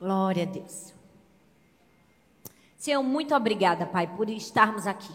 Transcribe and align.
Glória 0.00 0.44
a 0.44 0.46
Deus. 0.46 0.94
Senhor, 2.76 3.02
muito 3.02 3.34
obrigada, 3.34 3.84
Pai, 3.84 4.06
por 4.16 4.30
estarmos 4.30 4.86
aqui. 4.86 5.12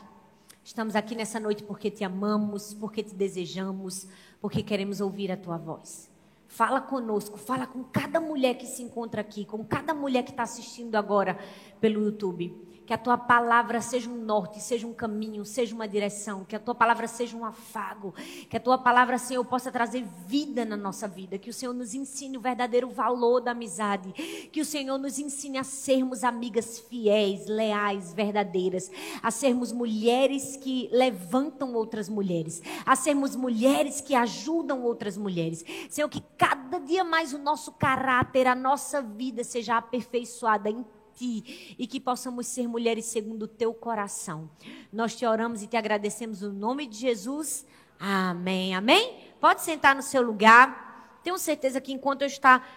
Estamos 0.64 0.96
aqui 0.96 1.16
nessa 1.16 1.40
noite 1.40 1.64
porque 1.64 1.90
te 1.90 2.04
amamos, 2.04 2.74
porque 2.74 3.02
te 3.02 3.16
desejamos, 3.16 4.08
porque 4.42 4.62
queremos 4.62 5.00
ouvir 5.00 5.32
a 5.32 5.38
tua 5.38 5.58
voz. 5.58 6.10
Fala 6.48 6.82
conosco, 6.82 7.38
fala 7.38 7.66
com 7.66 7.84
cada 7.84 8.20
mulher 8.20 8.56
que 8.56 8.66
se 8.66 8.84
encontra 8.84 9.22
aqui, 9.22 9.46
com 9.46 9.66
cada 9.66 9.94
mulher 9.94 10.24
que 10.24 10.32
está 10.32 10.44
assistindo 10.44 10.96
agora 10.96 11.38
pelo 11.80 12.04
YouTube. 12.04 12.54
Que 12.86 12.94
a 12.94 12.98
tua 12.98 13.18
palavra 13.18 13.80
seja 13.82 14.10
um 14.10 14.18
norte, 14.18 14.62
seja 14.62 14.86
um 14.86 14.94
caminho, 14.94 15.46
seja 15.46 15.74
uma 15.74 15.88
direção. 15.88 16.44
Que 16.44 16.56
a 16.56 16.60
tua 16.60 16.76
palavra 16.76 17.08
seja 17.08 17.36
um 17.38 17.46
afago. 17.46 18.14
Que 18.50 18.58
a 18.58 18.60
tua 18.60 18.78
palavra, 18.78 19.18
Senhor, 19.18 19.44
possa 19.46 19.72
trazer 19.72 20.06
vida 20.28 20.66
na 20.66 20.76
nossa 20.76 21.08
vida. 21.08 21.38
Que 21.38 21.50
o 21.50 21.54
Senhor 21.54 21.74
nos 21.74 21.94
ensine 21.94 22.38
o 22.38 22.42
verdadeiro 22.42 22.90
valor 22.90 23.40
da 23.40 23.52
amizade. 23.52 24.12
Que 24.52 24.60
o 24.60 24.66
Senhor 24.66 24.98
nos 24.98 25.18
ensine 25.18 25.58
a 25.58 25.64
sermos 25.64 26.24
amigas 26.24 26.80
fiéis, 26.80 27.46
leais, 27.48 28.14
verdadeiras. 28.14 28.92
A 29.22 29.32
sermos 29.32 29.72
mulheres 29.72 30.58
que 30.58 30.90
levantam 30.92 31.74
outras 31.74 32.10
mulheres. 32.10 32.62
A 32.86 32.96
sermos 32.96 33.36
mulheres 33.36 34.02
que 34.02 34.14
ajudam 34.14 34.84
outras 34.84 35.18
mulheres. 35.18 35.64
Senhor, 35.90 36.10
que 36.10 36.22
cada 36.38 36.80
dia 36.80 37.04
mais 37.04 37.34
o 37.34 37.38
nosso 37.38 37.72
caráter, 37.74 38.48
a 38.48 38.56
nossa 38.56 39.02
vida 39.02 39.44
seja 39.44 39.78
aperfeiçoada 39.78 40.70
em 40.70 40.86
ti 41.16 41.76
e 41.78 41.88
que 41.88 42.00
possamos 42.00 42.48
ser 42.48 42.68
mulheres 42.68 43.06
segundo 43.06 43.44
o 43.44 43.48
teu 43.48 43.74
coração. 43.74 44.50
Nós 44.92 45.16
te 45.16 45.26
oramos 45.26 45.62
e 45.62 45.68
te 45.68 45.78
agradecemos 45.78 46.42
no 46.42 46.52
nome 46.52 46.86
de 46.88 46.98
Jesus. 46.98 47.66
Amém. 48.00 48.76
Amém? 48.76 49.34
Pode 49.40 49.62
sentar 49.62 49.96
no 49.96 50.02
seu 50.02 50.22
lugar. 50.22 51.20
Tenho 51.24 51.38
certeza 51.38 51.80
que 51.80 51.94
enquanto 51.94 52.22
eu 52.22 52.28
estar 52.28 52.68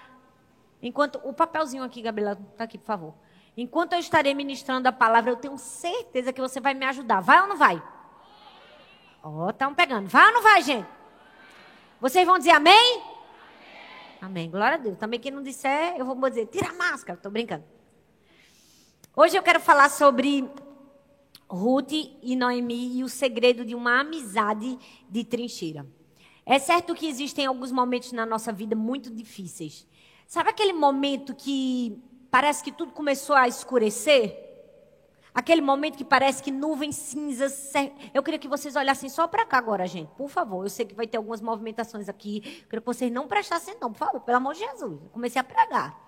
enquanto 0.83 1.21
o 1.25 1.33
papelzinho 1.33 1.83
aqui, 1.83 2.01
Gabriela, 2.03 2.37
tá 2.57 2.65
aqui, 2.65 2.79
por 2.79 2.87
favor. 2.87 3.15
Enquanto 3.57 3.95
eu 3.95 3.99
estarei 3.99 4.35
ministrando 4.35 4.87
a 4.89 4.93
palavra, 4.93 5.31
eu 5.31 5.37
tenho 5.37 5.57
certeza 5.57 6.33
que 6.33 6.41
você 6.41 6.61
vai 6.61 6.75
me 6.75 6.85
ajudar. 6.85 7.21
Vai 7.21 7.41
ou 7.41 7.49
não 7.49 7.57
vai? 7.57 7.83
Ó, 9.23 9.47
oh, 9.47 9.51
estão 9.51 9.75
pegando. 9.75 10.09
Vai 10.09 10.27
ou 10.27 10.35
não 10.35 10.43
vai, 10.43 10.63
gente? 10.63 10.87
Vocês 12.01 12.27
vão 12.27 12.39
dizer 12.39 12.51
amém? 12.51 13.03
amém? 14.21 14.51
Glória 14.51 14.75
a 14.75 14.79
Deus. 14.79 14.99
Também 14.99 15.19
quem 15.19 15.33
não 15.33 15.43
disser, 15.43 15.97
eu 15.97 16.05
vou 16.05 16.29
dizer, 16.29 16.47
tira 16.47 16.69
a 16.69 16.75
máscara. 16.75 17.19
Estou 17.19 17.33
brincando. 17.33 17.65
Hoje 19.19 19.35
eu 19.35 19.43
quero 19.43 19.59
falar 19.59 19.89
sobre 19.89 20.47
Ruth 21.49 21.91
e 21.91 22.37
Noemi 22.37 22.99
e 22.99 23.03
o 23.03 23.09
segredo 23.09 23.65
de 23.65 23.75
uma 23.75 24.01
amizade 24.01 24.79
de 25.09 25.25
trincheira. 25.25 25.87
É 26.45 26.59
certo 26.59 26.95
que 26.95 27.09
existem 27.09 27.47
alguns 27.47 27.73
momentos 27.73 28.13
na 28.13 28.27
nossa 28.27 28.53
vida 28.53 28.77
muito 28.77 29.09
difíceis. 29.09 29.89
Sabe 30.27 30.51
aquele 30.51 30.75
momento 30.75 31.35
que 31.35 31.99
parece 32.31 32.63
que 32.63 32.71
tudo 32.71 32.93
começou 32.93 33.35
a 33.35 33.49
escurecer? 33.49 34.37
Aquele 35.33 35.63
momento 35.63 35.97
que 35.97 36.05
parece 36.05 36.43
que 36.43 36.51
nuvens 36.51 36.97
cinzas. 36.97 37.73
Eu 38.13 38.23
queria 38.23 38.39
que 38.39 38.49
vocês 38.49 38.77
olhassem 38.77 39.09
só 39.09 39.27
para 39.27 39.47
cá 39.47 39.57
agora, 39.57 39.87
gente. 39.87 40.11
Por 40.11 40.29
favor. 40.29 40.63
Eu 40.63 40.69
sei 40.69 40.85
que 40.85 40.95
vai 40.95 41.07
ter 41.07 41.17
algumas 41.17 41.41
movimentações 41.41 42.07
aqui. 42.07 42.43
Eu 42.45 42.69
queria 42.69 42.81
que 42.83 42.87
vocês 42.87 43.11
não 43.11 43.27
prestassem, 43.27 43.79
não. 43.81 43.91
Por 43.91 43.99
favor, 43.99 44.21
pelo 44.21 44.37
amor 44.37 44.53
de 44.53 44.61
Jesus. 44.61 45.01
Eu 45.03 45.09
comecei 45.09 45.41
a 45.41 45.45
pregar. 45.45 45.99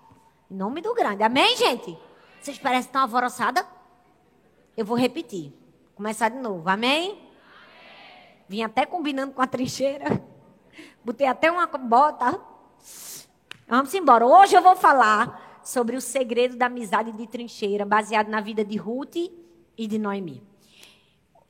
Em 0.51 0.55
nome 0.55 0.79
do 0.79 0.93
grande. 0.93 1.23
Amém, 1.23 1.57
gente? 1.57 1.97
Vocês 2.41 2.57
parecem 2.57 2.91
tão 2.91 3.01
alvoroçadas? 3.01 3.65
Eu 4.75 4.85
vou 4.85 4.97
repetir. 4.97 5.53
Começar 5.93 6.29
de 6.29 6.37
novo. 6.37 6.69
Amém? 6.69 7.21
Vim 8.47 8.63
até 8.63 8.85
combinando 8.85 9.33
com 9.33 9.41
a 9.41 9.47
trincheira. 9.47 10.23
Botei 11.03 11.27
até 11.27 11.51
uma 11.51 11.67
bota. 11.67 12.39
Vamos 13.67 13.93
embora. 13.93 14.25
Hoje 14.25 14.55
eu 14.55 14.61
vou 14.61 14.75
falar 14.75 15.59
sobre 15.63 15.95
o 15.95 16.01
segredo 16.01 16.55
da 16.55 16.67
amizade 16.67 17.11
de 17.11 17.27
trincheira, 17.27 17.85
baseado 17.85 18.29
na 18.29 18.41
vida 18.41 18.63
de 18.63 18.77
Ruth 18.77 19.17
e 19.77 19.87
de 19.87 19.99
Noemi. 19.99 20.48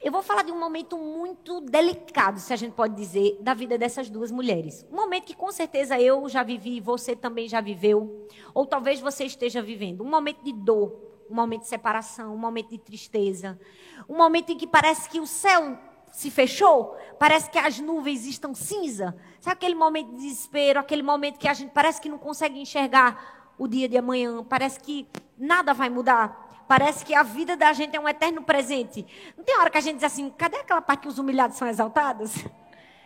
Eu 0.02 0.14
vou 0.14 0.22
falar 0.22 0.44
de 0.44 0.52
um 0.52 0.58
momento 0.58 0.98
muito 0.98 1.60
delicado, 1.60 2.40
se 2.40 2.54
a 2.54 2.56
gente 2.56 2.72
pode 2.72 2.96
dizer, 2.96 3.38
da 3.42 3.54
vida 3.54 3.78
dessas 3.78 4.10
duas 4.10 4.32
mulheres. 4.32 4.86
Um 4.90 4.96
momento 4.96 5.26
que 5.26 5.36
com 5.36 5.52
certeza 5.52 6.00
eu 6.00 6.30
já 6.30 6.42
vivi, 6.42 6.80
você 6.80 7.18
também 7.18 7.50
já 7.50 7.60
viveu, 7.60 8.26
ou 8.54 8.66
talvez 8.66 9.02
você 9.02 9.26
esteja 9.26 9.62
vivendo. 9.62 10.02
Um 10.02 10.10
momento 10.10 10.42
de 10.42 10.54
dor, 10.54 10.98
um 11.30 11.36
momento 11.36 11.64
de 11.64 11.68
separação, 11.68 12.34
um 12.34 12.38
momento 12.38 12.70
de 12.70 12.78
tristeza. 12.78 13.60
Um 14.08 14.16
momento 14.16 14.54
em 14.54 14.58
que 14.58 14.66
parece 14.66 15.10
que 15.10 15.20
o 15.20 15.28
céu 15.28 15.78
se 16.14 16.32
fechou, 16.32 16.96
parece 17.20 17.50
que 17.50 17.58
as 17.58 17.78
nuvens 17.82 18.26
estão 18.26 18.56
cinza. 18.56 19.14
Sabe 19.42 19.56
aquele 19.56 19.76
momento 19.76 20.12
de 20.12 20.16
desespero, 20.16 20.80
aquele 20.80 21.04
momento 21.04 21.38
que 21.38 21.48
a 21.48 21.54
gente 21.54 21.72
parece 21.72 22.00
que 22.00 22.08
não 22.08 22.18
consegue 22.18 22.58
enxergar 22.58 23.52
o 23.58 23.68
dia 23.68 23.90
de 23.90 23.98
amanhã, 23.98 24.46
parece 24.46 24.80
que 24.80 25.06
nada 25.38 25.74
vai 25.74 25.90
mudar. 25.90 26.49
Parece 26.70 27.04
que 27.04 27.16
a 27.16 27.24
vida 27.24 27.58
da 27.58 27.74
gente 27.74 27.96
é 27.96 28.00
um 28.00 28.08
eterno 28.08 28.44
presente. 28.44 29.04
Não 29.36 29.44
tem 29.44 29.58
hora 29.58 29.72
que 29.72 29.80
a 29.80 29.82
gente 29.82 29.96
diz 29.96 30.04
assim: 30.04 30.30
cadê 30.30 30.58
aquela 30.58 30.80
parte 30.80 31.02
que 31.02 31.08
os 31.08 31.18
humilhados 31.18 31.58
são 31.58 31.68
exaltados? 31.68 32.32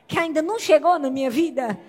Que 0.06 0.20
ainda 0.20 0.42
não 0.42 0.60
chegou 0.60 1.00
na 1.00 1.10
minha 1.10 1.30
vida? 1.30 1.80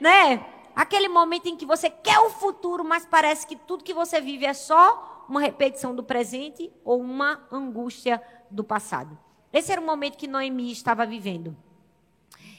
Né? 0.00 0.42
Aquele 0.74 1.06
momento 1.06 1.46
em 1.48 1.54
que 1.54 1.66
você 1.66 1.90
quer 1.90 2.18
o 2.20 2.30
futuro, 2.30 2.82
mas 2.82 3.04
parece 3.04 3.46
que 3.46 3.54
tudo 3.54 3.84
que 3.84 3.92
você 3.92 4.22
vive 4.22 4.46
é 4.46 4.54
só 4.54 5.26
uma 5.28 5.38
repetição 5.38 5.94
do 5.94 6.02
presente 6.02 6.72
ou 6.82 6.98
uma 6.98 7.46
angústia 7.52 8.22
do 8.50 8.64
passado. 8.64 9.18
Esse 9.52 9.70
era 9.70 9.82
o 9.82 9.84
momento 9.84 10.16
que 10.16 10.26
Noemi 10.26 10.72
estava 10.72 11.04
vivendo. 11.04 11.54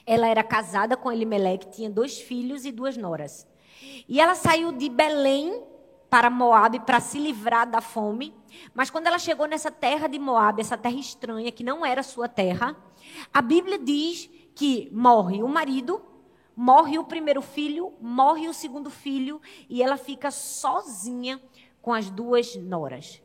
Ela 0.06 0.28
era 0.28 0.44
casada 0.44 0.96
com 0.96 1.12
Elimelec, 1.12 1.72
tinha 1.72 1.90
dois 1.90 2.19
filhos 2.19 2.66
e 2.66 2.72
duas 2.72 2.96
noras. 2.96 3.47
E 4.08 4.22
ela 4.22 4.35
saiu 4.35 4.72
de 4.72 4.90
Belém 4.90 5.63
para 6.09 6.30
Moab 6.30 6.80
para 6.81 7.00
se 7.00 7.20
livrar 7.20 7.70
da 7.70 7.81
fome. 7.81 8.34
Mas 8.74 8.90
quando 8.90 9.08
ela 9.08 9.20
chegou 9.20 9.47
nessa 9.47 9.72
terra 9.72 10.08
de 10.08 10.18
Moab, 10.18 10.59
essa 10.59 10.78
terra 10.78 10.96
estranha 10.96 11.52
que 11.52 11.64
não 11.64 11.86
era 11.86 12.02
sua 12.02 12.28
terra, 12.28 12.75
a 13.34 13.42
Bíblia 13.42 13.78
diz 13.78 14.30
que 14.56 14.90
morre 14.92 15.44
o 15.44 15.47
marido, 15.47 16.02
morre 16.56 16.97
o 16.97 17.03
primeiro 17.03 17.42
filho, 17.42 17.94
morre 18.02 18.47
o 18.47 18.53
segundo 18.53 18.90
filho 18.90 19.42
e 19.70 19.81
ela 19.81 19.97
fica 19.97 20.31
sozinha 20.31 21.42
com 21.81 21.94
as 21.94 22.09
duas 22.09 22.56
noras. 22.56 23.22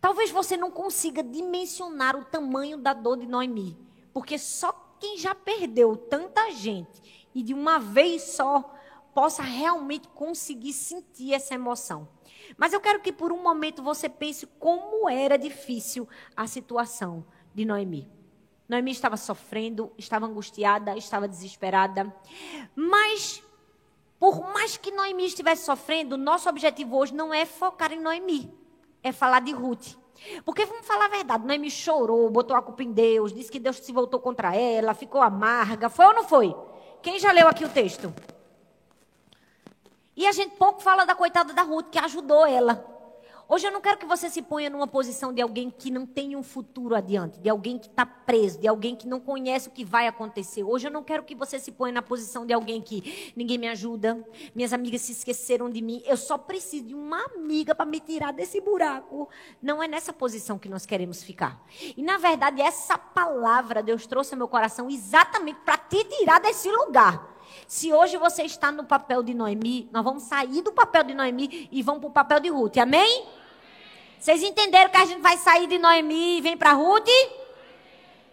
Talvez 0.00 0.30
você 0.30 0.56
não 0.56 0.70
consiga 0.70 1.22
dimensionar 1.22 2.16
o 2.16 2.24
tamanho 2.24 2.76
da 2.76 2.92
dor 2.92 3.18
de 3.18 3.26
Noemi, 3.26 3.78
porque 4.12 4.36
só 4.36 4.72
quem 4.98 5.16
já 5.16 5.34
perdeu 5.34 5.96
tanta 5.96 6.50
gente 6.50 7.28
e 7.34 7.42
de 7.42 7.54
uma 7.54 7.78
vez 7.78 8.22
só 8.22 8.74
possa 9.14 9.42
realmente 9.42 10.08
conseguir 10.08 10.72
sentir 10.72 11.34
essa 11.34 11.54
emoção. 11.54 12.08
Mas 12.56 12.72
eu 12.72 12.80
quero 12.80 13.00
que 13.00 13.12
por 13.12 13.32
um 13.32 13.42
momento 13.42 13.82
você 13.82 14.08
pense 14.08 14.46
como 14.58 15.08
era 15.08 15.36
difícil 15.36 16.08
a 16.36 16.46
situação 16.46 17.24
de 17.54 17.64
Noemi. 17.64 18.10
Noemi 18.68 18.90
estava 18.90 19.16
sofrendo, 19.16 19.92
estava 19.98 20.26
angustiada, 20.26 20.96
estava 20.96 21.28
desesperada. 21.28 22.14
Mas, 22.74 23.42
por 24.18 24.40
mais 24.52 24.76
que 24.76 24.90
Noemi 24.90 25.26
estivesse 25.26 25.64
sofrendo, 25.64 26.16
nosso 26.16 26.48
objetivo 26.48 26.96
hoje 26.96 27.14
não 27.14 27.34
é 27.34 27.44
focar 27.44 27.92
em 27.92 28.00
Noemi, 28.00 28.52
é 29.02 29.12
falar 29.12 29.40
de 29.40 29.52
Ruth. 29.52 29.96
Porque 30.44 30.64
vamos 30.64 30.86
falar 30.86 31.06
a 31.06 31.08
verdade, 31.08 31.46
Noemi 31.46 31.70
chorou, 31.70 32.30
botou 32.30 32.56
a 32.56 32.62
culpa 32.62 32.82
em 32.82 32.92
Deus, 32.92 33.32
disse 33.32 33.50
que 33.50 33.58
Deus 33.58 33.76
se 33.76 33.92
voltou 33.92 34.20
contra 34.20 34.54
ela, 34.54 34.94
ficou 34.94 35.20
amarga. 35.20 35.88
Foi 35.88 36.06
ou 36.06 36.14
não 36.14 36.24
foi? 36.24 36.54
Quem 37.02 37.18
já 37.18 37.32
leu 37.32 37.48
aqui 37.48 37.64
o 37.64 37.68
texto? 37.68 38.14
E 40.16 40.26
a 40.26 40.32
gente 40.32 40.56
pouco 40.56 40.82
fala 40.82 41.04
da 41.04 41.14
coitada 41.14 41.52
da 41.52 41.62
Ruth, 41.62 41.88
que 41.90 41.98
ajudou 41.98 42.44
ela. 42.46 42.92
Hoje 43.48 43.66
eu 43.66 43.70
não 43.70 43.82
quero 43.82 43.98
que 43.98 44.06
você 44.06 44.30
se 44.30 44.40
ponha 44.40 44.70
numa 44.70 44.86
posição 44.86 45.30
de 45.30 45.42
alguém 45.42 45.68
que 45.68 45.90
não 45.90 46.06
tem 46.06 46.34
um 46.36 46.42
futuro 46.42 46.94
adiante, 46.94 47.38
de 47.38 47.50
alguém 47.50 47.78
que 47.78 47.86
está 47.86 48.06
preso, 48.06 48.58
de 48.58 48.66
alguém 48.66 48.96
que 48.96 49.06
não 49.06 49.20
conhece 49.20 49.68
o 49.68 49.70
que 49.70 49.84
vai 49.84 50.06
acontecer. 50.06 50.62
Hoje 50.64 50.86
eu 50.86 50.90
não 50.90 51.02
quero 51.02 51.22
que 51.22 51.34
você 51.34 51.58
se 51.58 51.70
ponha 51.70 51.92
na 51.92 52.00
posição 52.00 52.46
de 52.46 52.52
alguém 52.54 52.80
que 52.80 53.32
ninguém 53.36 53.58
me 53.58 53.68
ajuda, 53.68 54.26
minhas 54.54 54.72
amigas 54.72 55.02
se 55.02 55.12
esqueceram 55.12 55.68
de 55.68 55.82
mim, 55.82 56.02
eu 56.06 56.16
só 56.16 56.38
preciso 56.38 56.86
de 56.86 56.94
uma 56.94 57.22
amiga 57.26 57.74
para 57.74 57.84
me 57.84 58.00
tirar 58.00 58.32
desse 58.32 58.58
buraco. 58.58 59.28
Não 59.60 59.82
é 59.82 59.88
nessa 59.88 60.14
posição 60.14 60.58
que 60.58 60.68
nós 60.68 60.86
queremos 60.86 61.22
ficar. 61.22 61.62
E 61.94 62.02
na 62.02 62.16
verdade, 62.16 62.62
essa 62.62 62.96
palavra 62.96 63.82
Deus 63.82 64.06
trouxe 64.06 64.32
ao 64.32 64.38
meu 64.38 64.48
coração 64.48 64.88
exatamente 64.88 65.60
para 65.60 65.76
te 65.76 66.02
tirar 66.04 66.40
desse 66.40 66.70
lugar. 66.70 67.31
Se 67.66 67.92
hoje 67.92 68.16
você 68.16 68.42
está 68.42 68.70
no 68.70 68.84
papel 68.84 69.22
de 69.22 69.34
Noemi, 69.34 69.88
nós 69.92 70.04
vamos 70.04 70.24
sair 70.24 70.62
do 70.62 70.72
papel 70.72 71.04
de 71.04 71.14
Noemi 71.14 71.68
e 71.70 71.82
vamos 71.82 72.00
para 72.00 72.08
o 72.08 72.12
papel 72.12 72.40
de 72.40 72.48
Ruth. 72.48 72.78
Amém? 72.78 73.26
Vocês 74.18 74.42
entenderam 74.42 74.90
que 74.90 74.96
a 74.96 75.04
gente 75.04 75.20
vai 75.20 75.36
sair 75.36 75.66
de 75.66 75.78
Noemi 75.78 76.38
e 76.38 76.40
vem 76.40 76.56
para 76.56 76.72
Ruth? 76.72 77.08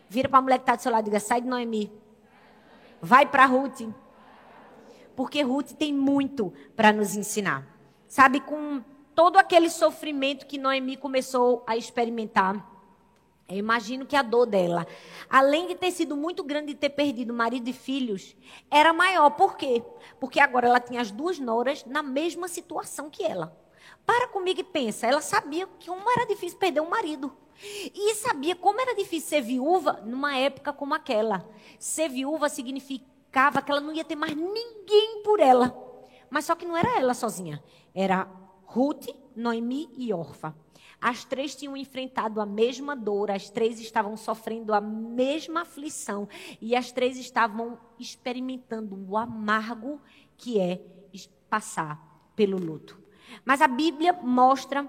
Vira 0.09 0.27
para 0.29 0.39
a 0.39 0.41
mulher 0.41 0.57
que 0.57 0.63
está 0.63 0.75
do 0.75 0.81
seu 0.81 0.91
lado 0.91 1.03
e 1.03 1.05
diga: 1.05 1.19
sai 1.19 1.41
de 1.41 1.47
Noemi. 1.47 1.91
Vai 3.01 3.25
para 3.25 3.45
Ruth. 3.45 3.81
Porque 5.15 5.41
Ruth 5.41 5.71
tem 5.71 5.93
muito 5.93 6.53
para 6.75 6.91
nos 6.91 7.15
ensinar. 7.15 7.67
Sabe, 8.07 8.39
com 8.39 8.83
todo 9.13 9.37
aquele 9.37 9.69
sofrimento 9.69 10.45
que 10.45 10.57
Noemi 10.57 10.95
começou 10.95 11.63
a 11.67 11.75
experimentar 11.75 12.78
eu 13.49 13.57
imagino 13.57 14.05
que 14.05 14.15
a 14.15 14.21
dor 14.21 14.45
dela, 14.45 14.85
além 15.27 15.67
de 15.67 15.75
ter 15.75 15.89
sido 15.89 16.15
muito 16.15 16.43
grande 16.43 16.67
de 16.67 16.79
ter 16.79 16.89
perdido 16.89 17.33
marido 17.33 17.67
e 17.67 17.73
filhos, 17.73 18.35
era 18.69 18.93
maior. 18.93 19.31
Por 19.31 19.57
quê? 19.57 19.83
Porque 20.19 20.39
agora 20.39 20.67
ela 20.67 20.79
tinha 20.79 21.01
as 21.01 21.09
duas 21.09 21.39
noras 21.39 21.83
na 21.85 22.03
mesma 22.03 22.47
situação 22.47 23.09
que 23.09 23.23
ela. 23.23 23.57
Para 24.05 24.27
comigo 24.27 24.59
e 24.59 24.63
pensa. 24.63 25.07
Ela 25.07 25.19
sabia 25.19 25.65
que 25.79 25.89
como 25.89 26.11
era 26.11 26.27
difícil 26.27 26.59
perder 26.59 26.81
um 26.81 26.89
marido. 26.89 27.35
E 27.61 28.13
sabia 28.13 28.55
como 28.55 28.79
era 28.79 28.93
difícil 28.93 29.27
ser 29.27 29.41
viúva 29.41 29.93
numa 30.05 30.37
época 30.37 30.71
como 30.71 30.93
aquela. 30.93 31.43
Ser 31.79 32.07
viúva 32.07 32.49
significava 32.49 33.63
que 33.63 33.71
ela 33.71 33.81
não 33.81 33.93
ia 33.93 34.05
ter 34.05 34.15
mais 34.15 34.35
ninguém 34.35 35.23
por 35.23 35.39
ela. 35.39 35.75
Mas 36.29 36.45
só 36.45 36.53
que 36.53 36.67
não 36.67 36.77
era 36.77 36.99
ela 36.99 37.15
sozinha. 37.15 37.63
Era 37.95 38.29
Ruth, 38.63 39.07
Noemi 39.35 39.89
e 39.97 40.13
Orfa. 40.13 40.55
As 41.01 41.23
três 41.23 41.55
tinham 41.55 41.77
enfrentado 41.77 42.41
a 42.41 42.45
mesma 42.45 42.95
dor, 42.95 43.31
as 43.31 43.49
três 43.49 43.79
estavam 43.79 44.17
sofrendo 44.17 44.73
a 44.73 44.81
mesma 44.81 45.61
aflição 45.61 46.27
e 46.61 46.75
as 46.75 46.91
três 46.91 47.17
estavam 47.17 47.79
experimentando 47.97 48.97
o 49.07 49.17
amargo 49.17 50.01
que 50.37 50.59
é 50.59 50.81
passar 51.49 52.31
pelo 52.35 52.57
luto. 52.57 52.97
Mas 53.43 53.61
a 53.61 53.67
Bíblia 53.67 54.13
mostra 54.13 54.87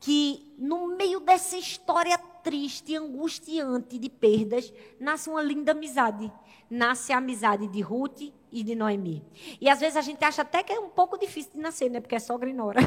que 0.00 0.54
no 0.58 0.96
meio 0.96 1.20
dessa 1.20 1.56
história 1.56 2.18
triste 2.44 2.92
e 2.92 2.96
angustiante 2.96 3.98
de 3.98 4.10
perdas, 4.10 4.72
nasce 5.00 5.30
uma 5.30 5.42
linda 5.42 5.72
amizade. 5.72 6.30
Nasce 6.68 7.12
a 7.12 7.16
amizade 7.16 7.66
de 7.68 7.80
Ruth 7.80 8.20
e 8.52 8.62
de 8.62 8.74
Noemi. 8.74 9.24
E 9.60 9.68
às 9.68 9.80
vezes 9.80 9.96
a 9.96 10.02
gente 10.02 10.22
acha 10.22 10.42
até 10.42 10.62
que 10.62 10.72
é 10.72 10.78
um 10.78 10.90
pouco 10.90 11.18
difícil 11.18 11.52
de 11.52 11.58
nascer, 11.58 11.90
né? 11.90 12.00
Porque 12.00 12.14
é 12.14 12.18
sogra 12.18 12.48
e 12.48 12.52
nora. 12.52 12.80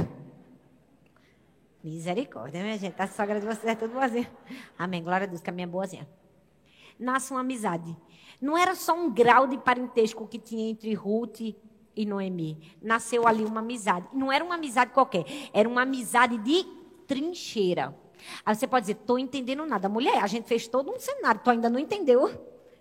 Misericórdia, 1.83 2.62
minha 2.62 2.77
gente. 2.77 3.00
A 3.01 3.07
sogra 3.07 3.39
de 3.39 3.45
vocês 3.45 3.65
é 3.65 3.75
tudo 3.75 3.94
boazinha. 3.94 4.29
Amém. 4.77 5.03
Glória 5.03 5.25
a 5.25 5.27
Deus, 5.27 5.41
que 5.41 5.50
a 5.50 5.53
minha 5.53 5.65
é 5.65 5.69
boazinha. 5.69 6.07
Nasce 7.00 7.31
uma 7.31 7.41
amizade. 7.41 7.95
Não 8.41 8.57
era 8.57 8.75
só 8.75 8.94
um 8.94 9.12
grau 9.12 9.47
de 9.47 9.57
parentesco 9.57 10.27
que 10.27 10.39
tinha 10.39 10.69
entre 10.69 10.94
Ruth 10.94 11.41
e 11.41 12.06
Noemi. 12.06 12.75
Nasceu 12.81 13.27
ali 13.27 13.45
uma 13.45 13.59
amizade. 13.59 14.07
Não 14.13 14.31
era 14.31 14.44
uma 14.44 14.56
amizade 14.56 14.91
qualquer. 14.91 15.25
Era 15.53 15.68
uma 15.68 15.83
amizade 15.83 16.38
de 16.39 16.65
trincheira. 17.07 17.95
Aí 18.45 18.56
você 18.56 18.68
pode 18.68 18.83
dizer, 18.83 19.00
estou 19.00 19.19
entendendo 19.19 19.65
nada. 19.65 19.88
Mulher, 19.88 20.24
a 20.24 20.27
gente 20.27 20.47
fez 20.47 20.68
todo 20.68 20.91
um 20.91 21.00
cenário, 21.00 21.41
tu 21.44 21.50
ainda 21.50 21.69
não 21.69 21.79
entendeu? 21.79 22.29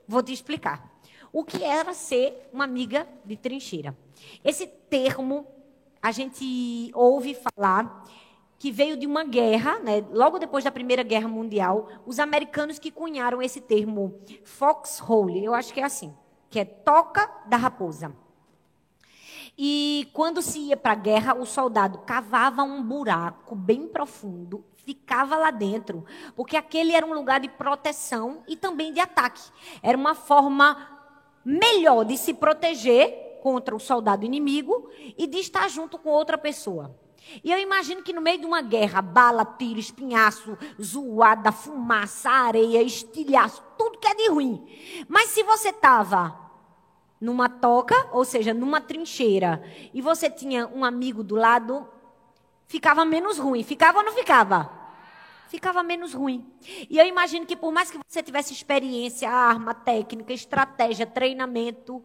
Vou 0.09 0.23
te 0.23 0.33
explicar. 0.33 0.91
O 1.33 1.45
que 1.45 1.63
era 1.63 1.93
ser 1.93 2.49
uma 2.53 2.65
amiga 2.65 3.07
de 3.25 3.37
trincheira? 3.37 3.97
Esse 4.43 4.67
termo 4.67 5.47
a 6.01 6.11
gente 6.11 6.91
ouve 6.95 7.35
falar 7.35 8.05
que 8.59 8.71
veio 8.71 8.97
de 8.97 9.07
uma 9.07 9.25
guerra, 9.25 9.79
né? 9.81 10.05
logo 10.11 10.39
depois 10.39 10.65
da 10.65 10.71
Primeira 10.71 11.03
Guerra 11.03 11.29
Mundial, 11.29 11.89
os 12.07 12.19
americanos 12.19 12.79
que 12.79 12.91
cunharam 12.91 13.43
esse 13.43 13.61
termo 13.61 14.19
foxhole, 14.45 15.45
eu 15.45 15.55
acho 15.55 15.73
que 15.73 15.81
é 15.81 15.85
assim, 15.85 16.15
que 16.49 16.59
é 16.59 16.65
toca 16.65 17.31
da 17.47 17.57
raposa. 17.57 18.15
E 19.59 20.09
quando 20.13 20.43
se 20.43 20.59
ia 20.59 20.77
para 20.77 20.93
a 20.93 20.97
guerra, 20.97 21.35
o 21.35 21.47
soldado 21.47 21.99
cavava 22.01 22.63
um 22.63 22.83
buraco 22.83 23.55
bem 23.55 23.89
profundo, 23.89 24.65
ficava 24.75 25.37
lá 25.37 25.51
dentro, 25.51 26.05
porque 26.35 26.57
aquele 26.57 26.93
era 26.93 27.07
um 27.07 27.15
lugar 27.15 27.41
de 27.41 27.49
proteção 27.49 28.43
e 28.47 28.55
também 28.55 28.93
de 28.93 29.01
ataque. 29.01 29.43
Era 29.83 29.97
uma 29.97 30.15
forma 30.15 30.77
melhor 31.45 32.05
de 32.05 32.19
se 32.19 32.35
proteger 32.35 33.39
contra 33.43 33.75
o 33.75 33.81
soldado 33.81 34.27
inimigo 34.27 34.91
e 35.17 35.27
de 35.27 35.39
estar 35.39 35.69
junto 35.69 35.99
com 35.99 36.11
outra 36.11 36.37
pessoa. 36.37 36.95
E 37.43 37.51
eu 37.51 37.59
imagino 37.59 38.03
que 38.03 38.13
no 38.13 38.21
meio 38.21 38.39
de 38.39 38.47
uma 38.47 38.63
guerra, 38.63 39.03
bala, 39.03 39.45
tiro, 39.45 39.79
espinhaço, 39.79 40.57
zoada, 40.81 41.53
fumaça, 41.53 42.31
areia, 42.31 42.83
estilhaço, 42.83 43.63
tudo 43.77 43.99
que 43.99 44.09
é 44.09 44.15
de 44.15 44.29
ruim. 44.29 44.65
Mas 45.09 45.31
se 45.31 45.43
você 45.43 45.71
estava 45.71 46.39
numa 47.21 47.49
toca, 47.49 48.09
ou 48.13 48.25
seja, 48.25 48.53
numa 48.53 48.81
trincheira, 48.81 49.63
e 49.93 50.01
você 50.01 50.31
tinha 50.31 50.67
um 50.69 50.85
amigo 50.85 51.23
do 51.23 51.35
lado, 51.35 51.87
ficava 52.67 53.05
menos 53.05 53.39
ruim. 53.39 53.63
Ficava 53.63 53.99
ou 53.99 54.05
não 54.05 54.13
ficava? 54.13 54.71
Ficava 55.49 55.83
menos 55.83 56.13
ruim. 56.13 56.47
E 56.91 56.99
eu 56.99 57.07
imagino 57.07 57.47
que 57.47 57.57
por 57.57 57.73
mais 57.73 57.91
que 57.91 57.99
você 58.07 58.23
tivesse 58.23 58.53
experiência, 58.53 59.31
arma, 59.31 59.73
técnica, 59.73 60.33
estratégia, 60.33 61.07
treinamento, 61.07 62.03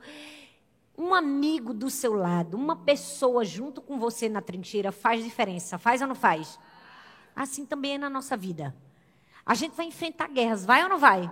um 0.98 1.14
amigo 1.14 1.74
do 1.74 1.90
seu 1.90 2.14
lado, 2.14 2.56
uma 2.56 2.76
pessoa 2.76 3.44
junto 3.44 3.82
com 3.82 3.98
você 3.98 4.30
na 4.30 4.42
trincheira 4.42 4.92
faz 4.92 5.24
diferença. 5.24 5.78
Faz 5.78 6.02
ou 6.02 6.08
não 6.08 6.16
faz? 6.16 6.60
Assim 7.36 7.66
também 7.66 7.96
é 7.96 7.98
na 7.98 8.10
nossa 8.10 8.36
vida. 8.36 8.76
A 9.46 9.56
gente 9.56 9.76
vai 9.76 9.88
enfrentar 9.88 10.28
guerras, 10.28 10.66
vai 10.66 10.84
ou 10.84 10.90
não 10.90 11.00
vai? 11.00 11.32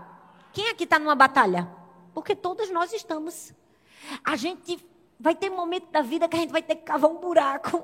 Quem 0.51 0.69
aqui 0.69 0.83
está 0.83 0.97
numa 0.97 1.15
batalha? 1.15 1.69
Porque 2.13 2.35
todos 2.35 2.69
nós 2.71 2.91
estamos. 2.94 3.53
A 4.23 4.35
gente 4.35 4.83
vai 5.19 5.35
ter 5.35 5.50
momento 5.50 5.91
da 5.91 6.01
vida 6.01 6.27
que 6.27 6.35
a 6.35 6.39
gente 6.39 6.51
vai 6.51 6.63
ter 6.63 6.75
que 6.75 6.83
cavar 6.83 7.11
um 7.11 7.19
buraco. 7.19 7.83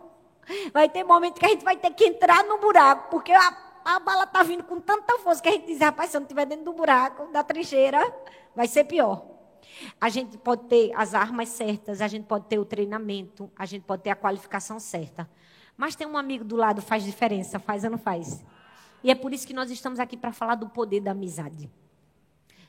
Vai 0.71 0.87
ter 0.87 1.03
momento 1.03 1.39
que 1.39 1.45
a 1.45 1.49
gente 1.49 1.63
vai 1.63 1.75
ter 1.75 1.91
que 1.91 2.05
entrar 2.05 2.43
no 2.43 2.59
buraco, 2.59 3.09
porque 3.09 3.31
a, 3.31 3.57
a 3.83 3.99
bala 3.99 4.25
está 4.25 4.43
vindo 4.43 4.63
com 4.63 4.79
tanta 4.79 5.17
força 5.17 5.41
que 5.41 5.49
a 5.49 5.51
gente 5.51 5.65
diz, 5.65 5.79
rapaz, 5.79 6.11
se 6.11 6.17
eu 6.17 6.21
não 6.21 6.25
estiver 6.25 6.45
dentro 6.45 6.65
do 6.65 6.73
buraco, 6.73 7.31
da 7.31 7.43
trincheira, 7.43 8.15
vai 8.55 8.67
ser 8.67 8.83
pior. 8.83 9.34
A 9.99 10.09
gente 10.09 10.37
pode 10.37 10.65
ter 10.65 10.91
as 10.95 11.13
armas 11.13 11.49
certas, 11.49 12.01
a 12.01 12.07
gente 12.07 12.25
pode 12.25 12.45
ter 12.45 12.59
o 12.59 12.65
treinamento, 12.65 13.49
a 13.55 13.65
gente 13.65 13.83
pode 13.83 14.03
ter 14.03 14.09
a 14.09 14.15
qualificação 14.15 14.79
certa. 14.79 15.29
Mas 15.77 15.95
ter 15.95 16.05
um 16.05 16.17
amigo 16.17 16.43
do 16.43 16.55
lado 16.55 16.81
faz 16.81 17.03
diferença, 17.03 17.59
faz 17.59 17.83
ou 17.83 17.89
não 17.89 17.97
faz? 17.97 18.43
E 19.03 19.11
é 19.11 19.15
por 19.15 19.33
isso 19.33 19.45
que 19.45 19.53
nós 19.53 19.69
estamos 19.69 19.99
aqui 19.99 20.17
para 20.17 20.31
falar 20.31 20.55
do 20.55 20.69
poder 20.69 21.01
da 21.01 21.11
amizade. 21.11 21.69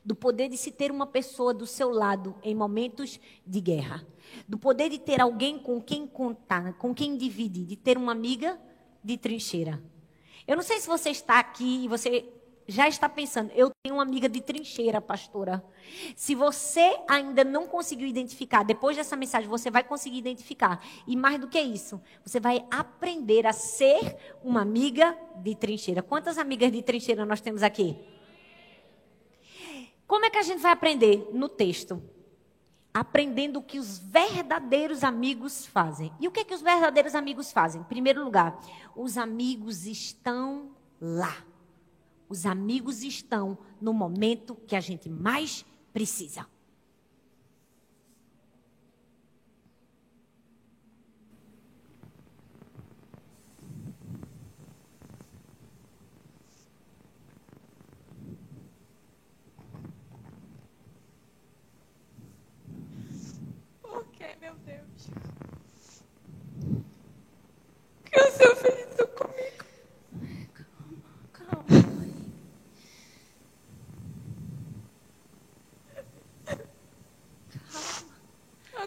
Do 0.05 0.15
poder 0.15 0.49
de 0.49 0.57
se 0.57 0.71
ter 0.71 0.91
uma 0.91 1.07
pessoa 1.07 1.55
do 1.55 1.67
seu 1.67 1.91
lado 1.91 2.35
em 2.43 2.55
momentos 2.55 3.19
de 3.47 3.61
guerra. 3.61 4.07
Do 4.47 4.59
poder 4.59 4.91
de 4.91 4.99
ter 4.99 5.21
alguém 5.21 5.59
com 5.59 5.81
quem 5.81 6.07
contar, 6.07 6.75
com 6.75 6.95
quem 6.95 7.17
dividir, 7.17 7.65
de 7.65 7.77
ter 7.77 7.97
uma 7.97 8.13
amiga 8.13 8.61
de 9.03 9.17
trincheira. 9.17 9.83
Eu 10.47 10.57
não 10.57 10.63
sei 10.63 10.79
se 10.79 10.87
você 10.87 11.11
está 11.11 11.41
aqui 11.41 11.85
e 11.85 11.89
você 11.89 12.25
já 12.69 12.89
está 12.89 13.09
pensando, 13.09 13.53
eu 13.55 13.71
tenho 13.83 13.97
uma 13.97 14.03
amiga 14.03 14.29
de 14.29 14.41
trincheira, 14.41 15.01
pastora. 15.01 15.63
Se 16.17 16.35
você 16.35 16.99
ainda 17.09 17.45
não 17.45 17.67
conseguiu 17.67 18.09
identificar, 18.09 18.65
depois 18.65 18.97
dessa 18.97 19.17
mensagem 19.17 19.49
você 19.49 19.71
vai 19.71 19.85
conseguir 19.85 20.19
identificar. 20.19 20.85
E 21.07 21.17
mais 21.17 21.39
do 21.39 21.47
que 21.47 21.61
isso, 21.61 22.01
você 22.25 22.41
vai 22.41 22.67
aprender 22.71 23.47
a 23.47 23.53
ser 23.53 24.17
uma 24.43 24.63
amiga 24.63 25.17
de 25.37 25.55
trincheira. 25.55 26.03
Quantas 26.03 26.39
amigas 26.39 26.73
de 26.73 26.83
trincheira 26.83 27.25
nós 27.25 27.41
temos 27.41 27.63
aqui? 27.63 27.97
Como 30.07 30.25
é 30.25 30.31
que 30.31 30.39
a 30.39 30.43
gente 30.43 30.61
vai 30.61 30.73
aprender? 30.73 31.31
No 31.33 31.49
texto. 31.49 32.03
Aprendendo 32.93 33.59
o 33.59 33.63
que 33.63 33.79
os 33.79 33.99
verdadeiros 33.99 35.05
amigos 35.05 35.67
fazem. 35.67 36.13
E 36.19 36.27
o 36.27 36.31
que 36.31 36.41
é 36.41 36.45
que 36.45 36.55
os 36.55 36.63
verdadeiros 36.63 37.15
amigos 37.15 37.53
fazem? 37.53 37.81
Em 37.81 37.85
primeiro 37.85 38.25
lugar, 38.25 38.59
os 38.97 39.19
amigos 39.19 39.87
estão 39.87 40.71
lá. 41.01 41.37
Os 42.29 42.45
amigos 42.45 43.03
estão 43.03 43.57
no 43.81 43.93
momento 43.93 44.57
que 44.67 44.75
a 44.75 44.81
gente 44.81 45.09
mais 45.09 45.65
precisa. 45.93 46.47
Por 63.81 64.05
que, 64.09 64.37
meu 64.41 64.55
Deus? 64.57 65.11
O 68.01 68.05
que 68.05 68.21
o 68.21 68.31
Senhor 68.33 68.57
fez 68.57 68.86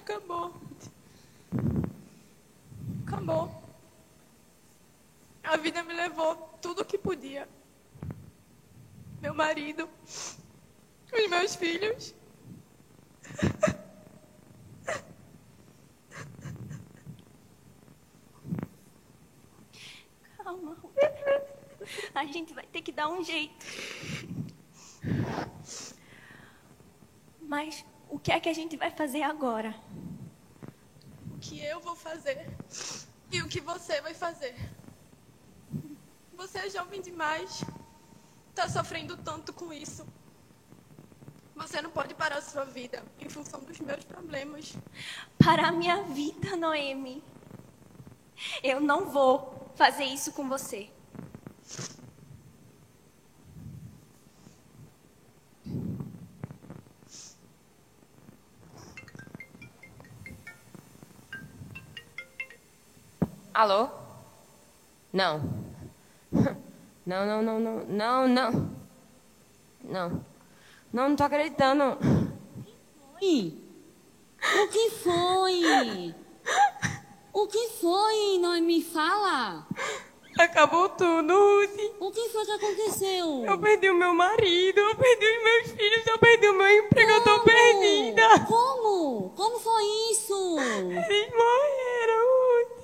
Acabou. 0.09 0.51
Acabou. 3.05 3.63
A 5.43 5.55
vida 5.55 5.83
me 5.83 5.93
levou 5.93 6.35
tudo 6.59 6.81
o 6.81 6.85
que 6.85 6.97
podia. 6.97 7.47
Meu 9.21 9.35
marido, 9.35 9.87
os 10.03 11.29
meus 11.29 11.55
filhos. 11.55 12.15
Calma. 20.43 20.75
A 22.15 22.25
gente 22.25 22.51
vai 22.55 22.65
ter 22.65 22.81
que 22.81 22.91
dar 22.91 23.09
um 23.09 23.23
jeito. 23.23 23.63
Mas 27.41 27.85
o 28.09 28.19
que 28.19 28.31
é 28.31 28.39
que 28.39 28.49
a 28.49 28.53
gente 28.53 28.75
vai 28.75 28.91
fazer 28.91 29.21
agora? 29.21 29.73
O 31.33 31.39
que 31.39 31.63
eu 31.63 31.79
vou 31.79 31.95
fazer 31.95 32.47
e 33.31 33.41
o 33.41 33.47
que 33.47 33.61
você 33.61 34.01
vai 34.01 34.13
fazer. 34.13 34.55
Você 36.35 36.57
é 36.59 36.69
jovem 36.69 37.01
demais. 37.01 37.63
Está 38.49 38.67
sofrendo 38.67 39.15
tanto 39.17 39.53
com 39.53 39.71
isso. 39.71 40.05
Você 41.55 41.81
não 41.81 41.91
pode 41.91 42.13
parar 42.13 42.37
a 42.37 42.41
sua 42.41 42.65
vida 42.65 43.03
em 43.19 43.29
função 43.29 43.59
dos 43.61 43.79
meus 43.79 44.03
problemas. 44.03 44.73
Para 45.37 45.67
a 45.67 45.71
minha 45.71 46.03
vida, 46.03 46.55
Noemi. 46.55 47.23
Eu 48.63 48.79
não 48.79 49.05
vou 49.05 49.69
fazer 49.75 50.05
isso 50.05 50.31
com 50.31 50.47
você. 50.47 50.89
Alô? 63.59 63.89
Não. 65.11 65.41
Não, 67.05 67.25
não, 67.25 67.41
não, 67.41 67.59
não, 67.59 67.83
não, 67.83 68.27
não. 68.29 68.51
Não. 69.83 70.25
Não, 70.93 71.09
não 71.09 71.15
tô 71.17 71.25
acreditando. 71.25 71.97
Oi? 73.21 73.57
O 74.63 74.67
que 74.69 74.89
foi? 74.91 76.15
O 77.33 77.47
que 77.47 77.67
foi? 77.81 78.37
Não 78.39 78.61
me 78.61 78.81
fala. 78.81 79.67
Acabou 80.39 80.87
tudo, 80.87 81.33
Ruth. 81.33 81.95
O 81.99 82.11
que 82.11 82.29
foi 82.29 82.45
que 82.45 82.51
aconteceu? 82.51 83.43
Eu 83.45 83.59
perdi 83.59 83.89
o 83.89 83.93
meu 83.93 84.13
marido, 84.13 84.79
eu 84.79 84.95
perdi 84.95 85.25
os 85.25 85.43
meus 85.43 85.71
filhos, 85.71 86.07
eu 86.07 86.17
perdi 86.17 86.47
o 86.47 86.57
meu 86.57 86.85
emprego, 86.85 87.11
eu 87.11 87.23
tô 87.25 87.31
Como? 87.31 87.43
perdida. 87.43 88.39
Como? 88.47 89.33
Como 89.35 89.59
foi 89.59 89.83
isso? 90.13 90.55
Eles 90.59 91.33
morreram, 91.35 92.25
Ruth. 92.25 92.79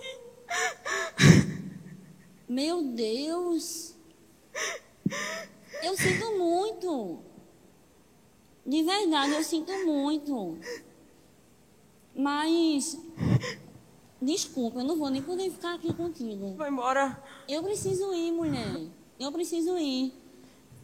Meu 2.48 2.84
Deus. 2.84 3.96
Eu 5.82 5.98
sinto 5.98 6.38
muito. 6.38 7.20
De 8.66 8.84
verdade, 8.84 9.34
eu 9.34 9.44
sinto 9.44 9.72
muito. 9.86 10.58
Mas. 12.16 12.98
Desculpa, 14.22 14.80
eu 14.80 14.86
não 14.86 14.98
vou 14.98 15.10
nem 15.10 15.22
poder 15.22 15.52
ficar 15.52 15.76
aqui 15.76 15.94
contigo. 15.94 16.56
Vai 16.56 16.70
embora. 16.70 17.22
Eu 17.48 17.62
preciso 17.62 18.14
ir, 18.14 18.32
mulher. 18.32 18.88
Eu 19.20 19.32
preciso 19.32 19.78
ir. 19.78 20.14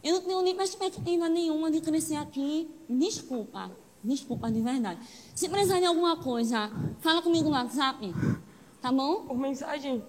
Eu 0.03 0.15
não 0.15 0.21
tenho 0.21 0.41
nem 0.41 0.55
perspectiva 0.55 1.29
nenhuma 1.29 1.71
de 1.71 1.79
crescer 1.81 2.15
aqui. 2.15 2.69
Desculpa. 2.89 3.71
Desculpa, 4.03 4.51
de 4.51 4.61
verdade. 4.61 4.99
Se 5.35 5.47
precisar 5.47 5.79
de 5.79 5.85
alguma 5.85 6.17
coisa, 6.17 6.71
fala 6.99 7.21
comigo 7.21 7.45
no 7.45 7.55
WhatsApp. 7.55 8.13
Tá 8.81 8.91
bom? 8.91 9.25
Por 9.25 9.37
mensagem. 9.37 10.03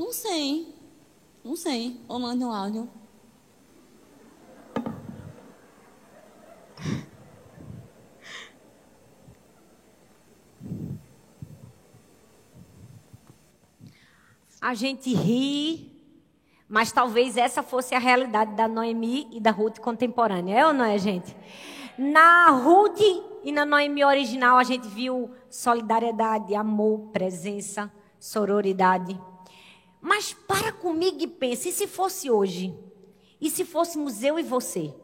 Não 0.00 0.14
sei. 0.14 0.74
Não 1.44 1.54
sei. 1.54 2.00
Ou 2.08 2.18
manda 2.18 2.46
um 2.46 2.50
áudio. 2.50 2.88
A 14.58 14.72
gente 14.72 15.12
ri, 15.12 15.92
mas 16.66 16.90
talvez 16.90 17.36
essa 17.36 17.62
fosse 17.62 17.94
a 17.94 17.98
realidade 17.98 18.54
da 18.54 18.66
Noemi 18.66 19.28
e 19.30 19.38
da 19.38 19.50
Ruth 19.50 19.80
contemporânea. 19.80 20.60
É 20.60 20.66
ou 20.66 20.72
não 20.72 20.86
é, 20.86 20.96
gente? 20.96 21.36
Na 21.98 22.48
Ruth 22.48 23.00
e 23.44 23.52
na 23.52 23.66
Noemi 23.66 24.02
original, 24.02 24.56
a 24.56 24.64
gente 24.64 24.88
viu 24.88 25.30
solidariedade, 25.50 26.54
amor, 26.54 27.10
presença, 27.12 27.92
sororidade. 28.18 29.20
Mas 30.00 30.32
para 30.32 30.72
comigo 30.72 31.22
e 31.22 31.26
pense, 31.26 31.68
e 31.68 31.72
se 31.72 31.86
fosse 31.86 32.30
hoje? 32.30 32.74
E 33.40 33.50
se 33.50 33.64
fôssemos 33.64 34.22
eu 34.22 34.38
e 34.38 34.42
você? 34.42 34.94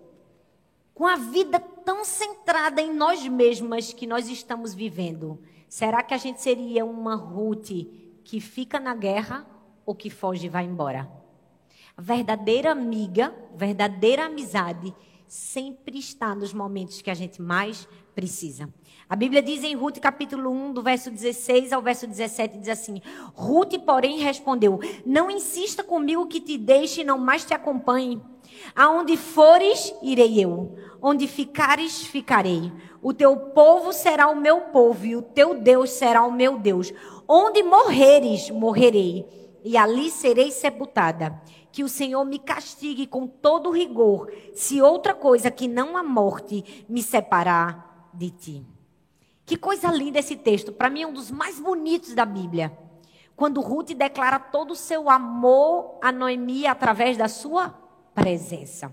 Com 0.94 1.06
a 1.06 1.16
vida 1.16 1.60
tão 1.60 2.04
centrada 2.04 2.80
em 2.80 2.92
nós 2.92 3.26
mesmas 3.26 3.92
que 3.92 4.06
nós 4.06 4.28
estamos 4.28 4.74
vivendo, 4.74 5.38
será 5.68 6.02
que 6.02 6.14
a 6.14 6.18
gente 6.18 6.40
seria 6.40 6.84
uma 6.84 7.14
Ruth 7.14 7.70
que 8.24 8.40
fica 8.40 8.80
na 8.80 8.94
guerra 8.94 9.46
ou 9.84 9.94
que 9.94 10.10
foge 10.10 10.46
e 10.46 10.50
vai 10.50 10.64
embora? 10.64 11.10
A 11.96 12.02
verdadeira 12.02 12.72
amiga, 12.72 13.34
verdadeira 13.54 14.26
amizade, 14.26 14.94
sempre 15.26 15.98
está 15.98 16.34
nos 16.34 16.52
momentos 16.52 17.02
que 17.02 17.10
a 17.10 17.14
gente 17.14 17.40
mais 17.40 17.88
precisa. 18.16 18.66
A 19.06 19.14
Bíblia 19.14 19.42
diz 19.42 19.62
em 19.62 19.76
Ruth 19.76 19.98
capítulo 19.98 20.50
1, 20.50 20.72
do 20.72 20.82
verso 20.82 21.10
16 21.10 21.70
ao 21.70 21.82
verso 21.82 22.06
17, 22.06 22.58
diz 22.58 22.70
assim: 22.70 23.02
Ruth, 23.34 23.78
porém, 23.84 24.18
respondeu: 24.18 24.80
Não 25.04 25.30
insista 25.30 25.84
comigo 25.84 26.26
que 26.26 26.40
te 26.40 26.56
deixe 26.56 27.02
e 27.02 27.04
não 27.04 27.18
mais 27.18 27.44
te 27.44 27.52
acompanhe. 27.52 28.20
Aonde 28.74 29.18
fores, 29.18 29.94
irei 30.02 30.42
eu. 30.42 30.74
Onde 31.00 31.28
ficares, 31.28 32.06
ficarei. 32.06 32.72
O 33.02 33.12
teu 33.12 33.36
povo 33.36 33.92
será 33.92 34.28
o 34.28 34.34
meu 34.34 34.62
povo 34.62 35.04
e 35.04 35.14
o 35.14 35.20
teu 35.20 35.60
Deus 35.60 35.90
será 35.90 36.24
o 36.24 36.32
meu 36.32 36.58
Deus. 36.58 36.92
Onde 37.28 37.62
morreres, 37.62 38.50
morrerei. 38.50 39.26
E 39.62 39.76
ali 39.76 40.10
serei 40.10 40.50
sepultada. 40.50 41.40
Que 41.70 41.84
o 41.84 41.88
Senhor 41.88 42.24
me 42.24 42.38
castigue 42.38 43.06
com 43.06 43.26
todo 43.26 43.70
rigor, 43.70 44.32
se 44.54 44.80
outra 44.80 45.12
coisa 45.12 45.50
que 45.50 45.68
não 45.68 45.94
a 45.94 46.02
morte 46.02 46.86
me 46.88 47.02
separar 47.02 47.95
de 48.16 48.30
ti. 48.30 48.66
Que 49.44 49.56
coisa 49.56 49.90
linda 49.92 50.18
esse 50.18 50.36
texto. 50.36 50.72
Para 50.72 50.90
mim 50.90 51.02
é 51.02 51.06
um 51.06 51.12
dos 51.12 51.30
mais 51.30 51.60
bonitos 51.60 52.14
da 52.14 52.24
Bíblia. 52.24 52.76
Quando 53.36 53.60
Ruth 53.60 53.92
declara 53.92 54.38
todo 54.38 54.72
o 54.72 54.76
seu 54.76 55.08
amor 55.10 55.98
a 56.02 56.10
Noemi 56.10 56.66
através 56.66 57.16
da 57.16 57.28
sua 57.28 57.68
presença. 58.14 58.92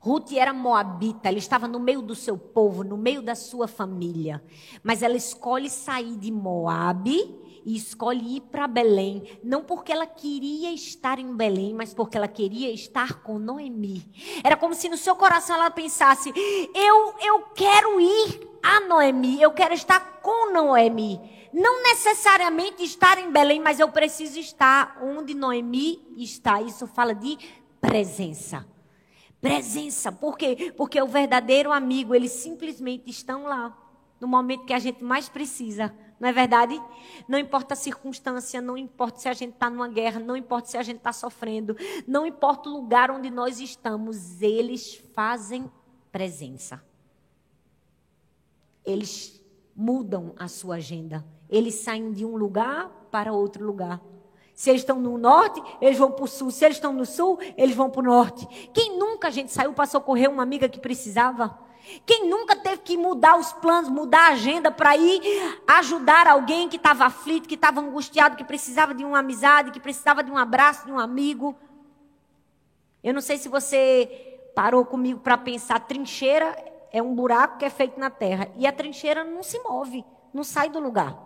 Ruth 0.00 0.32
era 0.32 0.52
moabita, 0.52 1.28
ela 1.28 1.38
estava 1.38 1.66
no 1.66 1.80
meio 1.80 2.02
do 2.02 2.14
seu 2.14 2.36
povo, 2.36 2.84
no 2.84 2.98
meio 2.98 3.22
da 3.22 3.34
sua 3.34 3.66
família. 3.66 4.44
Mas 4.82 5.02
ela 5.02 5.16
escolhe 5.16 5.70
sair 5.70 6.16
de 6.16 6.30
Moabe 6.30 7.53
e 7.64 7.76
escolhe 7.76 8.36
ir 8.36 8.40
para 8.42 8.66
Belém, 8.66 9.38
não 9.42 9.64
porque 9.64 9.90
ela 9.90 10.06
queria 10.06 10.72
estar 10.72 11.18
em 11.18 11.34
Belém, 11.34 11.72
mas 11.72 11.94
porque 11.94 12.16
ela 12.16 12.28
queria 12.28 12.70
estar 12.70 13.22
com 13.22 13.38
Noemi. 13.38 14.04
Era 14.44 14.56
como 14.56 14.74
se 14.74 14.88
no 14.88 14.96
seu 14.96 15.16
coração 15.16 15.56
ela 15.56 15.70
pensasse: 15.70 16.32
eu, 16.74 17.14
eu 17.20 17.42
quero 17.54 18.00
ir 18.00 18.48
a 18.62 18.80
Noemi, 18.80 19.40
eu 19.40 19.52
quero 19.52 19.72
estar 19.74 20.20
com 20.20 20.52
Noemi. 20.52 21.20
Não 21.52 21.82
necessariamente 21.84 22.82
estar 22.82 23.16
em 23.16 23.30
Belém, 23.30 23.60
mas 23.60 23.78
eu 23.78 23.88
preciso 23.88 24.38
estar 24.40 24.98
onde 25.00 25.34
Noemi 25.34 26.02
está. 26.16 26.60
Isso 26.60 26.86
fala 26.86 27.14
de 27.14 27.38
presença. 27.80 28.66
Presença, 29.40 30.10
por 30.10 30.36
quê? 30.36 30.72
Porque 30.76 31.00
o 31.00 31.06
verdadeiro 31.06 31.70
amigo, 31.70 32.14
eles 32.14 32.32
simplesmente 32.32 33.10
estão 33.10 33.44
lá, 33.44 33.76
no 34.18 34.26
momento 34.26 34.64
que 34.64 34.72
a 34.72 34.78
gente 34.78 35.04
mais 35.04 35.28
precisa. 35.28 35.94
Não 36.18 36.28
é 36.28 36.32
verdade? 36.32 36.80
Não 37.28 37.38
importa 37.38 37.74
a 37.74 37.76
circunstância, 37.76 38.60
não 38.60 38.76
importa 38.76 39.20
se 39.20 39.28
a 39.28 39.32
gente 39.32 39.54
está 39.54 39.68
numa 39.68 39.88
guerra, 39.88 40.20
não 40.20 40.36
importa 40.36 40.68
se 40.68 40.76
a 40.76 40.82
gente 40.82 40.98
está 40.98 41.12
sofrendo, 41.12 41.76
não 42.06 42.26
importa 42.26 42.68
o 42.68 42.72
lugar 42.72 43.10
onde 43.10 43.30
nós 43.30 43.60
estamos, 43.60 44.40
eles 44.40 44.94
fazem 45.12 45.70
presença. 46.12 46.82
Eles 48.84 49.42
mudam 49.74 50.34
a 50.38 50.46
sua 50.46 50.76
agenda. 50.76 51.24
Eles 51.48 51.74
saem 51.74 52.12
de 52.12 52.24
um 52.24 52.36
lugar 52.36 52.88
para 53.10 53.32
outro 53.32 53.64
lugar. 53.64 54.00
Se 54.54 54.70
eles 54.70 54.82
estão 54.82 55.00
no 55.00 55.18
norte, 55.18 55.60
eles 55.80 55.98
vão 55.98 56.12
para 56.12 56.24
o 56.24 56.28
sul. 56.28 56.50
Se 56.50 56.64
eles 56.64 56.76
estão 56.76 56.92
no 56.92 57.04
sul, 57.04 57.38
eles 57.56 57.74
vão 57.74 57.90
para 57.90 58.00
o 58.00 58.04
norte. 58.04 58.46
Quem 58.72 58.96
nunca, 58.96 59.28
a 59.28 59.30
gente, 59.30 59.50
saiu 59.50 59.72
para 59.72 59.86
socorrer 59.86 60.30
uma 60.30 60.42
amiga 60.44 60.68
que 60.68 60.78
precisava? 60.78 61.58
Quem 62.06 62.28
nunca 62.28 62.56
teve 62.56 62.78
que 62.78 62.96
mudar 62.96 63.36
os 63.36 63.52
planos, 63.52 63.90
mudar 63.90 64.28
a 64.28 64.32
agenda 64.32 64.70
para 64.70 64.96
ir 64.96 65.20
ajudar 65.66 66.26
alguém 66.26 66.68
que 66.68 66.76
estava 66.76 67.04
aflito, 67.04 67.48
que 67.48 67.54
estava 67.54 67.80
angustiado, 67.80 68.36
que 68.36 68.44
precisava 68.44 68.94
de 68.94 69.04
uma 69.04 69.18
amizade, 69.18 69.70
que 69.70 69.80
precisava 69.80 70.22
de 70.22 70.30
um 70.30 70.38
abraço 70.38 70.86
de 70.86 70.92
um 70.92 70.98
amigo? 70.98 71.54
Eu 73.02 73.12
não 73.12 73.20
sei 73.20 73.36
se 73.36 73.48
você 73.48 74.40
parou 74.54 74.84
comigo 74.84 75.20
para 75.20 75.36
pensar, 75.36 75.80
trincheira 75.80 76.56
é 76.90 77.02
um 77.02 77.14
buraco 77.14 77.58
que 77.58 77.64
é 77.64 77.70
feito 77.70 77.98
na 77.98 78.08
terra. 78.08 78.48
E 78.56 78.66
a 78.66 78.72
trincheira 78.72 79.24
não 79.24 79.42
se 79.42 79.58
move, 79.58 80.04
não 80.32 80.44
sai 80.44 80.70
do 80.70 80.80
lugar. 80.80 81.18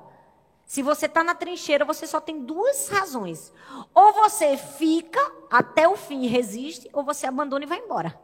Se 0.65 0.83
você 0.83 1.07
está 1.07 1.23
na 1.23 1.35
trincheira, 1.35 1.85
você 1.85 2.07
só 2.07 2.21
tem 2.21 2.41
duas 2.41 2.89
razões. 2.89 3.53
Ou 3.95 4.13
você 4.13 4.57
fica 4.57 5.21
até 5.51 5.89
o 5.89 5.97
fim 5.97 6.25
e 6.25 6.27
resiste, 6.27 6.89
ou 6.93 7.03
você 7.03 7.27
abandona 7.27 7.65
e 7.65 7.69
vai 7.69 7.79
embora. 7.79 8.19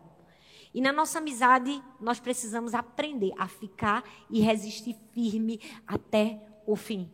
E 0.74 0.80
na 0.80 0.92
nossa 0.92 1.18
amizade, 1.18 1.80
nós 2.00 2.18
precisamos 2.18 2.74
aprender 2.74 3.32
a 3.38 3.46
ficar 3.46 4.02
e 4.28 4.40
resistir 4.40 4.96
firme 5.12 5.60
até 5.86 6.40
o 6.66 6.74
fim. 6.74 7.08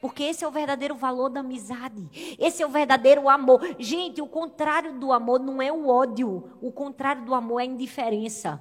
Porque 0.00 0.24
esse 0.24 0.42
é 0.42 0.48
o 0.48 0.50
verdadeiro 0.50 0.96
valor 0.96 1.28
da 1.28 1.40
amizade. 1.40 2.36
Esse 2.38 2.62
é 2.62 2.66
o 2.66 2.70
verdadeiro 2.70 3.28
amor. 3.28 3.60
Gente, 3.78 4.20
o 4.20 4.26
contrário 4.26 4.98
do 4.98 5.12
amor 5.12 5.38
não 5.38 5.62
é 5.62 5.70
o 5.70 5.88
ódio. 5.88 6.50
O 6.60 6.72
contrário 6.72 7.24
do 7.24 7.34
amor 7.34 7.60
é 7.60 7.62
a 7.62 7.66
indiferença. 7.66 8.60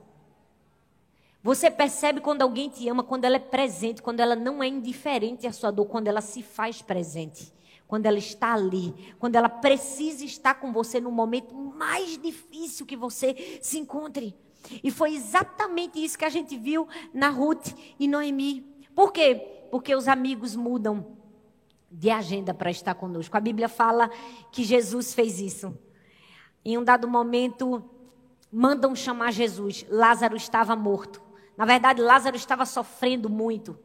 Você 1.42 1.72
percebe 1.72 2.22
quando 2.22 2.44
alguém 2.44 2.70
te 2.70 2.88
ama, 2.88 3.04
quando 3.04 3.26
ela 3.26 3.38
é 3.38 3.40
presente, 3.40 4.04
quando 4.04 4.20
ela 4.20 4.36
não 4.36 4.62
é 4.62 4.68
indiferente 4.68 5.48
à 5.48 5.52
sua 5.52 5.72
dor, 5.72 5.86
quando 5.86 6.08
ela 6.08 6.22
se 6.22 6.44
faz 6.44 6.82
presente, 6.84 7.52
quando 7.92 8.06
ela 8.06 8.20
está 8.20 8.54
ali, 8.54 9.14
quando 9.20 9.36
ela 9.36 9.50
precisa 9.50 10.24
estar 10.24 10.54
com 10.54 10.72
você 10.72 11.02
no 11.02 11.12
momento 11.12 11.54
mais 11.54 12.18
difícil 12.18 12.86
que 12.86 12.96
você 12.96 13.60
se 13.62 13.78
encontre. 13.80 14.34
E 14.82 14.90
foi 14.90 15.14
exatamente 15.14 16.02
isso 16.02 16.18
que 16.18 16.24
a 16.24 16.30
gente 16.30 16.58
viu 16.58 16.88
na 17.14 17.28
Ruth 17.28 17.76
e 18.00 18.08
Noemi. 18.08 18.62
Por 18.96 19.12
quê? 19.12 19.66
Porque 19.70 19.94
os 19.94 20.08
amigos 20.08 20.56
mudam 20.56 21.18
de 21.92 22.10
agenda 22.10 22.54
para 22.54 22.72
estar 22.72 22.96
conosco. 22.96 23.36
A 23.36 23.42
Bíblia 23.42 23.68
fala 23.68 24.10
que 24.54 24.64
Jesus 24.64 25.14
fez 25.14 25.42
isso. 25.42 25.78
Em 26.64 26.78
um 26.78 26.86
dado 26.86 27.10
momento, 27.10 27.84
mandam 28.50 28.96
chamar 28.96 29.34
Jesus. 29.34 29.86
Lázaro 29.90 30.38
estava 30.38 30.78
morto. 30.78 31.22
Na 31.58 31.66
verdade, 31.66 32.02
Lázaro 32.02 32.38
estava 32.38 32.66
sofrendo 32.66 33.30
muito. 33.30 33.78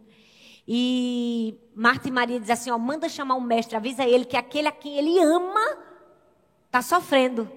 E 0.66 1.58
Marta 1.74 2.08
e 2.08 2.10
Maria 2.10 2.40
dizem 2.40 2.52
assim: 2.52 2.70
ó, 2.70 2.78
manda 2.78 3.08
chamar 3.08 3.36
o 3.36 3.40
mestre, 3.40 3.76
avisa 3.76 4.04
ele 4.04 4.24
que 4.24 4.36
aquele 4.36 4.68
a 4.68 4.72
quem 4.72 4.98
ele 4.98 5.18
ama 5.22 5.78
está 6.66 6.82
sofrendo. 6.82 7.50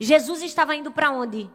Jesus 0.00 0.42
estava 0.42 0.74
indo 0.74 0.90
para 0.90 1.10
onde? 1.10 1.50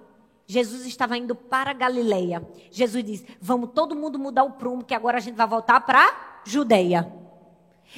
Jesus 0.46 0.86
estava 0.86 1.18
indo 1.18 1.36
para 1.36 1.74
Galileia. 1.74 2.48
Jesus 2.72 3.04
diz: 3.04 3.24
Vamos 3.40 3.72
todo 3.74 3.96
mundo 3.96 4.20
mudar 4.20 4.44
o 4.44 4.52
prumo, 4.52 4.84
que 4.84 4.94
agora 4.94 5.18
a 5.18 5.22
gente 5.22 5.36
vai 5.36 5.48
voltar 5.48 5.82
para 5.82 6.42
Judeia. 6.46 7.12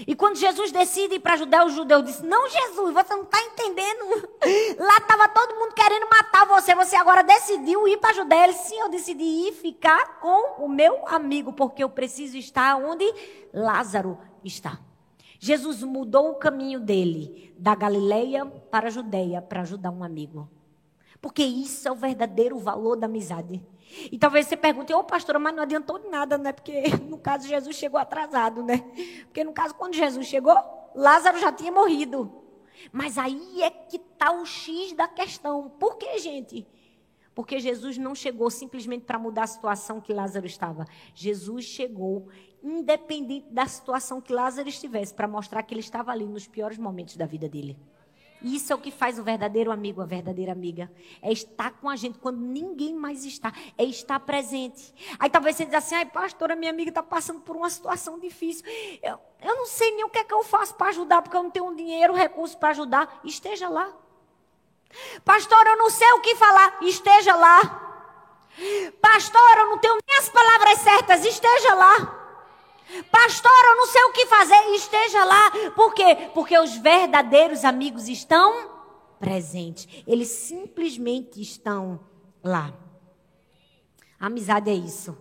E 0.08 0.14
quando 0.14 0.36
Jesus 0.36 0.72
decide 0.72 1.16
ir 1.16 1.20
para 1.20 1.38
Judéia, 1.38 1.66
o 1.66 1.70
judeu 1.70 2.02
disse: 2.02 2.24
Não, 2.24 2.50
Jesus, 2.50 2.94
você 2.94 3.16
não 3.16 3.24
está 3.24 3.42
entendendo. 3.42 4.30
Lá 4.78 4.98
estava 4.98 5.30
todo 5.30 5.56
mundo 5.56 5.74
querendo 5.74 6.08
matar 6.10 6.25
você. 6.56 6.74
Você 6.74 6.96
agora 6.96 7.22
decidiu 7.22 7.88
ir 7.88 7.98
para 7.98 8.14
Judéia. 8.14 8.46
Ele 8.46 8.54
Sim, 8.54 8.80
eu 8.80 8.90
decidi 8.90 9.24
ir 9.24 9.54
ficar 9.54 10.20
com 10.20 10.64
o 10.64 10.70
meu 10.70 11.08
amigo, 11.08 11.52
porque 11.52 11.84
eu 11.84 11.90
preciso 11.90 12.38
estar 12.38 12.78
onde 12.78 13.06
Lázaro 13.54 14.18
está. 14.44 14.80
Jesus 15.38 15.84
mudou 15.84 16.32
o 16.32 16.36
caminho 16.36 16.80
dele 16.80 17.54
da 17.58 17.76
Galileia 17.76 18.46
para 18.46 18.88
a 18.88 18.90
Judéia 18.90 19.42
para 19.42 19.62
ajudar 19.62 19.92
um 19.92 20.04
amigo. 20.04 20.50
Porque 21.22 21.44
isso 21.44 21.88
é 21.88 21.92
o 21.92 21.96
verdadeiro 21.96 22.58
valor 22.58 22.96
da 22.96 23.06
amizade. 23.06 23.62
E 24.12 24.18
talvez 24.18 24.48
você 24.48 24.56
pergunte, 24.56 24.94
ô 24.94 25.00
oh, 25.00 25.04
pastora, 25.04 25.38
mas 25.38 25.54
não 25.54 25.64
adiantou 25.64 26.00
de 26.00 26.08
nada, 26.08 26.38
né? 26.38 26.54
Porque 26.54 26.84
no 27.08 27.18
caso 27.18 27.48
Jesus 27.48 27.76
chegou 27.76 28.00
atrasado, 28.00 28.64
né? 28.64 28.78
Porque 29.26 29.44
no 29.44 29.52
caso, 29.52 29.76
quando 29.76 29.94
Jesus 29.94 30.26
chegou, 30.26 30.56
Lázaro 30.96 31.38
já 31.40 31.52
tinha 31.52 31.72
morrido. 31.72 32.45
Mas 32.92 33.18
aí 33.18 33.62
é 33.62 33.70
que 33.70 33.98
está 33.98 34.32
o 34.32 34.46
X 34.46 34.94
da 34.94 35.08
questão. 35.08 35.70
Por 35.70 35.98
que, 35.98 36.18
gente? 36.20 36.68
Porque 37.34 37.60
Jesus 37.60 37.98
não 37.98 38.16
chegou 38.16 38.50
simplesmente 38.50 39.04
para 39.04 39.20
mudar 39.20 39.44
a 39.44 39.48
situação 39.48 40.00
que 40.00 40.14
Lázaro 40.14 40.46
estava. 40.46 40.86
Jesus 41.14 41.66
chegou 41.66 42.30
independente 42.64 43.48
da 43.52 43.68
situação 43.68 44.22
que 44.22 44.34
Lázaro 44.34 44.68
estivesse, 44.68 45.14
para 45.14 45.28
mostrar 45.28 45.62
que 45.62 45.74
ele 45.74 45.82
estava 45.82 46.12
ali 46.12 46.26
nos 46.26 46.48
piores 46.48 46.78
momentos 46.78 47.16
da 47.16 47.26
vida 47.26 47.48
dele. 47.48 47.78
Isso 48.46 48.72
é 48.72 48.76
o 48.76 48.80
que 48.80 48.92
faz 48.92 49.18
o 49.18 49.24
verdadeiro 49.24 49.72
amigo, 49.72 50.04
a 50.04 50.06
verdadeira 50.06 50.52
amiga. 50.52 50.92
É 51.20 51.32
estar 51.32 51.72
com 51.72 51.90
a 51.90 51.96
gente 51.96 52.20
quando 52.20 52.38
ninguém 52.38 52.94
mais 52.94 53.26
está. 53.26 53.52
É 53.76 53.84
estar 53.84 54.20
presente. 54.20 54.94
Aí 55.18 55.32
talvez 55.32 55.56
você 55.56 55.66
diga 55.66 55.80
assim, 55.80 55.96
ai, 55.96 56.06
pastora, 56.06 56.56
minha 56.56 56.70
amiga 56.72 56.90
está 56.90 57.02
passando 57.02 57.42
por 57.42 57.56
uma 57.56 57.72
situação 57.72 58.20
difícil. 58.20 58.64
Eu, 59.02 59.20
eu 59.42 59.56
não 59.56 59.66
sei 59.66 59.96
nem 59.96 60.06
o 60.06 60.10
que 60.10 60.20
é 60.20 60.24
que 60.24 60.34
eu 60.34 60.44
faço 60.44 60.76
para 60.76 60.90
ajudar, 60.90 61.24
porque 61.24 61.36
eu 61.36 61.42
não 61.42 61.50
tenho 61.50 61.76
dinheiro, 61.76 62.14
recurso 62.14 62.56
para 62.60 62.70
ajudar. 62.70 63.20
Esteja 63.24 63.68
lá. 63.68 63.92
Pastor, 65.24 65.66
eu 65.66 65.78
não 65.78 65.90
sei 65.90 66.12
o 66.12 66.22
que 66.22 66.36
falar. 66.36 66.78
Esteja 66.84 67.36
lá. 67.36 67.62
Pastor, 69.02 69.58
eu 69.58 69.70
não 69.70 69.80
tenho 69.80 69.98
nem 70.08 70.20
as 70.20 70.30
palavras 70.30 70.80
certas. 70.82 71.26
Esteja 71.26 71.74
lá. 71.74 72.25
Pastor, 73.12 73.52
eu 73.66 73.78
não 73.78 73.88
sei 73.88 74.04
o 74.04 74.12
que 74.12 74.26
fazer. 74.28 74.56
Esteja 74.76 75.26
lá. 75.26 75.52
Por 75.76 75.94
quê? 75.94 76.30
Porque 76.34 76.58
os 76.58 76.78
verdadeiros 76.78 77.66
amigos 77.66 78.08
estão 78.08 78.70
presentes. 79.20 79.88
Eles 80.06 80.30
simplesmente 80.30 81.42
estão 81.42 82.00
lá. 82.44 82.74
Amizade 84.20 84.70
é 84.70 84.74
isso. 84.74 85.18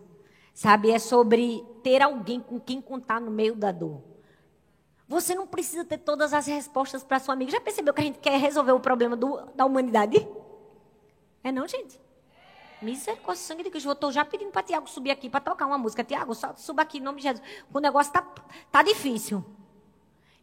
Sabe? 0.53 0.91
É 0.91 0.99
sobre 0.99 1.65
ter 1.83 2.03
alguém 2.03 2.41
com 2.41 2.61
quem 2.61 2.81
contar 2.81 3.21
no 3.21 3.31
meio 3.31 3.57
da 3.57 3.73
dor. 3.73 4.03
Você 5.09 5.35
não 5.35 5.47
precisa 5.47 5.85
ter 5.85 5.99
todas 5.99 6.33
as 6.33 6.47
respostas 6.47 7.03
para 7.05 7.19
sua 7.19 7.35
amiga. 7.35 7.51
Já 7.51 7.61
percebeu 7.61 7.93
que 7.93 8.01
a 8.01 8.05
gente 8.05 8.19
quer 8.19 8.39
resolver 8.39 8.73
o 8.73 8.81
problema 8.81 9.17
do, 9.17 9.41
da 9.55 9.65
humanidade? 9.65 10.27
É 11.43 11.53
não, 11.53 11.69
gente? 11.69 12.01
Misericórdia, 12.85 13.43
sangue 13.43 13.63
de 13.65 13.71
Cristo. 13.71 13.89
Eu 13.89 13.93
estou 13.93 14.13
já 14.13 14.25
pedindo 14.25 14.51
para 14.51 14.63
Tiago 14.63 14.89
subir 14.89 15.11
aqui 15.11 15.31
para 15.31 15.41
tocar 15.41 15.67
uma 15.67 15.79
música. 15.79 16.05
Tiago, 16.05 16.35
suba 16.57 16.83
aqui 16.83 16.99
em 16.99 17.01
nome 17.01 17.19
de 17.19 17.25
Jesus. 17.25 17.43
O 17.73 17.81
negócio 17.81 18.11
está 18.11 18.23
tá 18.71 18.83
difícil. 18.83 19.45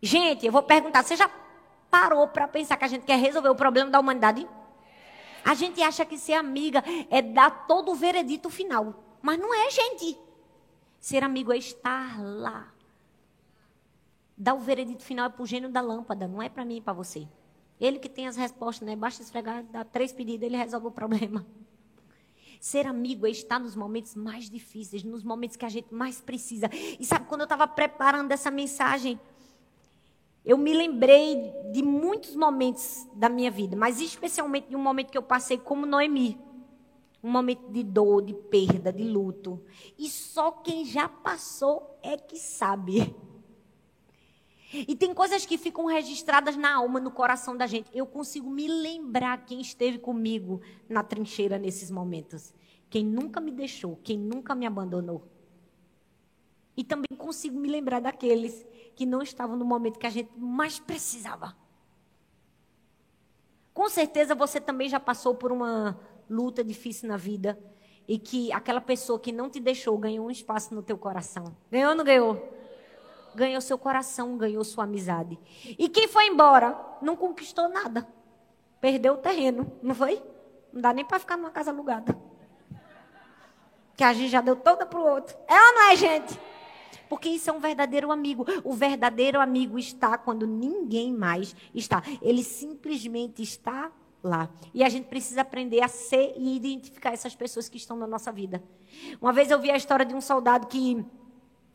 Gente, 0.01 0.45
eu 0.45 0.51
vou 0.51 0.63
perguntar: 0.63 1.03
você 1.03 1.15
já 1.15 1.29
parou 1.89 2.27
para 2.27 2.47
pensar 2.47 2.77
que 2.77 2.85
a 2.85 2.87
gente 2.87 3.05
quer 3.05 3.17
resolver 3.19 3.49
o 3.49 3.55
problema 3.55 3.89
da 3.89 3.99
humanidade? 3.99 4.47
A 5.43 5.53
gente 5.53 5.81
acha 5.81 6.05
que 6.05 6.17
ser 6.17 6.33
amiga 6.33 6.83
é 7.09 7.21
dar 7.21 7.67
todo 7.67 7.91
o 7.91 7.95
veredito 7.95 8.49
final. 8.49 9.03
Mas 9.21 9.39
não 9.39 9.53
é, 9.53 9.69
gente. 9.69 10.17
Ser 10.99 11.23
amigo 11.23 11.51
é 11.51 11.57
estar 11.57 12.21
lá. 12.21 12.71
Dar 14.37 14.53
o 14.53 14.59
veredito 14.59 15.03
final 15.03 15.27
é 15.27 15.29
para 15.29 15.43
o 15.43 15.45
gênio 15.45 15.69
da 15.69 15.81
lâmpada, 15.81 16.27
não 16.27 16.41
é 16.41 16.49
para 16.49 16.65
mim 16.65 16.77
e 16.77 16.81
para 16.81 16.93
você. 16.93 17.27
Ele 17.79 17.99
que 17.99 18.09
tem 18.09 18.27
as 18.27 18.35
respostas, 18.35 18.87
né? 18.87 18.95
Basta 18.95 19.21
esfregar, 19.21 19.63
dar 19.63 19.85
três 19.85 20.13
pedidos, 20.13 20.45
ele 20.45 20.57
resolve 20.57 20.87
o 20.87 20.91
problema. 20.91 21.45
Ser 22.61 22.85
amigo 22.85 23.25
é 23.25 23.31
estar 23.31 23.59
nos 23.59 23.75
momentos 23.75 24.13
mais 24.13 24.47
difíceis, 24.47 25.03
nos 25.03 25.23
momentos 25.23 25.57
que 25.57 25.65
a 25.65 25.69
gente 25.69 25.91
mais 25.91 26.21
precisa. 26.21 26.69
E 26.71 27.03
sabe, 27.03 27.25
quando 27.25 27.41
eu 27.41 27.45
estava 27.45 27.67
preparando 27.67 28.31
essa 28.31 28.51
mensagem, 28.51 29.19
eu 30.45 30.59
me 30.59 30.71
lembrei 30.71 31.51
de 31.73 31.81
muitos 31.81 32.35
momentos 32.35 33.07
da 33.15 33.27
minha 33.27 33.49
vida, 33.49 33.75
mas 33.75 33.99
especialmente 33.99 34.69
de 34.69 34.75
um 34.75 34.79
momento 34.79 35.09
que 35.09 35.17
eu 35.17 35.23
passei 35.23 35.57
como 35.57 35.87
Noemi. 35.87 36.39
Um 37.23 37.31
momento 37.31 37.67
de 37.71 37.81
dor, 37.81 38.21
de 38.21 38.35
perda, 38.35 38.93
de 38.93 39.05
luto. 39.05 39.59
E 39.97 40.07
só 40.07 40.51
quem 40.51 40.85
já 40.85 41.09
passou 41.09 41.97
é 42.03 42.15
que 42.15 42.37
sabe. 42.37 43.15
E 44.73 44.95
tem 44.95 45.13
coisas 45.13 45.45
que 45.45 45.57
ficam 45.57 45.85
registradas 45.85 46.55
na 46.55 46.75
alma, 46.75 46.99
no 46.99 47.11
coração 47.11 47.57
da 47.57 47.67
gente. 47.67 47.89
Eu 47.93 48.05
consigo 48.05 48.49
me 48.49 48.67
lembrar 48.67 49.45
quem 49.45 49.59
esteve 49.59 49.99
comigo 49.99 50.61
na 50.87 51.03
trincheira 51.03 51.59
nesses 51.59 51.91
momentos. 51.91 52.53
Quem 52.89 53.05
nunca 53.05 53.41
me 53.41 53.51
deixou, 53.51 53.97
quem 53.97 54.17
nunca 54.17 54.55
me 54.55 54.65
abandonou. 54.65 55.27
E 56.75 56.83
também 56.83 57.17
consigo 57.17 57.59
me 57.59 57.69
lembrar 57.69 57.99
daqueles 57.99 58.65
que 58.95 59.05
não 59.05 59.21
estavam 59.21 59.57
no 59.57 59.65
momento 59.65 59.99
que 59.99 60.07
a 60.07 60.09
gente 60.09 60.31
mais 60.37 60.79
precisava. 60.79 61.55
Com 63.73 63.89
certeza 63.89 64.33
você 64.35 64.59
também 64.59 64.87
já 64.87 64.99
passou 64.99 65.35
por 65.35 65.51
uma 65.51 65.99
luta 66.29 66.63
difícil 66.63 67.09
na 67.09 67.17
vida 67.17 67.59
e 68.07 68.17
que 68.17 68.51
aquela 68.51 68.81
pessoa 68.81 69.19
que 69.19 69.31
não 69.31 69.49
te 69.49 69.59
deixou 69.59 69.97
ganhou 69.97 70.25
um 70.25 70.31
espaço 70.31 70.73
no 70.73 70.81
teu 70.81 70.97
coração. 70.97 71.55
Ganhou 71.69 71.91
ou 71.91 71.95
não 71.95 72.03
ganhou? 72.03 72.60
Ganhou 73.35 73.61
seu 73.61 73.77
coração, 73.77 74.37
ganhou 74.37 74.63
sua 74.63 74.83
amizade. 74.83 75.39
E 75.77 75.87
quem 75.89 76.07
foi 76.07 76.27
embora 76.27 76.77
não 77.01 77.15
conquistou 77.15 77.69
nada. 77.69 78.07
Perdeu 78.79 79.13
o 79.13 79.17
terreno, 79.17 79.71
não 79.81 79.93
foi? 79.93 80.21
Não 80.73 80.81
dá 80.81 80.93
nem 80.93 81.05
para 81.05 81.19
ficar 81.19 81.37
numa 81.37 81.51
casa 81.51 81.71
alugada. 81.71 82.17
Que 83.95 84.03
a 84.03 84.13
gente 84.13 84.29
já 84.29 84.41
deu 84.41 84.55
toda 84.55 84.85
para 84.85 84.99
o 84.99 85.05
outro. 85.05 85.37
É 85.47 85.53
ou 85.53 85.73
não 85.73 85.91
é, 85.91 85.95
gente? 85.95 86.39
Porque 87.07 87.29
isso 87.29 87.49
é 87.49 87.53
um 87.53 87.59
verdadeiro 87.59 88.11
amigo. 88.11 88.45
O 88.63 88.73
verdadeiro 88.73 89.39
amigo 89.39 89.77
está 89.77 90.17
quando 90.17 90.47
ninguém 90.47 91.13
mais 91.13 91.55
está. 91.75 92.01
Ele 92.21 92.43
simplesmente 92.43 93.41
está 93.43 93.91
lá. 94.23 94.49
E 94.73 94.83
a 94.83 94.89
gente 94.89 95.07
precisa 95.07 95.41
aprender 95.41 95.81
a 95.81 95.87
ser 95.87 96.33
e 96.37 96.55
identificar 96.55 97.11
essas 97.11 97.35
pessoas 97.35 97.67
que 97.67 97.77
estão 97.77 97.97
na 97.97 98.07
nossa 98.07 98.31
vida. 98.31 98.63
Uma 99.21 99.33
vez 99.33 99.51
eu 99.51 99.59
vi 99.59 99.69
a 99.69 99.75
história 99.75 100.05
de 100.05 100.13
um 100.15 100.21
soldado 100.21 100.67
que 100.67 101.03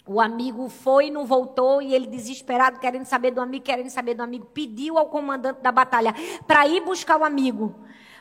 o 0.06 0.20
amigo 0.20 0.68
foi, 0.68 1.10
não 1.10 1.26
voltou, 1.26 1.82
e 1.82 1.92
ele, 1.92 2.06
desesperado, 2.06 2.78
querendo 2.78 3.04
saber 3.04 3.32
do 3.32 3.40
amigo, 3.40 3.64
querendo 3.64 3.90
saber 3.90 4.14
do 4.14 4.22
amigo, 4.22 4.46
pediu 4.46 4.96
ao 4.96 5.06
comandante 5.06 5.60
da 5.60 5.72
batalha 5.72 6.14
para 6.46 6.66
ir 6.66 6.80
buscar 6.84 7.18
o 7.18 7.24
amigo. 7.24 7.74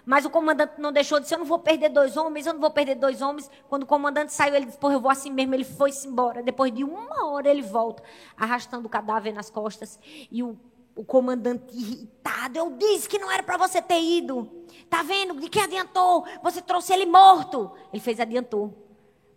Mas 0.03 0.23
o 0.25 0.29
comandante 0.29 0.73
não 0.79 0.91
deixou, 0.91 1.19
disse: 1.19 1.33
Eu 1.33 1.39
não 1.39 1.45
vou 1.45 1.59
perder 1.59 1.89
dois 1.89 2.15
homens, 2.17 2.45
eu 2.45 2.53
não 2.53 2.61
vou 2.61 2.69
perder 2.69 2.95
dois 2.95 3.21
homens. 3.21 3.49
Quando 3.67 3.83
o 3.83 3.85
comandante 3.87 4.33
saiu, 4.33 4.55
ele 4.55 4.65
disse: 4.65 4.77
Porra, 4.77 4.93
eu 4.93 4.99
vou 4.99 5.09
assim 5.09 5.31
mesmo. 5.31 5.55
Ele 5.55 5.63
foi-se 5.63 6.07
embora. 6.07 6.43
Depois 6.43 6.71
de 6.71 6.83
uma 6.83 7.25
hora, 7.25 7.49
ele 7.49 7.63
volta, 7.63 8.03
arrastando 8.37 8.85
o 8.85 8.89
cadáver 8.89 9.33
nas 9.33 9.49
costas. 9.49 9.99
E 10.31 10.43
o, 10.43 10.55
o 10.95 11.03
comandante 11.03 11.75
irritado: 11.75 12.57
Eu 12.59 12.71
disse 12.77 13.09
que 13.09 13.17
não 13.17 13.31
era 13.31 13.41
para 13.41 13.57
você 13.57 13.81
ter 13.81 13.99
ido. 13.99 14.47
Tá 14.89 15.01
vendo? 15.01 15.39
De 15.39 15.49
que 15.49 15.59
adiantou? 15.59 16.23
Você 16.43 16.61
trouxe 16.61 16.93
ele 16.93 17.07
morto. 17.07 17.71
Ele 17.91 18.01
fez: 18.01 18.19
Adiantou. 18.19 18.84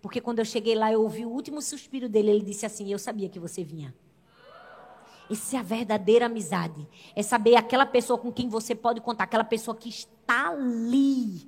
Porque 0.08 0.22
quando 0.22 0.38
eu 0.38 0.44
cheguei 0.46 0.74
lá, 0.74 0.90
eu 0.90 1.02
ouvi 1.02 1.26
o 1.26 1.28
último 1.28 1.60
suspiro 1.60 2.08
dele. 2.08 2.30
Ele 2.30 2.42
disse 2.42 2.64
assim: 2.64 2.90
Eu 2.90 2.98
sabia 2.98 3.28
que 3.28 3.38
você 3.38 3.62
vinha. 3.62 3.94
Isso 5.28 5.54
é 5.54 5.58
a 5.58 5.62
verdadeira 5.62 6.24
amizade. 6.24 6.88
É 7.14 7.22
saber 7.22 7.56
aquela 7.56 7.84
pessoa 7.84 8.18
com 8.18 8.32
quem 8.32 8.48
você 8.48 8.74
pode 8.74 9.02
contar, 9.02 9.24
aquela 9.24 9.44
pessoa 9.44 9.76
que 9.76 9.90
está 9.90 10.48
ali 10.48 11.46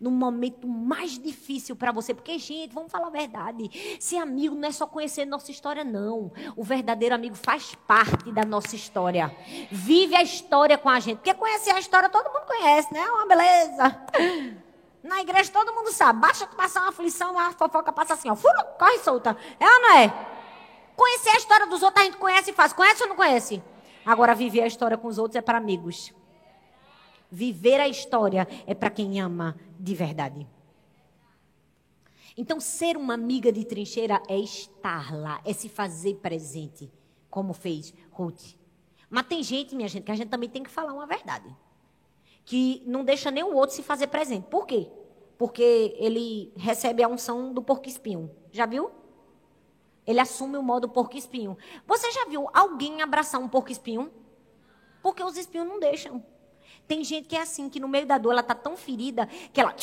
no 0.00 0.10
momento 0.10 0.66
mais 0.66 1.18
difícil 1.18 1.76
para 1.76 1.92
você. 1.92 2.14
Porque, 2.14 2.38
gente, 2.38 2.72
vamos 2.72 2.90
falar 2.90 3.08
a 3.08 3.10
verdade. 3.10 3.98
Ser 4.00 4.16
amigo 4.16 4.54
não 4.54 4.66
é 4.66 4.72
só 4.72 4.86
conhecer 4.86 5.26
nossa 5.26 5.50
história, 5.50 5.84
não. 5.84 6.32
O 6.56 6.64
verdadeiro 6.64 7.14
amigo 7.14 7.36
faz 7.36 7.74
parte 7.86 8.32
da 8.32 8.46
nossa 8.46 8.74
história. 8.74 9.30
Vive 9.70 10.16
a 10.16 10.22
história 10.22 10.78
com 10.78 10.88
a 10.88 10.98
gente. 11.00 11.18
Porque 11.18 11.34
conhecer 11.34 11.72
a 11.72 11.78
história 11.78 12.08
todo 12.08 12.32
mundo 12.32 12.46
conhece, 12.46 12.94
né? 12.94 13.00
É 13.00 13.10
uma 13.10 13.26
beleza. 13.26 14.69
Na 15.02 15.20
igreja 15.20 15.50
todo 15.50 15.72
mundo 15.72 15.92
sabe. 15.92 16.20
Basta 16.20 16.46
tu 16.46 16.56
passar 16.56 16.80
uma 16.82 16.90
aflição, 16.90 17.38
a 17.38 17.52
fofoca 17.52 17.92
passa 17.92 18.14
assim, 18.14 18.30
ó. 18.30 18.36
Fura, 18.36 18.64
corre 18.78 18.98
solta. 18.98 19.36
É 19.58 19.64
ou 19.64 19.80
não 19.80 19.92
é? 19.96 20.08
Conhecer 20.96 21.30
a 21.30 21.36
história 21.36 21.66
dos 21.66 21.82
outros 21.82 22.02
a 22.02 22.04
gente 22.06 22.18
conhece 22.18 22.50
e 22.50 22.54
faz. 22.54 22.72
Conhece 22.72 23.02
ou 23.02 23.08
não 23.08 23.16
conhece? 23.16 23.62
Agora, 24.04 24.34
viver 24.34 24.62
a 24.62 24.66
história 24.66 24.98
com 24.98 25.08
os 25.08 25.18
outros 25.18 25.36
é 25.36 25.40
para 25.40 25.58
amigos. 25.58 26.12
Viver 27.30 27.80
a 27.80 27.88
história 27.88 28.46
é 28.66 28.74
para 28.74 28.90
quem 28.90 29.20
ama 29.20 29.56
de 29.78 29.94
verdade. 29.94 30.46
Então, 32.36 32.60
ser 32.60 32.96
uma 32.96 33.14
amiga 33.14 33.52
de 33.52 33.64
trincheira 33.64 34.22
é 34.28 34.38
estar 34.38 35.14
lá, 35.14 35.40
é 35.44 35.52
se 35.52 35.68
fazer 35.68 36.16
presente, 36.16 36.90
como 37.28 37.52
fez 37.52 37.92
Ruth. 38.10 38.54
Mas 39.08 39.26
tem 39.26 39.42
gente, 39.42 39.74
minha 39.74 39.88
gente, 39.88 40.04
que 40.04 40.12
a 40.12 40.14
gente 40.14 40.28
também 40.28 40.48
tem 40.48 40.62
que 40.62 40.70
falar 40.70 40.92
uma 40.92 41.06
verdade. 41.06 41.54
Que 42.44 42.82
não 42.86 43.04
deixa 43.04 43.30
nem 43.30 43.44
o 43.44 43.54
outro 43.54 43.76
se 43.76 43.82
fazer 43.82 44.08
presente. 44.08 44.46
Por 44.48 44.66
quê? 44.66 44.90
Porque 45.38 45.94
ele 45.98 46.52
recebe 46.56 47.02
a 47.02 47.08
unção 47.08 47.52
do 47.52 47.62
porco 47.62 47.88
espinho. 47.88 48.30
Já 48.50 48.66
viu? 48.66 48.90
Ele 50.06 50.20
assume 50.20 50.56
o 50.56 50.62
modo 50.62 50.88
porco 50.88 51.16
espinho. 51.16 51.56
Você 51.86 52.10
já 52.10 52.24
viu 52.26 52.48
alguém 52.52 53.00
abraçar 53.00 53.40
um 53.40 53.48
porco 53.48 53.70
espinho? 53.70 54.10
Porque 55.02 55.22
os 55.22 55.36
espinhos 55.36 55.68
não 55.68 55.78
deixam. 55.78 56.24
Tem 56.86 57.04
gente 57.04 57.28
que 57.28 57.36
é 57.36 57.42
assim, 57.42 57.68
que 57.68 57.80
no 57.80 57.88
meio 57.88 58.06
da 58.06 58.18
dor 58.18 58.32
ela 58.32 58.42
tá 58.42 58.54
tão 58.54 58.76
ferida 58.76 59.26
que 59.52 59.60
ela, 59.60 59.74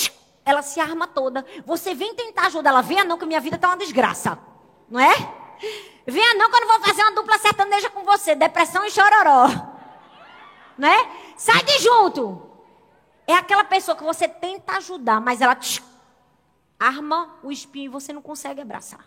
ela 0.43 0.61
se 0.61 0.79
arma 0.79 1.07
toda. 1.07 1.45
Você 1.65 1.95
vem 1.95 2.13
tentar 2.13 2.47
ajudar 2.47 2.71
ela, 2.71 2.81
venha 2.81 3.03
não 3.03 3.17
que 3.17 3.25
minha 3.25 3.39
vida 3.39 3.57
tá 3.57 3.69
uma 3.69 3.77
desgraça. 3.77 4.37
Não 4.89 4.99
é? 4.99 5.13
Venha 6.05 6.35
não 6.35 6.49
que 6.49 6.55
eu 6.55 6.61
não 6.61 6.67
vou 6.67 6.87
fazer 6.87 7.01
uma 7.01 7.15
dupla 7.15 7.37
sertaneja 7.37 7.89
com 7.89 8.03
você, 8.03 8.35
depressão 8.35 8.85
e 8.85 8.91
chororó. 8.91 9.47
Não 10.77 10.87
é? 10.87 11.09
Sai 11.35 11.63
de 11.63 11.79
junto. 11.79 12.46
É 13.27 13.33
aquela 13.33 13.65
pessoa 13.65 13.95
que 13.95 14.03
você 14.03 14.27
tenta 14.27 14.77
ajudar, 14.77 15.19
mas 15.19 15.41
ela 15.41 15.57
arma 16.79 17.37
o 17.43 17.51
espinho 17.51 17.85
e 17.85 17.89
você 17.89 18.13
não 18.13 18.21
consegue 18.21 18.61
abraçar. 18.61 19.05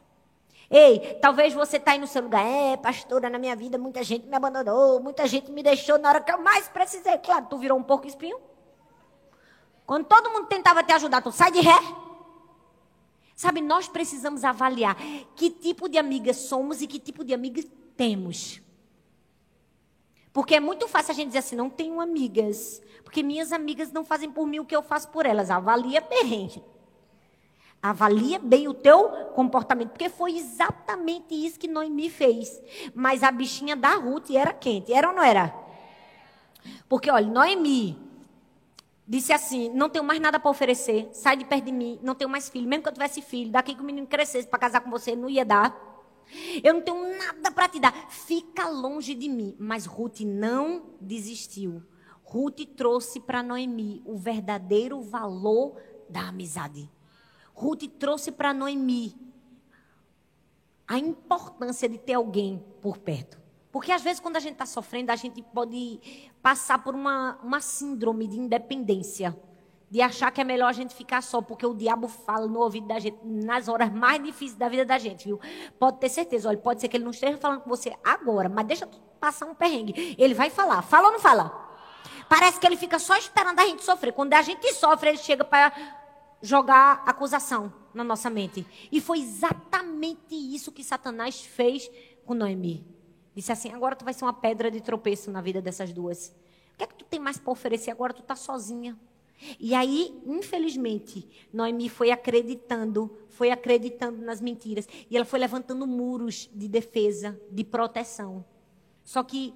Ei, 0.71 1.19
talvez 1.21 1.55
você 1.55 1.79
está 1.79 1.93
aí 1.93 1.99
no 1.99 2.07
seu 2.07 2.23
lugar. 2.23 2.45
É, 2.45 2.77
pastora, 2.77 3.31
na 3.31 3.39
minha 3.39 3.57
vida 3.57 3.79
muita 3.79 4.05
gente 4.05 4.27
me 4.27 4.37
abandonou, 4.37 5.01
muita 5.01 5.27
gente 5.27 5.51
me 5.51 5.63
deixou 5.63 5.99
na 5.99 6.11
hora 6.11 6.21
que 6.21 6.31
eu 6.31 6.41
mais 6.41 6.69
precisei. 6.69 7.19
Claro, 7.19 7.47
tu 7.49 7.59
virou 7.59 7.79
um 7.79 7.83
porco 7.83 8.07
espinho. 8.07 8.39
Quando 9.87 10.05
todo 10.05 10.31
mundo 10.31 10.47
tentava 10.47 10.85
te 10.85 10.93
ajudar, 10.93 11.23
tu 11.23 11.33
sai 11.33 11.51
de 11.51 11.61
ré. 11.61 11.79
Sabe, 13.35 13.63
nós 13.63 13.89
precisamos 13.89 14.45
avaliar 14.45 14.95
que 15.35 15.51
tipo 15.51 15.89
de 15.89 15.97
amigas 15.97 16.37
somos 16.37 16.83
e 16.83 16.87
que 16.87 17.01
tipo 17.01 17.25
de 17.25 17.33
amigas 17.33 17.67
temos. 17.97 18.61
Porque 20.33 20.55
é 20.55 20.61
muito 20.61 20.87
fácil 20.87 21.13
a 21.13 21.15
gente 21.15 21.29
dizer 21.29 21.41
assim, 21.41 21.57
não 21.57 21.69
tenho 21.69 22.01
amigas. 22.01 22.81
Porque 23.03 23.23
minhas 23.23 23.53
amigas 23.53 23.91
não 23.91 24.05
fazem 24.05 24.31
por 24.31 24.47
mim 24.47 24.61
o 24.61 24.65
que 24.65 24.75
eu 24.75 24.83
faço 24.83 25.09
por 25.09 25.27
elas. 25.27 25.51
Avalia 25.51 26.01
bem. 26.01 26.63
Avalia 27.83 28.39
bem 28.39 28.69
o 28.69 28.75
teu 28.75 29.09
comportamento, 29.35 29.89
porque 29.89 30.11
foi 30.11 30.37
exatamente 30.37 31.35
isso 31.35 31.59
que 31.59 31.67
Noemi 31.67 32.11
fez. 32.11 32.61
Mas 32.95 33.23
a 33.23 33.31
bichinha 33.33 33.75
da 33.75 33.95
Ruth 33.95 34.31
era 34.31 34.53
quente, 34.53 34.93
era 34.93 35.09
ou 35.09 35.15
não 35.15 35.23
era? 35.23 35.55
Porque, 36.87 37.11
olha, 37.11 37.27
Noemi 37.27 37.99
disse 39.09 39.33
assim: 39.33 39.71
não 39.71 39.89
tenho 39.89 40.05
mais 40.05 40.21
nada 40.21 40.39
para 40.39 40.51
oferecer, 40.51 41.09
sai 41.13 41.39
de 41.39 41.45
perto 41.47 41.65
de 41.65 41.73
mim, 41.73 41.99
não 42.03 42.15
tenho 42.15 42.29
mais 42.29 42.51
filho. 42.51 42.69
Mesmo 42.69 42.83
que 42.83 42.91
eu 42.91 42.93
tivesse 42.93 43.23
filho, 43.23 43.51
daqui 43.51 43.75
que 43.75 43.81
o 43.81 43.85
menino 43.85 44.07
crescesse 44.07 44.47
para 44.47 44.59
casar 44.59 44.83
com 44.83 44.91
você, 44.91 45.17
não 45.17 45.31
ia 45.31 45.45
dar. 45.45 45.90
Eu 46.63 46.75
não 46.75 46.81
tenho 46.81 47.19
nada 47.19 47.51
para 47.51 47.69
te 47.69 47.81
dar, 47.81 48.11
fica 48.11 48.69
longe 48.69 49.15
de 49.15 49.29
mim. 49.29 49.55
Mas 49.59 49.87
Ruth 49.87 50.21
não 50.21 50.91
desistiu. 51.01 51.83
Ruth 52.23 52.61
trouxe 52.77 53.21
para 53.21 53.43
Noemi 53.43 54.03
o 54.05 54.17
verdadeiro 54.17 55.01
valor 55.01 55.77
da 56.09 56.29
amizade. 56.29 56.89
Ruth 57.53 57.85
trouxe 57.99 58.31
para 58.31 58.55
Noemi 58.55 59.15
a 60.87 60.99
importância 60.99 61.89
de 61.89 61.99
ter 61.99 62.15
alguém 62.15 62.65
por 62.81 62.99
perto. 62.99 63.41
Porque 63.71 63.93
às 63.93 64.03
vezes, 64.03 64.21
quando 64.21 64.37
a 64.37 64.41
gente 64.41 64.55
está 64.55 64.67
sofrendo, 64.67 65.13
a 65.13 65.17
gente 65.17 65.43
pode 65.43 66.01
passar 66.43 66.83
por 66.83 66.95
uma, 66.95 67.39
uma 67.43 67.61
síndrome 67.61 68.27
de 68.27 68.39
independência. 68.39 69.37
De 69.91 70.01
achar 70.01 70.31
que 70.31 70.41
é 70.41 70.45
melhor 70.45 70.69
a 70.69 70.73
gente 70.73 70.95
ficar 70.95 71.21
só, 71.21 71.43
porque 71.43 71.67
o 71.67 71.75
diabo 71.75 72.07
fala 72.07 72.47
no 72.47 72.61
ouvido 72.61 72.87
da 72.87 73.01
gente 73.01 73.19
nas 73.25 73.67
horas 73.67 73.93
mais 73.93 74.23
difíceis 74.23 74.57
da 74.57 74.69
vida 74.69 74.85
da 74.85 74.99
gente, 74.99 75.25
viu? 75.25 75.41
Pode 75.81 75.99
ter 75.99 76.09
certeza, 76.09 76.49
olha, 76.49 76.59
pode 76.59 76.81
ser 76.81 76.89
que 76.89 76.97
ele 76.97 77.03
não 77.03 77.11
esteja 77.11 77.37
falando 77.39 77.63
com 77.63 77.69
você 77.69 77.93
agora, 78.05 78.49
mas 78.49 78.67
deixa 78.67 78.89
passar 79.19 79.47
um 79.47 79.55
perrengue. 79.55 80.15
Ele 80.17 80.33
vai 80.33 80.49
falar. 80.49 80.83
Fala 80.83 81.09
ou 81.09 81.13
não 81.13 81.21
fala? 81.21 81.69
Parece 82.29 82.61
que 82.61 82.67
ele 82.67 82.77
fica 82.77 82.99
só 83.01 83.17
esperando 83.17 83.59
a 83.59 83.67
gente 83.67 83.83
sofrer. 83.83 84.13
Quando 84.13 84.33
a 84.35 84.43
gente 84.43 84.73
sofre, 84.75 85.11
ele 85.11 85.19
chega 85.19 85.45
para 85.45 85.73
jogar 86.41 87.03
acusação 87.05 87.73
na 87.93 88.05
nossa 88.05 88.31
mente. 88.31 88.65
E 88.91 89.01
foi 89.01 89.19
exatamente 89.19 90.35
isso 90.35 90.73
que 90.73 90.85
Satanás 90.85 91.41
fez 91.41 91.91
com 92.25 92.33
Noemi. 92.33 92.87
Disse 93.35 93.53
assim: 93.53 93.73
agora 93.73 93.97
tu 93.97 94.05
vai 94.05 94.15
ser 94.15 94.25
uma 94.25 94.33
pedra 94.33 94.71
de 94.71 94.81
tropeço 94.81 95.31
na 95.31 95.41
vida 95.41 95.61
dessas 95.61 95.93
duas. 95.93 96.29
O 96.75 96.79
que 96.79 96.85
é 96.85 96.87
que 96.87 96.95
tu 96.95 97.05
tem 97.05 97.21
mais 97.21 97.39
para 97.39 97.53
oferecer? 97.53 97.91
Agora 97.91 98.15
tu 98.15 98.23
está 98.23 98.37
sozinha. 98.37 98.97
E 99.59 99.75
aí, 99.75 100.15
infelizmente, 100.27 101.29
Noemi 101.53 101.89
foi 101.89 102.11
acreditando, 102.11 103.11
foi 103.29 103.51
acreditando 103.51 104.23
nas 104.23 104.41
mentiras. 104.41 104.87
E 105.11 105.17
ela 105.17 105.25
foi 105.25 105.39
levantando 105.39 105.87
muros 105.87 106.51
de 106.55 106.69
defesa, 106.69 107.41
de 107.51 107.65
proteção. 107.65 108.45
Só 109.03 109.23
que 109.23 109.55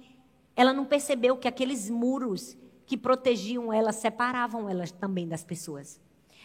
ela 0.55 0.73
não 0.73 0.85
percebeu 0.85 1.37
que 1.37 1.47
aqueles 1.47 1.89
muros 1.89 2.57
que 2.85 2.97
protegiam 2.97 3.73
ela 3.73 3.91
separavam 3.91 4.69
elas 4.69 4.91
também 4.91 5.27
das 5.27 5.43
pessoas. 5.43 5.99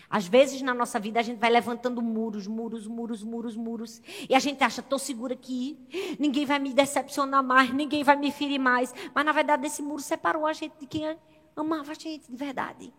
Às 0.09 0.27
vezes 0.27 0.61
na 0.61 0.75
nossa 0.75 0.99
vida 0.99 1.21
a 1.21 1.23
gente 1.23 1.39
vai 1.39 1.51
levantando 1.51 2.03
muros, 2.03 2.47
muros, 2.49 2.87
muros, 2.87 3.23
muros, 3.23 3.57
muros. 3.57 4.03
E 4.29 4.35
a 4.35 4.41
gente 4.41 4.63
acha, 4.65 4.81
estou 4.81 4.99
segura 4.99 5.35
aqui, 5.35 5.79
ninguém 6.19 6.45
vai 6.45 6.59
me 6.59 6.75
decepcionar 6.75 7.45
mais, 7.45 7.73
ninguém 7.73 8.03
vai 8.03 8.17
me 8.17 8.33
ferir 8.33 8.59
mais. 8.59 8.93
Mas 9.15 9.25
na 9.25 9.31
verdade 9.31 9.67
esse 9.67 9.81
muro 9.83 10.03
separou 10.03 10.47
a 10.47 10.53
gente 10.53 10.75
de 10.81 10.87
quem 10.87 11.17
amava 11.55 11.93
a 11.93 11.95
gente 11.95 12.29
de 12.29 12.37
verdade. 12.37 12.93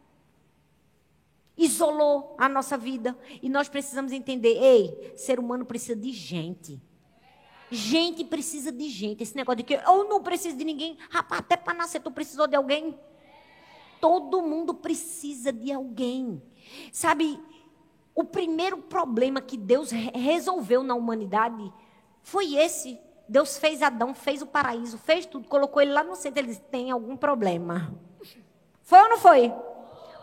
Isolou 1.62 2.36
a 2.39 2.50
nossa 2.50 2.76
vida. 2.76 3.15
E 3.39 3.47
nós 3.47 3.69
precisamos 3.69 4.12
entender: 4.12 4.58
ei, 4.58 5.13
ser 5.15 5.39
humano 5.39 5.63
precisa 5.63 5.95
de 5.95 6.12
gente. 6.12 6.82
Gente 7.69 8.26
precisa 8.26 8.71
de 8.71 8.89
gente. 8.89 9.21
Esse 9.21 9.36
negócio 9.36 9.58
de 9.58 9.63
que 9.63 9.76
eu 9.76 10.10
não 10.10 10.24
preciso 10.24 10.58
de 10.58 10.65
ninguém. 10.65 10.97
Rapaz, 11.12 11.39
até 11.39 11.56
para 11.56 11.76
nascer 11.76 12.02
tu 12.02 12.10
precisou 12.10 12.47
de 12.47 12.56
alguém. 12.56 12.97
Todo 14.00 14.41
mundo 14.41 14.74
precisa 14.74 15.54
de 15.54 15.71
alguém. 15.71 16.41
Sabe, 16.91 17.39
o 18.15 18.24
primeiro 18.24 18.80
problema 18.80 19.39
que 19.39 19.56
Deus 19.56 19.91
resolveu 19.91 20.82
na 20.82 20.95
humanidade 20.95 21.71
foi 22.24 22.56
esse. 22.56 23.00
Deus 23.30 23.60
fez 23.60 23.84
Adão, 23.84 24.15
fez 24.15 24.41
o 24.41 24.47
paraíso, 24.47 24.97
fez 24.97 25.28
tudo, 25.28 25.47
colocou 25.47 25.80
ele 25.80 25.91
lá 25.91 26.04
no 26.04 26.15
centro. 26.15 26.39
Ele 26.39 26.47
disse: 26.47 26.62
tem 26.62 26.89
algum 26.89 27.15
problema. 27.15 27.93
Foi 28.82 29.00
ou 29.00 29.10
não 29.10 29.17
foi? 29.19 29.54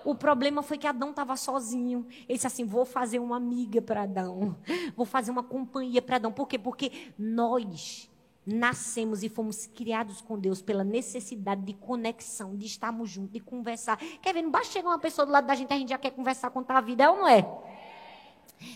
O 0.08 0.14
problema 0.14 0.62
foi 0.62 0.78
que 0.78 0.86
Adão 0.86 1.10
estava 1.10 1.36
sozinho. 1.36 2.06
Ele 2.26 2.38
disse 2.38 2.46
assim: 2.46 2.64
vou 2.64 2.86
fazer 2.86 3.18
uma 3.18 3.36
amiga 3.36 3.82
para 3.82 4.04
Adão. 4.04 4.56
Vou 4.96 5.04
fazer 5.04 5.30
uma 5.30 5.42
companhia 5.42 6.00
para 6.00 6.16
Adão. 6.16 6.32
Por 6.32 6.48
quê? 6.48 6.58
Porque 6.58 6.90
nós 7.18 8.08
nascemos 8.46 9.22
e 9.22 9.28
fomos 9.28 9.66
criados 9.66 10.22
com 10.22 10.38
Deus 10.38 10.62
pela 10.62 10.82
necessidade 10.82 11.60
de 11.60 11.74
conexão, 11.74 12.56
de 12.56 12.64
estarmos 12.64 13.10
juntos, 13.10 13.34
de 13.34 13.40
conversar. 13.40 13.98
Quer 14.22 14.32
ver? 14.32 14.40
Não 14.40 14.50
basta 14.50 14.72
chegar 14.72 14.88
uma 14.88 14.98
pessoa 14.98 15.26
do 15.26 15.32
lado 15.32 15.46
da 15.46 15.54
gente, 15.54 15.74
a 15.74 15.76
gente 15.76 15.90
já 15.90 15.98
quer 15.98 16.12
conversar, 16.12 16.48
contar 16.48 16.78
a 16.78 16.80
vida, 16.80 17.04
é 17.04 17.10
ou 17.10 17.18
não 17.18 17.28
é? 17.28 17.42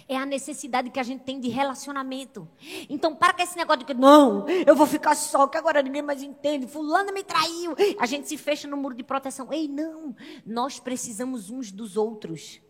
É 0.09 0.16
a 0.16 0.27
necessidade 0.27 0.90
que 0.90 1.01
a 1.01 1.03
gente 1.03 1.23
tem 1.25 1.40
de 1.40 1.49
relacionamento. 1.49 2.49
Então, 2.88 3.14
para 3.14 3.33
com 3.33 3.42
esse 3.42 3.57
negócio 3.57 3.81
de 3.81 3.87
que, 3.87 3.95
não, 3.95 4.49
eu 4.49 4.75
vou 4.75 4.87
ficar 4.87 5.14
só, 5.14 5.47
que 5.47 5.57
agora 5.57 5.83
ninguém 5.83 6.03
mais 6.03 6.23
entende, 6.23 6.66
fulano 6.66 7.12
me 7.12 7.23
traiu. 7.23 7.75
A 7.99 8.07
gente 8.07 8.29
se 8.29 8.37
fecha 8.37 8.68
no 8.68 8.77
muro 8.77 8.95
de 8.95 9.03
proteção. 9.03 9.53
Ei, 9.53 9.68
não, 9.68 10.14
nós 10.45 10.79
precisamos 10.79 11.51
uns 11.51 11.71
dos 11.71 11.97
outros. 11.97 12.61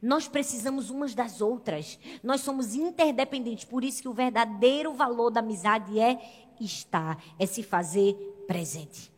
Nós 0.00 0.28
precisamos 0.28 0.90
umas 0.90 1.14
das 1.14 1.40
outras. 1.40 1.98
Nós 2.22 2.40
somos 2.40 2.74
interdependentes. 2.74 3.64
Por 3.64 3.82
isso 3.82 4.00
que 4.02 4.08
o 4.08 4.12
verdadeiro 4.12 4.92
valor 4.92 5.30
da 5.30 5.40
amizade 5.40 5.98
é 5.98 6.18
estar, 6.60 7.22
é 7.38 7.46
se 7.46 7.62
fazer 7.62 8.14
presente. 8.46 9.12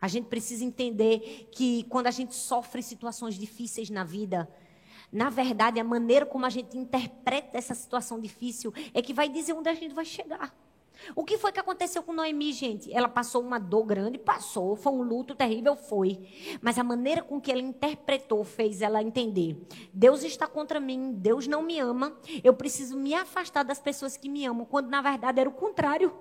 A 0.00 0.08
gente 0.08 0.26
precisa 0.26 0.64
entender 0.64 1.48
que 1.50 1.84
quando 1.84 2.08
a 2.08 2.10
gente 2.10 2.34
sofre 2.34 2.82
situações 2.82 3.36
difíceis 3.36 3.88
na 3.88 4.04
vida, 4.04 4.48
na 5.14 5.30
verdade, 5.30 5.78
a 5.78 5.84
maneira 5.84 6.26
como 6.26 6.44
a 6.44 6.50
gente 6.50 6.76
interpreta 6.76 7.56
essa 7.56 7.72
situação 7.72 8.20
difícil 8.20 8.74
é 8.92 9.00
que 9.00 9.14
vai 9.14 9.28
dizer 9.28 9.52
onde 9.52 9.68
a 9.68 9.74
gente 9.74 9.94
vai 9.94 10.04
chegar. 10.04 10.52
O 11.14 11.24
que 11.24 11.38
foi 11.38 11.52
que 11.52 11.60
aconteceu 11.60 12.02
com 12.02 12.12
Noemi, 12.12 12.52
gente? 12.52 12.92
Ela 12.92 13.08
passou 13.08 13.42
uma 13.42 13.58
dor 13.58 13.84
grande, 13.84 14.18
passou, 14.18 14.74
foi 14.74 14.92
um 14.92 15.02
luto 15.02 15.34
terrível, 15.34 15.76
foi. 15.76 16.28
Mas 16.60 16.78
a 16.78 16.84
maneira 16.84 17.22
com 17.22 17.40
que 17.40 17.52
ela 17.52 17.60
interpretou 17.60 18.42
fez 18.44 18.80
ela 18.80 19.02
entender: 19.02 19.56
Deus 19.92 20.24
está 20.24 20.46
contra 20.46 20.80
mim, 20.80 21.12
Deus 21.12 21.46
não 21.46 21.62
me 21.62 21.78
ama, 21.78 22.16
eu 22.42 22.54
preciso 22.54 22.96
me 22.96 23.14
afastar 23.14 23.64
das 23.64 23.78
pessoas 23.78 24.16
que 24.16 24.28
me 24.28 24.44
amam, 24.46 24.64
quando 24.64 24.88
na 24.88 25.02
verdade 25.02 25.40
era 25.40 25.48
o 25.48 25.52
contrário. 25.52 26.12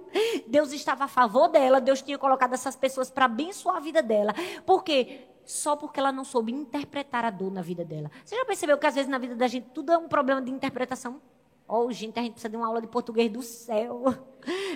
Deus 0.48 0.72
estava 0.72 1.06
a 1.06 1.08
favor 1.08 1.48
dela, 1.48 1.80
Deus 1.80 2.02
tinha 2.02 2.18
colocado 2.18 2.54
essas 2.54 2.76
pessoas 2.76 3.10
para 3.10 3.26
abençoar 3.26 3.78
a 3.78 3.80
vida 3.80 4.04
dela. 4.04 4.34
Por 4.66 4.84
quê? 4.84 5.33
Só 5.46 5.76
porque 5.76 6.00
ela 6.00 6.12
não 6.12 6.24
soube 6.24 6.52
interpretar 6.52 7.26
a 7.26 7.30
dor 7.30 7.52
na 7.52 7.62
vida 7.62 7.84
dela. 7.84 8.10
Você 8.24 8.36
já 8.36 8.46
percebeu 8.46 8.78
que 8.78 8.88
às 8.88 8.96
vezes 8.96 9.10
na 9.10 9.18
vida 9.18 9.36
da 9.36 9.48
gente 9.48 9.68
tudo 9.74 9.92
é 9.92 9.98
um 9.98 10.08
problema 10.08 10.42
de 10.42 10.52
interpretação? 10.52 11.22
Oh, 11.68 11.92
gente, 11.92 12.20
a 12.20 12.22
gente 12.22 12.34
precisa 12.34 12.50
de 12.50 12.58
uma 12.58 12.68
aula 12.68 12.82
de 12.82 12.88
português 12.88 13.32
do 13.32 13.42
céu. 13.42 14.04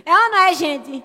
É 0.06 0.14
ou 0.14 0.32
não 0.32 0.38
é, 0.38 0.54
gente? 0.54 1.04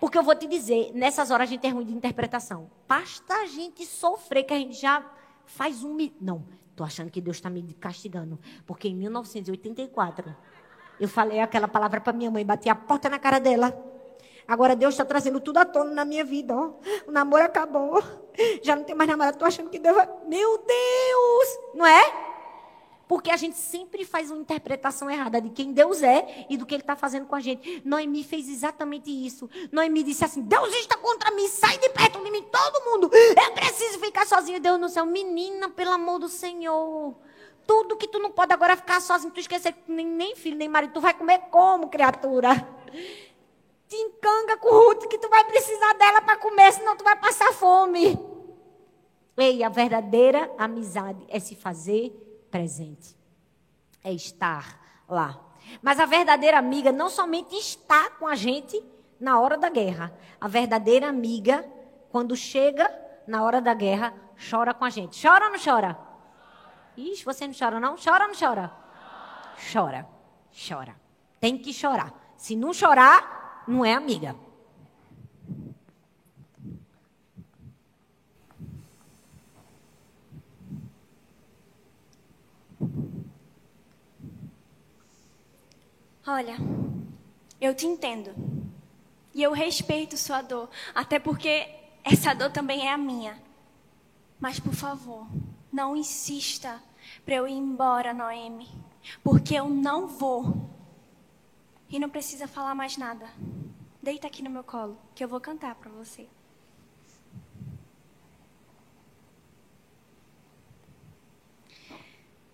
Porque 0.00 0.16
eu 0.16 0.22
vou 0.22 0.34
te 0.34 0.46
dizer, 0.46 0.92
nessas 0.94 1.30
horas 1.30 1.48
a 1.48 1.50
gente 1.50 1.66
é 1.66 1.70
ruim 1.70 1.84
de 1.84 1.92
interpretação. 1.92 2.70
Basta 2.88 3.34
a 3.34 3.46
gente 3.46 3.84
sofrer, 3.84 4.44
que 4.44 4.54
a 4.54 4.58
gente 4.58 4.80
já 4.80 5.04
faz 5.44 5.84
um. 5.84 5.96
Não, 6.20 6.44
tô 6.74 6.84
achando 6.84 7.10
que 7.10 7.20
Deus 7.20 7.36
está 7.36 7.50
me 7.50 7.62
castigando. 7.74 8.38
Porque 8.66 8.88
em 8.88 8.94
1984, 8.94 10.34
eu 10.98 11.08
falei 11.08 11.40
aquela 11.40 11.68
palavra 11.68 12.00
para 12.00 12.12
minha 12.12 12.30
mãe, 12.30 12.44
bati 12.44 12.68
a 12.68 12.74
porta 12.74 13.08
na 13.08 13.18
cara 13.18 13.38
dela. 13.38 13.93
Agora 14.46 14.76
Deus 14.76 14.94
está 14.94 15.04
trazendo 15.04 15.40
tudo 15.40 15.58
à 15.58 15.64
tona 15.64 15.90
na 15.90 16.04
minha 16.04 16.24
vida. 16.24 16.54
Ó. 16.54 16.72
O 17.06 17.12
namoro 17.12 17.44
acabou. 17.44 18.02
Já 18.62 18.76
não 18.76 18.84
tem 18.84 18.94
mais 18.94 19.08
namorado. 19.08 19.36
Estou 19.36 19.48
achando 19.48 19.70
que 19.70 19.78
Deus 19.78 19.96
vai. 19.96 20.08
Meu 20.26 20.58
Deus! 20.58 21.58
Não 21.74 21.86
é? 21.86 22.34
Porque 23.06 23.30
a 23.30 23.36
gente 23.36 23.56
sempre 23.56 24.04
faz 24.04 24.30
uma 24.30 24.40
interpretação 24.40 25.10
errada 25.10 25.40
de 25.40 25.50
quem 25.50 25.72
Deus 25.72 26.02
é 26.02 26.46
e 26.48 26.56
do 26.56 26.64
que 26.64 26.74
Ele 26.74 26.82
está 26.82 26.96
fazendo 26.96 27.26
com 27.26 27.34
a 27.34 27.40
gente. 27.40 27.82
Noemi 27.84 28.24
fez 28.24 28.48
exatamente 28.48 29.10
isso. 29.10 29.48
Noemi 29.70 30.02
disse 30.02 30.24
assim: 30.24 30.40
Deus 30.40 30.74
está 30.74 30.96
contra 30.96 31.30
mim, 31.30 31.46
sai 31.48 31.76
de 31.78 31.88
perto 31.90 32.22
de 32.22 32.30
mim, 32.30 32.44
todo 32.50 32.84
mundo. 32.84 33.10
Eu 33.12 33.52
preciso 33.52 33.98
ficar 33.98 34.26
sozinha. 34.26 34.58
Deus 34.58 34.80
no 34.80 34.88
céu, 34.88 35.04
menina, 35.04 35.68
pelo 35.68 35.92
amor 35.92 36.18
do 36.18 36.28
Senhor. 36.28 37.14
Tudo 37.66 37.96
que 37.96 38.08
tu 38.08 38.18
não 38.18 38.30
pode 38.30 38.52
agora 38.52 38.76
ficar 38.76 39.00
sozinho, 39.00 39.32
tu 39.32 39.40
esquecer 39.40 39.72
que 39.72 39.90
nem, 39.90 40.06
nem 40.06 40.36
filho, 40.36 40.56
nem 40.56 40.68
marido, 40.68 40.92
tu 40.92 41.00
vai 41.00 41.14
comer 41.14 41.38
como, 41.50 41.88
criatura? 41.88 42.50
Te 43.88 43.96
encanga 43.96 44.56
com 44.56 44.68
Ruth, 44.68 45.06
que 45.08 45.18
tu 45.18 45.28
vai 45.28 45.44
precisar 45.44 45.92
dela 45.94 46.22
para 46.22 46.36
comer, 46.38 46.72
senão 46.72 46.96
tu 46.96 47.04
vai 47.04 47.16
passar 47.16 47.52
fome. 47.52 48.18
Ei, 49.36 49.62
a 49.62 49.68
verdadeira 49.68 50.50
amizade 50.56 51.24
é 51.28 51.38
se 51.40 51.56
fazer 51.56 52.10
presente. 52.50 53.16
É 54.02 54.12
estar 54.12 54.80
lá. 55.08 55.40
Mas 55.82 55.98
a 55.98 56.06
verdadeira 56.06 56.58
amiga 56.58 56.92
não 56.92 57.08
somente 57.08 57.54
está 57.56 58.10
com 58.10 58.26
a 58.26 58.34
gente 58.34 58.82
na 59.18 59.40
hora 59.40 59.56
da 59.56 59.68
guerra. 59.68 60.16
A 60.40 60.46
verdadeira 60.46 61.08
amiga, 61.08 61.68
quando 62.10 62.36
chega 62.36 62.92
na 63.26 63.42
hora 63.42 63.60
da 63.60 63.74
guerra, 63.74 64.14
chora 64.50 64.72
com 64.72 64.84
a 64.84 64.90
gente. 64.90 65.20
Chora 65.20 65.46
ou 65.46 65.52
não 65.52 65.58
chora? 65.58 65.98
Ixi, 66.96 67.24
você 67.24 67.46
não 67.46 67.54
chora 67.58 67.80
não? 67.80 67.96
Chora 67.96 68.24
ou 68.24 68.30
não 68.30 68.38
chora? 68.38 68.72
Chora. 69.72 70.06
Chora. 70.68 70.94
Tem 71.40 71.58
que 71.58 71.72
chorar. 71.72 72.12
Se 72.36 72.54
não 72.54 72.72
chorar, 72.72 73.43
não 73.66 73.84
é 73.84 73.94
amiga. 73.94 74.36
Olha, 86.26 86.56
eu 87.60 87.74
te 87.74 87.86
entendo. 87.86 88.34
E 89.34 89.42
eu 89.42 89.52
respeito 89.52 90.16
sua 90.16 90.40
dor, 90.40 90.70
até 90.94 91.18
porque 91.18 91.68
essa 92.02 92.32
dor 92.34 92.50
também 92.50 92.86
é 92.86 92.92
a 92.92 92.98
minha. 92.98 93.36
Mas 94.40 94.58
por 94.58 94.74
favor, 94.74 95.26
não 95.72 95.96
insista 95.96 96.80
para 97.24 97.34
eu 97.34 97.46
ir 97.46 97.52
embora, 97.52 98.14
Noemi, 98.14 98.68
porque 99.22 99.54
eu 99.54 99.68
não 99.68 100.06
vou. 100.06 100.73
E 101.94 101.98
não 102.00 102.10
precisa 102.10 102.48
falar 102.48 102.74
mais 102.74 102.96
nada. 102.96 103.24
Deita 104.02 104.26
aqui 104.26 104.42
no 104.42 104.50
meu 104.50 104.64
colo, 104.64 104.98
que 105.14 105.22
eu 105.22 105.28
vou 105.28 105.40
cantar 105.40 105.76
para 105.76 105.92
você. 105.92 106.26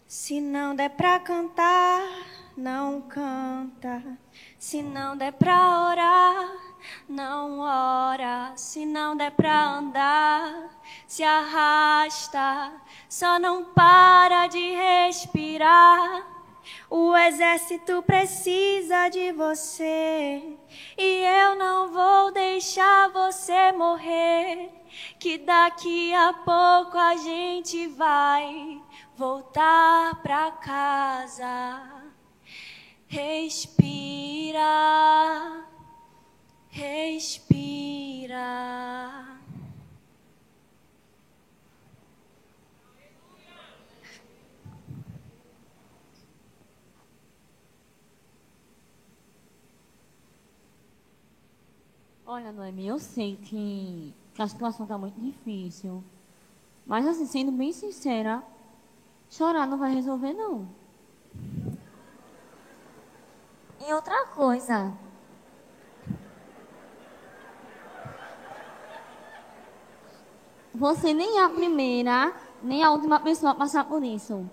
Se 0.07 0.42
não 0.42 0.76
der 0.76 0.90
para 0.90 1.18
cantar, 1.20 2.03
não 2.55 3.00
canta. 3.00 4.18
Se 4.59 4.83
não 4.83 5.16
der 5.16 5.33
pra 5.33 5.88
orar, 5.88 6.53
não 7.09 7.61
ora. 7.61 8.53
Se 8.57 8.85
não 8.85 9.16
der 9.16 9.31
pra 9.31 9.70
andar, 9.70 10.68
se 11.09 11.22
arrasta. 11.22 12.74
Só 13.09 13.38
não 13.38 13.64
para 13.72 14.48
de 14.48 14.74
respirar. 14.74 16.39
O 16.88 17.16
exército 17.16 18.02
precisa 18.02 19.09
de 19.09 19.33
você. 19.33 20.42
E 20.98 21.24
eu 21.24 21.54
não 21.56 21.92
vou 21.92 22.33
deixar 22.33 23.09
você 23.11 23.72
morrer. 23.72 24.70
Que 25.18 25.38
daqui 25.38 26.12
a 26.12 26.33
pouco 26.33 26.98
a 26.98 27.14
gente 27.16 27.87
vai 27.88 28.83
voltar 29.16 30.20
pra 30.22 30.50
casa. 30.52 32.00
Respira, 33.06 34.61
respira. 36.70 37.61
Olha, 52.32 52.52
Noemi, 52.52 52.86
eu 52.86 52.96
sei 53.00 53.34
que, 53.34 54.14
que 54.32 54.40
a 54.40 54.46
situação 54.46 54.84
está 54.84 54.96
muito 54.96 55.20
difícil. 55.20 56.00
Mas, 56.86 57.04
assim, 57.04 57.26
sendo 57.26 57.50
bem 57.50 57.72
sincera, 57.72 58.40
chorar 59.28 59.66
não 59.66 59.76
vai 59.76 59.92
resolver, 59.92 60.32
não. 60.32 60.68
E 63.84 63.92
outra 63.92 64.26
coisa. 64.26 64.92
Você 70.72 71.12
nem 71.12 71.40
é 71.40 71.42
a 71.42 71.48
primeira, 71.48 72.32
nem 72.62 72.84
a 72.84 72.92
última 72.92 73.18
pessoa 73.18 73.50
a 73.50 73.56
passar 73.56 73.88
por 73.88 74.04
isso. 74.04 74.48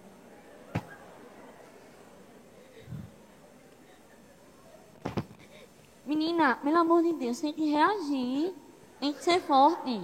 Menina, 6.07 6.55
pelo 6.55 6.77
amor 6.77 7.03
de 7.03 7.11
Deus, 7.11 7.41
tem 7.41 7.51
que 7.51 7.69
reagir. 7.69 8.55
Tem 8.97 9.11
que 9.11 9.21
ser 9.21 9.41
forte. 9.41 10.01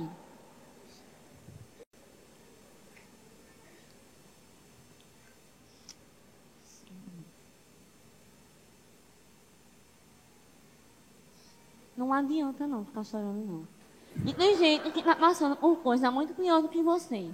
Não 11.96 12.12
adianta 12.12 12.68
não 12.68 12.84
ficar 12.84 13.06
chorando, 13.06 13.46
não. 13.46 13.68
E 14.26 14.34
tem 14.34 14.58
gente 14.58 14.92
que 14.92 15.00
está 15.00 15.16
passando 15.16 15.56
por 15.56 15.78
coisa 15.78 16.12
muito 16.12 16.34
pior 16.34 16.62
do 16.62 16.68
que 16.68 16.84
você. 16.84 17.32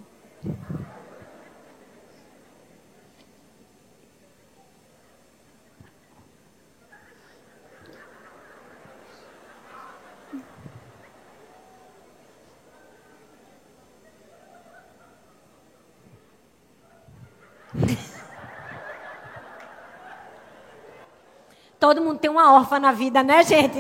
Todo 21.90 22.04
mundo 22.04 22.20
tem 22.20 22.30
uma 22.30 22.54
órfã 22.54 22.80
na 22.80 22.92
vida, 22.92 23.24
né, 23.24 23.42
gente? 23.42 23.80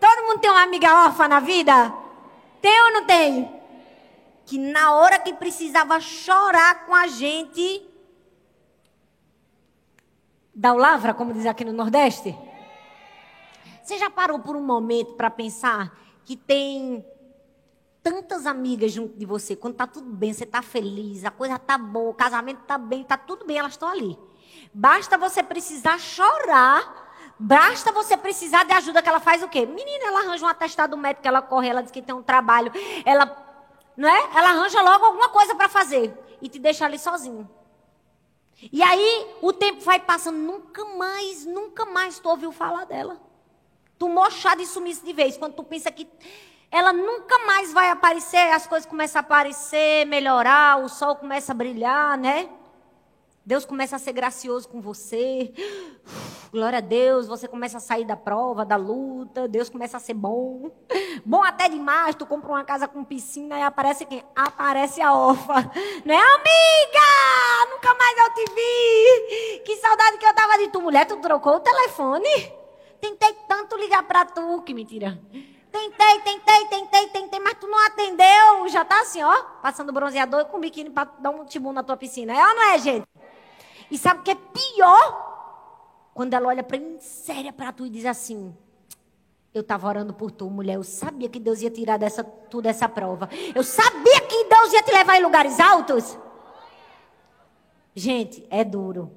Todo 0.00 0.22
mundo 0.26 0.38
tem 0.40 0.50
uma 0.50 0.62
amiga 0.62 1.04
órfã 1.04 1.28
na 1.28 1.38
vida? 1.38 1.92
Tem 2.58 2.82
ou 2.84 2.90
não 2.90 3.04
tem? 3.04 3.54
Que 4.46 4.56
na 4.56 4.94
hora 4.94 5.18
que 5.18 5.34
precisava 5.34 6.00
chorar 6.00 6.86
com 6.86 6.94
a 6.94 7.06
gente, 7.06 7.86
dá 10.54 10.72
o 10.72 10.78
lavra, 10.78 11.12
como 11.12 11.34
diz 11.34 11.44
aqui 11.44 11.66
no 11.66 11.72
Nordeste? 11.74 12.34
Você 13.82 13.98
já 13.98 14.08
parou 14.08 14.38
por 14.38 14.56
um 14.56 14.64
momento 14.64 15.12
para 15.16 15.28
pensar 15.28 15.94
que 16.24 16.34
tem 16.34 17.04
tantas 18.02 18.46
amigas 18.46 18.90
junto 18.90 19.18
de 19.18 19.26
você, 19.26 19.54
quando 19.54 19.74
tá 19.74 19.86
tudo 19.86 20.10
bem, 20.10 20.32
você 20.32 20.46
tá 20.46 20.62
feliz, 20.62 21.26
a 21.26 21.30
coisa 21.30 21.58
tá 21.58 21.76
boa, 21.76 22.08
o 22.08 22.14
casamento 22.14 22.62
tá 22.62 22.78
bem, 22.78 23.04
tá 23.04 23.18
tudo 23.18 23.44
bem, 23.44 23.58
elas 23.58 23.72
estão 23.72 23.90
ali. 23.90 24.18
Basta 24.72 25.18
você 25.18 25.42
precisar 25.42 25.98
chorar 25.98 27.04
Basta 27.38 27.90
você 27.90 28.16
precisar 28.16 28.64
de 28.64 28.72
ajuda 28.72 29.02
que 29.02 29.08
ela 29.08 29.18
faz 29.18 29.42
o 29.42 29.48
quê? 29.48 29.66
Menina, 29.66 30.06
ela 30.06 30.20
arranja 30.20 30.46
um 30.46 30.48
atestado 30.48 30.96
médico, 30.96 31.26
ela 31.26 31.42
corre, 31.42 31.68
ela 31.68 31.82
diz 31.82 31.90
que 31.90 32.00
tem 32.00 32.14
um 32.14 32.22
trabalho, 32.22 32.70
ela, 33.04 33.26
não 33.96 34.08
é? 34.08 34.38
Ela 34.38 34.50
arranja 34.50 34.80
logo 34.80 35.04
alguma 35.04 35.28
coisa 35.28 35.54
para 35.54 35.68
fazer 35.68 36.16
e 36.40 36.48
te 36.48 36.58
deixa 36.58 36.84
ali 36.84 36.98
sozinho. 36.98 37.48
E 38.72 38.82
aí 38.82 39.36
o 39.42 39.52
tempo 39.52 39.80
vai 39.80 39.98
passando, 39.98 40.38
nunca 40.38 40.84
mais, 40.84 41.44
nunca 41.44 41.84
mais 41.84 42.20
tu 42.20 42.28
ouviu 42.28 42.52
falar 42.52 42.84
dela. 42.84 43.20
Tu 43.98 44.08
mochada 44.08 44.62
e 44.62 44.66
sumisse 44.66 45.04
de 45.04 45.12
vez, 45.12 45.36
quando 45.36 45.54
tu 45.54 45.64
pensa 45.64 45.90
que 45.90 46.08
ela 46.70 46.92
nunca 46.92 47.38
mais 47.46 47.72
vai 47.72 47.90
aparecer, 47.90 48.52
as 48.52 48.66
coisas 48.66 48.88
começam 48.88 49.18
a 49.18 49.24
aparecer, 49.24 50.06
melhorar, 50.06 50.78
o 50.78 50.88
sol 50.88 51.16
começa 51.16 51.52
a 51.52 51.54
brilhar, 51.54 52.16
né? 52.16 52.48
Deus 53.46 53.66
começa 53.66 53.96
a 53.96 53.98
ser 53.98 54.12
gracioso 54.12 54.66
com 54.66 54.80
você. 54.80 55.52
Glória 56.50 56.78
a 56.78 56.80
Deus, 56.80 57.26
você 57.26 57.46
começa 57.46 57.76
a 57.76 57.80
sair 57.80 58.06
da 58.06 58.16
prova, 58.16 58.64
da 58.64 58.76
luta. 58.76 59.46
Deus 59.46 59.68
começa 59.68 59.98
a 59.98 60.00
ser 60.00 60.14
bom. 60.14 60.70
Bom 61.26 61.42
até 61.42 61.68
demais. 61.68 62.14
Tu 62.14 62.24
compra 62.24 62.48
uma 62.48 62.64
casa 62.64 62.88
com 62.88 63.04
piscina 63.04 63.58
e 63.58 63.62
aparece 63.62 64.06
quem? 64.06 64.24
Aparece 64.34 65.02
a 65.02 65.12
órfã. 65.12 65.70
Não 66.06 66.14
é, 66.14 66.18
amiga? 66.18 67.70
Nunca 67.70 67.94
mais 67.94 68.18
eu 68.18 68.34
te 68.34 68.44
vi. 68.54 69.58
Que 69.64 69.76
saudade 69.76 70.16
que 70.16 70.24
eu 70.24 70.34
tava 70.34 70.56
de 70.56 70.68
tu. 70.68 70.80
Mulher, 70.80 71.04
tu 71.04 71.16
trocou 71.18 71.56
o 71.56 71.60
telefone? 71.60 72.52
Tentei 72.98 73.34
tanto 73.46 73.76
ligar 73.76 74.04
pra 74.04 74.24
tu. 74.24 74.62
Que 74.62 74.72
mentira. 74.72 75.20
Tentei, 75.70 76.20
tentei, 76.20 76.66
tentei, 76.68 77.08
tentei, 77.08 77.40
mas 77.40 77.58
tu 77.60 77.66
não 77.66 77.86
atendeu. 77.86 78.68
Já 78.68 78.86
tá 78.86 79.02
assim, 79.02 79.22
ó, 79.22 79.34
passando 79.60 79.92
bronzeador 79.92 80.46
com 80.46 80.60
biquíni 80.60 80.88
pra 80.88 81.04
dar 81.18 81.28
um 81.30 81.44
tibum 81.44 81.72
na 81.72 81.82
tua 81.82 81.96
piscina. 81.96 82.32
É 82.32 82.48
ou 82.48 82.54
não 82.54 82.62
é, 82.70 82.78
gente? 82.78 83.06
E 83.90 83.98
sabe 83.98 84.20
o 84.20 84.22
que 84.22 84.30
é 84.30 84.34
pior? 84.34 85.24
Quando 86.14 86.34
ela 86.34 86.48
olha 86.48 86.62
pra 86.62 86.78
mim 86.78 86.98
séria 87.00 87.52
pra 87.52 87.72
tu 87.72 87.86
e 87.86 87.90
diz 87.90 88.04
assim: 88.04 88.56
Eu 89.52 89.62
estava 89.62 89.88
orando 89.88 90.14
por 90.14 90.30
tu, 90.30 90.48
mulher. 90.48 90.76
Eu 90.76 90.84
sabia 90.84 91.28
que 91.28 91.40
Deus 91.40 91.60
ia 91.60 91.70
tirar 91.70 91.96
dessa, 91.96 92.22
dessa 92.62 92.88
prova. 92.88 93.28
Eu 93.54 93.62
sabia 93.62 94.20
que 94.22 94.44
Deus 94.44 94.72
ia 94.72 94.82
te 94.82 94.92
levar 94.92 95.16
em 95.16 95.22
lugares 95.22 95.58
altos. 95.60 96.16
Gente, 97.94 98.46
é 98.50 98.64
duro. 98.64 99.10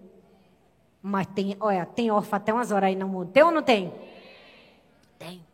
Mas 1.02 1.28
tem, 1.28 1.56
olha, 1.60 1.86
tem 1.86 2.12
órfã 2.12 2.38
até 2.38 2.54
umas 2.54 2.72
horas 2.72 2.90
aí 2.90 2.96
no 2.96 3.08
mundo. 3.08 3.32
Tem 3.32 3.44
ou 3.44 3.52
não 3.52 3.64
tem? 3.64 3.94
Tem. 5.18 5.46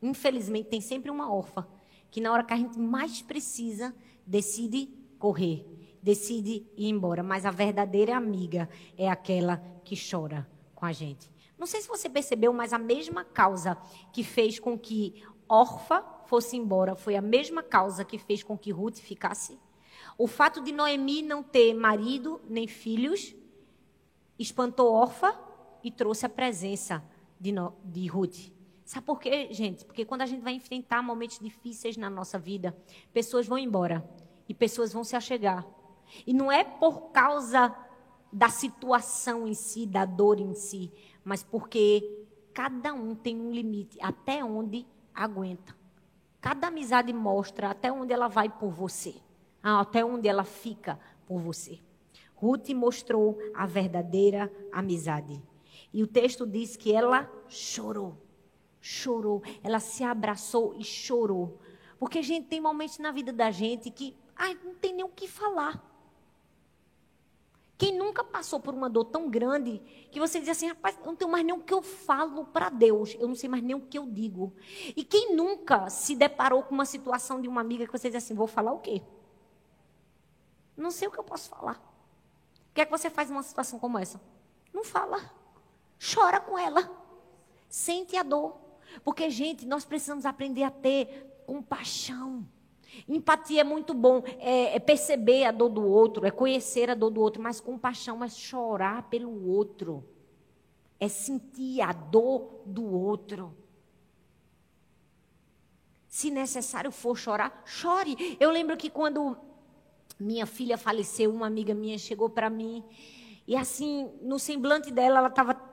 Infelizmente, 0.00 0.68
tem 0.68 0.80
sempre 0.80 1.10
uma 1.10 1.32
órfã 1.32 1.66
que 2.10 2.20
na 2.20 2.30
hora 2.30 2.44
que 2.44 2.52
a 2.52 2.56
gente 2.56 2.78
mais 2.78 3.22
precisa, 3.22 3.94
decide 4.26 4.88
correr, 5.18 5.66
decide 6.02 6.66
ir 6.76 6.88
embora. 6.88 7.22
Mas 7.22 7.46
a 7.46 7.50
verdadeira 7.50 8.16
amiga 8.16 8.68
é 8.96 9.08
aquela 9.08 9.62
que 9.84 9.96
chora 9.96 10.48
com 10.74 10.84
a 10.84 10.92
gente. 10.92 11.30
Não 11.58 11.66
sei 11.66 11.80
se 11.80 11.88
você 11.88 12.08
percebeu, 12.08 12.52
mas 12.52 12.72
a 12.72 12.78
mesma 12.78 13.24
causa 13.24 13.78
que 14.12 14.24
fez 14.24 14.58
com 14.58 14.76
que 14.76 15.22
Orfa 15.48 16.02
fosse 16.26 16.56
embora 16.56 16.94
foi 16.96 17.14
a 17.14 17.22
mesma 17.22 17.62
causa 17.62 18.04
que 18.04 18.18
fez 18.18 18.42
com 18.42 18.58
que 18.58 18.72
Ruth 18.72 18.96
ficasse. 18.96 19.58
O 20.18 20.26
fato 20.26 20.62
de 20.62 20.72
Noemi 20.72 21.22
não 21.22 21.42
ter 21.42 21.72
marido 21.74 22.40
nem 22.48 22.66
filhos 22.66 23.34
espantou 24.38 24.92
Orfa 24.92 25.38
e 25.84 25.90
trouxe 25.90 26.26
a 26.26 26.28
presença 26.28 27.04
de, 27.38 27.52
no, 27.52 27.74
de 27.84 28.06
Ruth. 28.06 28.50
Sabe 28.84 29.06
por 29.06 29.20
quê, 29.20 29.48
gente? 29.52 29.84
Porque 29.84 30.04
quando 30.04 30.22
a 30.22 30.26
gente 30.26 30.42
vai 30.42 30.54
enfrentar 30.54 31.02
momentos 31.02 31.38
difíceis 31.38 31.96
na 31.96 32.10
nossa 32.10 32.38
vida, 32.38 32.76
pessoas 33.12 33.46
vão 33.46 33.58
embora 33.58 34.04
e 34.48 34.54
pessoas 34.54 34.92
vão 34.92 35.04
se 35.04 35.14
achegar. 35.14 35.66
E 36.26 36.32
não 36.32 36.50
é 36.50 36.64
por 36.64 37.10
causa 37.10 37.74
da 38.32 38.48
situação 38.48 39.46
em 39.46 39.54
si, 39.54 39.86
da 39.86 40.04
dor 40.04 40.40
em 40.40 40.54
si, 40.54 40.90
mas 41.24 41.42
porque 41.42 42.26
cada 42.54 42.94
um 42.94 43.14
tem 43.14 43.38
um 43.40 43.50
limite 43.50 43.98
até 44.00 44.44
onde 44.44 44.86
aguenta. 45.14 45.74
Cada 46.40 46.68
amizade 46.68 47.12
mostra 47.12 47.70
até 47.70 47.92
onde 47.92 48.12
ela 48.12 48.28
vai 48.28 48.48
por 48.48 48.70
você, 48.70 49.14
até 49.62 50.04
onde 50.04 50.28
ela 50.28 50.44
fica 50.44 50.98
por 51.26 51.40
você. 51.40 51.78
Ruth 52.34 52.70
mostrou 52.70 53.38
a 53.54 53.66
verdadeira 53.66 54.52
amizade. 54.72 55.40
E 55.92 56.02
o 56.02 56.06
texto 56.06 56.46
diz 56.46 56.76
que 56.76 56.92
ela 56.92 57.30
chorou 57.48 58.16
chorou. 58.82 59.42
Ela 59.62 59.78
se 59.78 60.02
abraçou 60.02 60.74
e 60.76 60.84
chorou. 60.84 61.58
Porque, 61.98 62.20
gente, 62.20 62.48
tem 62.48 62.60
momentos 62.60 62.98
na 62.98 63.12
vida 63.12 63.32
da 63.32 63.50
gente 63.50 63.90
que 63.90 64.14
ai, 64.36 64.58
não 64.62 64.74
tem 64.74 64.92
nem 64.92 65.04
o 65.04 65.08
que 65.08 65.28
falar. 65.28 65.80
Quem 67.82 67.98
nunca 67.98 68.22
passou 68.22 68.60
por 68.60 68.72
uma 68.72 68.88
dor 68.88 69.06
tão 69.06 69.28
grande 69.28 69.82
que 70.12 70.20
você 70.20 70.38
diz 70.38 70.50
assim, 70.50 70.68
rapaz, 70.68 70.96
não 71.04 71.16
tenho 71.16 71.28
mais 71.28 71.44
nem 71.44 71.52
o 71.52 71.58
que 71.58 71.74
eu 71.74 71.82
falo 71.82 72.44
para 72.44 72.68
Deus, 72.68 73.16
eu 73.18 73.26
não 73.26 73.34
sei 73.34 73.48
mais 73.48 73.60
nem 73.60 73.74
o 73.74 73.80
que 73.80 73.98
eu 73.98 74.06
digo. 74.06 74.54
E 74.94 75.02
quem 75.02 75.34
nunca 75.34 75.90
se 75.90 76.14
deparou 76.14 76.62
com 76.62 76.76
uma 76.76 76.84
situação 76.84 77.40
de 77.40 77.48
uma 77.48 77.60
amiga 77.60 77.84
que 77.84 77.90
você 77.90 78.08
diz 78.08 78.22
assim, 78.22 78.36
vou 78.36 78.46
falar 78.46 78.70
o 78.70 78.78
quê? 78.78 79.02
Não 80.76 80.92
sei 80.92 81.08
o 81.08 81.10
que 81.10 81.18
eu 81.18 81.24
posso 81.24 81.50
falar. 81.50 81.74
O 82.70 82.72
que 82.72 82.82
é 82.82 82.84
que 82.84 82.90
você 82.92 83.10
faz 83.10 83.28
numa 83.28 83.42
situação 83.42 83.80
como 83.80 83.98
essa? 83.98 84.20
Não 84.72 84.84
fala. 84.84 85.20
Chora 86.14 86.38
com 86.38 86.56
ela. 86.56 86.88
Sente 87.68 88.16
a 88.16 88.22
dor. 88.22 88.60
Porque, 89.02 89.28
gente, 89.28 89.66
nós 89.66 89.84
precisamos 89.84 90.24
aprender 90.24 90.62
a 90.62 90.70
ter 90.70 91.42
compaixão. 91.48 92.46
Empatia 93.08 93.62
é 93.62 93.64
muito 93.64 93.94
bom, 93.94 94.22
é, 94.38 94.76
é, 94.76 94.78
perceber 94.78 95.44
a 95.44 95.50
dor 95.50 95.68
do 95.68 95.84
outro, 95.86 96.26
é 96.26 96.30
conhecer 96.30 96.90
a 96.90 96.94
dor 96.94 97.10
do 97.10 97.20
outro, 97.20 97.42
mas 97.42 97.60
compaixão 97.60 98.22
é 98.22 98.28
chorar 98.28 99.08
pelo 99.08 99.48
outro, 99.48 100.04
é 101.00 101.08
sentir 101.08 101.80
a 101.80 101.92
dor 101.92 102.62
do 102.66 102.84
outro. 102.84 103.56
Se 106.06 106.30
necessário 106.30 106.92
for 106.92 107.16
chorar, 107.16 107.62
chore. 107.64 108.36
Eu 108.38 108.50
lembro 108.50 108.76
que 108.76 108.90
quando 108.90 109.36
minha 110.20 110.44
filha 110.44 110.76
faleceu, 110.76 111.30
uma 111.30 111.46
amiga 111.46 111.74
minha 111.74 111.98
chegou 111.98 112.28
para 112.28 112.50
mim 112.50 112.84
e 113.46 113.56
assim, 113.56 114.10
no 114.20 114.38
semblante 114.38 114.90
dela, 114.90 115.18
ela 115.18 115.28
estava 115.28 115.72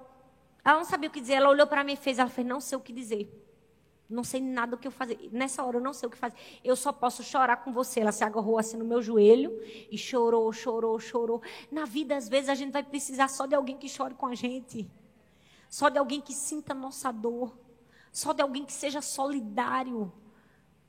ela 0.63 0.77
não 0.77 0.85
sabia 0.85 1.09
o 1.09 1.11
que 1.11 1.21
dizer, 1.21 1.33
ela 1.33 1.49
olhou 1.49 1.67
para 1.67 1.83
mim 1.83 1.93
e 1.93 1.97
fez, 1.97 2.19
ela 2.19 2.29
fez, 2.29 2.45
não 2.45 2.59
sei 2.59 2.77
o 2.77 2.81
que 2.81 2.93
dizer. 2.93 3.29
Não 4.09 4.23
sei 4.23 4.41
nada 4.41 4.75
o 4.75 4.79
que 4.79 4.87
eu 4.87 4.91
fazer. 4.91 5.29
Nessa 5.31 5.63
hora 5.63 5.77
eu 5.77 5.81
não 5.81 5.93
sei 5.93 6.07
o 6.07 6.09
que 6.09 6.17
fazer. 6.17 6.35
Eu 6.63 6.75
só 6.75 6.91
posso 6.91 7.23
chorar 7.23 7.57
com 7.57 7.71
você. 7.71 7.99
Ela 7.99 8.11
se 8.11 8.23
agarrou 8.23 8.57
assim 8.57 8.75
no 8.75 8.83
meu 8.83 9.03
joelho 9.03 9.61
e 9.91 9.97
chorou, 9.97 10.51
chorou, 10.51 10.99
chorou. 10.99 11.41
Na 11.71 11.85
vida, 11.85 12.17
às 12.17 12.27
vezes, 12.27 12.49
a 12.49 12.55
gente 12.55 12.71
vai 12.71 12.83
precisar 12.83 13.27
só 13.27 13.45
de 13.45 13.53
alguém 13.53 13.77
que 13.77 13.87
chore 13.87 14.15
com 14.15 14.25
a 14.25 14.33
gente. 14.33 14.89
Só 15.69 15.89
de 15.89 15.99
alguém 15.99 16.19
que 16.19 16.33
sinta 16.33 16.73
nossa 16.73 17.11
dor. 17.11 17.55
Só 18.11 18.33
de 18.33 18.41
alguém 18.41 18.65
que 18.65 18.73
seja 18.73 18.99
solidário. 18.99 20.11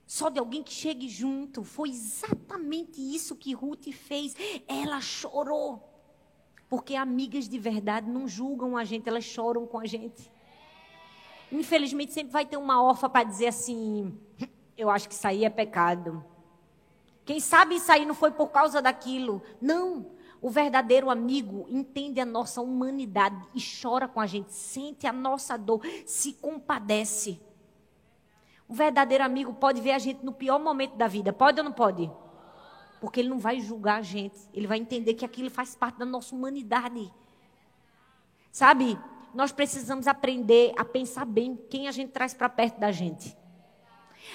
Só 0.06 0.30
de 0.30 0.38
alguém 0.38 0.62
que 0.62 0.72
chegue 0.72 1.06
junto. 1.06 1.62
Foi 1.62 1.90
exatamente 1.90 3.02
isso 3.02 3.36
que 3.36 3.52
Ruth 3.52 3.92
fez. 3.92 4.34
Ela 4.66 4.98
chorou. 5.02 5.86
Porque 6.70 6.94
amigas 6.94 7.46
de 7.46 7.58
verdade 7.58 8.08
não 8.08 8.26
julgam 8.26 8.78
a 8.78 8.84
gente, 8.84 9.08
elas 9.08 9.24
choram 9.24 9.66
com 9.66 9.78
a 9.78 9.84
gente. 9.84 10.32
Infelizmente, 11.52 12.12
sempre 12.12 12.32
vai 12.32 12.46
ter 12.46 12.56
uma 12.56 12.82
órfã 12.82 13.08
para 13.08 13.24
dizer 13.24 13.48
assim: 13.48 14.16
eu 14.76 14.88
acho 14.88 15.08
que 15.08 15.14
isso 15.14 15.26
aí 15.26 15.44
é 15.44 15.50
pecado. 15.50 16.24
Quem 17.24 17.38
sabe 17.38 17.76
isso 17.76 17.92
aí 17.92 18.06
não 18.06 18.14
foi 18.14 18.30
por 18.30 18.48
causa 18.48 18.80
daquilo. 18.80 19.42
Não. 19.60 20.06
O 20.42 20.48
verdadeiro 20.48 21.10
amigo 21.10 21.66
entende 21.68 22.18
a 22.18 22.24
nossa 22.24 22.62
humanidade 22.62 23.46
e 23.54 23.60
chora 23.60 24.08
com 24.08 24.20
a 24.20 24.26
gente, 24.26 24.52
sente 24.54 25.06
a 25.06 25.12
nossa 25.12 25.58
dor, 25.58 25.82
se 26.06 26.32
compadece. 26.32 27.38
O 28.66 28.72
verdadeiro 28.72 29.22
amigo 29.22 29.52
pode 29.52 29.82
ver 29.82 29.90
a 29.90 29.98
gente 29.98 30.24
no 30.24 30.32
pior 30.32 30.58
momento 30.58 30.96
da 30.96 31.06
vida, 31.06 31.30
pode 31.30 31.60
ou 31.60 31.64
não 31.64 31.72
pode? 31.72 32.10
Porque 33.00 33.20
ele 33.20 33.28
não 33.28 33.38
vai 33.38 33.60
julgar 33.60 33.98
a 33.98 34.02
gente. 34.02 34.38
Ele 34.54 34.66
vai 34.66 34.78
entender 34.78 35.14
que 35.14 35.24
aquilo 35.24 35.50
faz 35.50 35.74
parte 35.74 35.98
da 35.98 36.06
nossa 36.06 36.34
humanidade. 36.34 37.12
Sabe? 38.50 38.98
Nós 39.34 39.52
precisamos 39.52 40.06
aprender 40.06 40.72
a 40.76 40.84
pensar 40.84 41.24
bem 41.24 41.58
quem 41.68 41.88
a 41.88 41.92
gente 41.92 42.10
traz 42.10 42.34
para 42.34 42.48
perto 42.48 42.78
da 42.80 42.90
gente. 42.90 43.36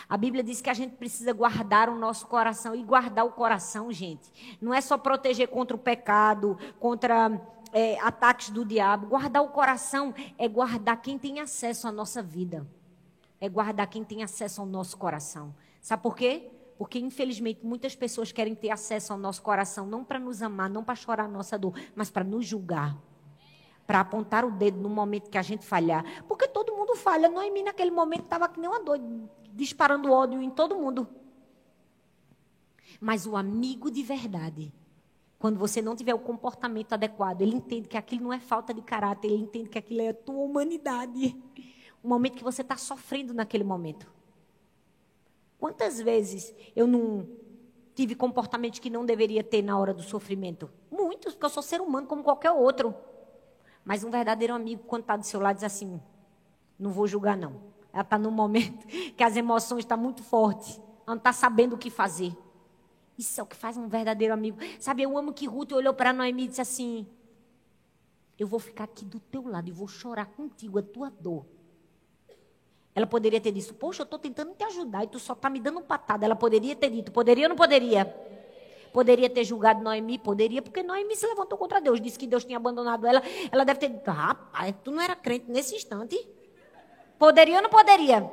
A 0.08 0.18
Bíblia 0.18 0.44
diz 0.44 0.62
que 0.62 0.70
a 0.70 0.74
gente 0.74 0.96
precisa 0.96 1.34
guardar 1.34 1.90
o 1.90 1.96
nosso 1.96 2.28
coração. 2.28 2.76
E 2.76 2.84
guardar 2.84 3.26
o 3.26 3.32
coração, 3.32 3.92
gente, 3.92 4.58
não 4.62 4.74
é 4.74 4.82
só 4.82 4.98
proteger 4.98 5.48
contra 5.48 5.76
o 5.76 5.80
pecado, 5.80 6.58
contra 6.80 7.30
é, 7.72 8.00
ataques 8.00 8.50
do 8.50 8.66
diabo. 8.66 9.08
Guardar 9.08 9.44
o 9.44 9.50
coração 9.50 10.14
é 10.38 10.48
guardar 10.48 11.02
quem 11.02 11.18
tem 11.18 11.40
acesso 11.40 11.88
à 11.88 11.92
nossa 11.92 12.22
vida. 12.22 12.68
É 13.40 13.50
guardar 13.50 13.88
quem 13.88 14.04
tem 14.04 14.24
acesso 14.24 14.62
ao 14.62 14.68
nosso 14.68 14.98
coração. 14.98 15.54
Sabe 15.82 16.02
por 16.02 16.16
quê? 16.16 16.52
Porque, 16.78 17.00
infelizmente, 17.00 17.62
muitas 17.64 17.96
pessoas 17.96 18.32
querem 18.32 18.56
ter 18.56 18.70
acesso 18.70 19.14
ao 19.14 19.20
nosso 19.20 19.42
coração, 19.42 19.86
não 19.86 20.04
para 20.04 20.20
nos 20.20 20.42
amar, 20.42 20.70
não 20.70 20.84
para 20.84 20.96
chorar 20.96 21.26
a 21.26 21.28
nossa 21.28 21.58
dor, 21.58 21.74
mas 21.96 22.10
para 22.10 22.24
nos 22.24 22.46
julgar. 22.46 22.98
Para 23.86 24.00
apontar 24.00 24.44
o 24.44 24.52
dedo 24.52 24.80
no 24.80 24.90
momento 24.90 25.30
que 25.30 25.38
a 25.38 25.42
gente 25.42 25.66
falhar. 25.66 26.24
Porque 26.28 26.48
todo 26.48 26.76
mundo 26.76 26.96
falha. 26.96 27.30
Noemi, 27.30 27.64
naquele 27.64 27.92
momento, 27.92 28.24
estava 28.24 28.48
que 28.50 28.60
nem 28.60 28.70
uma 28.70 28.80
doida, 28.80 29.06
disparando 29.54 30.12
ódio 30.12 30.42
em 30.42 30.50
todo 30.50 30.76
mundo. 30.76 31.08
Mas 33.00 33.28
o 33.28 33.36
amigo 33.36 33.92
de 33.92 34.02
verdade, 34.02 34.74
quando 35.38 35.60
você 35.60 35.82
não 35.82 35.96
tiver 35.96 36.14
o 36.14 36.20
comportamento 36.20 36.94
adequado, 36.94 37.42
ele 37.42 37.56
entende 37.56 37.88
que 37.88 37.98
aquilo 37.98 38.24
não 38.24 38.34
é 38.34 38.40
falta 38.40 38.74
de 38.74 38.82
caráter, 38.82 39.28
ele 39.28 39.44
entende 39.44 39.70
que 39.70 39.78
aquilo 39.78 40.02
é 40.02 40.10
a 40.10 40.14
tua 40.14 40.44
humanidade. 40.44 41.36
O 42.02 42.08
momento 42.08 42.38
que 42.38 42.44
você 42.44 42.62
está 42.62 42.78
sofrendo 42.78 43.34
naquele 43.34 43.64
momento. 43.64 44.12
Quantas 45.60 46.00
vezes 46.00 46.54
eu 46.76 46.86
não 46.88 47.28
tive 47.94 48.14
comportamentos 48.14 48.80
que 48.80 48.90
não 48.90 49.06
deveria 49.06 49.44
ter 49.44 49.62
na 49.62 49.78
hora 49.78 49.94
do 49.94 50.04
sofrimento? 50.04 50.70
Muitos, 50.92 51.34
porque 51.34 51.46
eu 51.46 51.50
sou 51.50 51.64
ser 51.64 51.82
humano 51.82 52.08
como 52.08 52.24
qualquer 52.24 52.52
outro. 52.52 52.94
Mas 53.86 54.04
um 54.04 54.10
verdadeiro 54.10 54.54
amigo, 54.54 54.84
quando 54.88 55.04
está 55.04 55.16
do 55.16 55.24
seu 55.24 55.40
lado, 55.40 55.56
diz 55.56 55.64
assim: 55.64 56.02
não 56.78 56.92
vou 56.92 57.08
julgar, 57.08 57.38
não. 57.38 57.62
Ela 57.94 58.02
está 58.02 58.18
num 58.18 58.32
momento 58.32 58.86
que 59.16 59.24
as 59.24 59.38
emoções 59.38 59.80
estão 59.80 59.98
muito 59.98 60.24
fortes. 60.24 60.78
Ela 60.78 61.16
não 61.16 61.18
está 61.18 61.32
sabendo 61.32 61.76
o 61.76 61.78
que 61.78 61.90
fazer. 61.90 62.36
Isso 63.18 63.40
é 63.40 63.44
o 63.44 63.46
que 63.46 63.56
faz 63.56 63.78
um 63.78 63.88
verdadeiro 63.88 64.34
amigo. 64.34 64.58
Sabe, 64.80 65.04
eu 65.04 65.18
amo 65.18 65.32
que 65.32 65.48
Ruth 65.48 65.72
olhou 65.72 65.94
para 65.94 66.12
Noemi 66.12 66.46
e 66.46 66.48
disse 66.48 66.62
assim: 66.62 67.08
Eu 68.38 68.48
vou 68.48 68.60
ficar 68.60 68.84
aqui 68.84 69.06
do 69.06 69.20
teu 69.20 69.48
lado 69.48 69.70
e 69.70 69.72
vou 69.72 69.88
chorar 69.88 70.26
contigo 70.26 70.80
a 70.80 70.82
tua 70.82 71.10
dor. 71.10 71.46
Ela 72.94 73.08
poderia 73.08 73.40
ter 73.40 73.54
dito: 73.54 73.74
Poxa, 73.76 74.02
eu 74.02 74.06
estou 74.06 74.20
tentando 74.20 74.54
te 74.54 74.64
ajudar 74.66 75.06
e 75.06 75.08
tu 75.08 75.20
só 75.20 75.34
está 75.34 75.50
me 75.50 75.62
dando 75.62 75.82
patada. 75.82 76.26
Ela 76.26 76.36
poderia 76.36 76.76
ter 76.76 76.90
dito: 76.90 77.12
Poderia 77.12 77.46
ou 77.46 77.50
não 77.50 77.56
poderia? 77.56 78.06
Poderia 78.96 79.30
ter 79.30 79.44
julgado 79.44 79.84
Noemi? 79.84 80.18
Poderia, 80.18 80.62
porque 80.62 80.82
Noemi 80.82 81.18
se 81.18 81.28
levantou 81.28 81.58
contra 81.58 81.82
Deus. 81.82 82.00
Disse 82.00 82.18
que 82.18 82.26
Deus 82.26 82.46
tinha 82.46 82.56
abandonado 82.56 83.06
ela. 83.06 83.22
Ela 83.52 83.66
deve 83.66 83.78
ter 83.78 83.90
dito: 83.90 84.10
Rapaz, 84.10 84.74
tu 84.86 84.90
não 84.90 85.02
era 85.02 85.18
crente 85.18 85.52
nesse 85.52 85.76
instante? 85.76 86.18
Poderia 87.20 87.58
ou 87.58 87.62
não 87.62 87.70
poderia? 87.70 88.32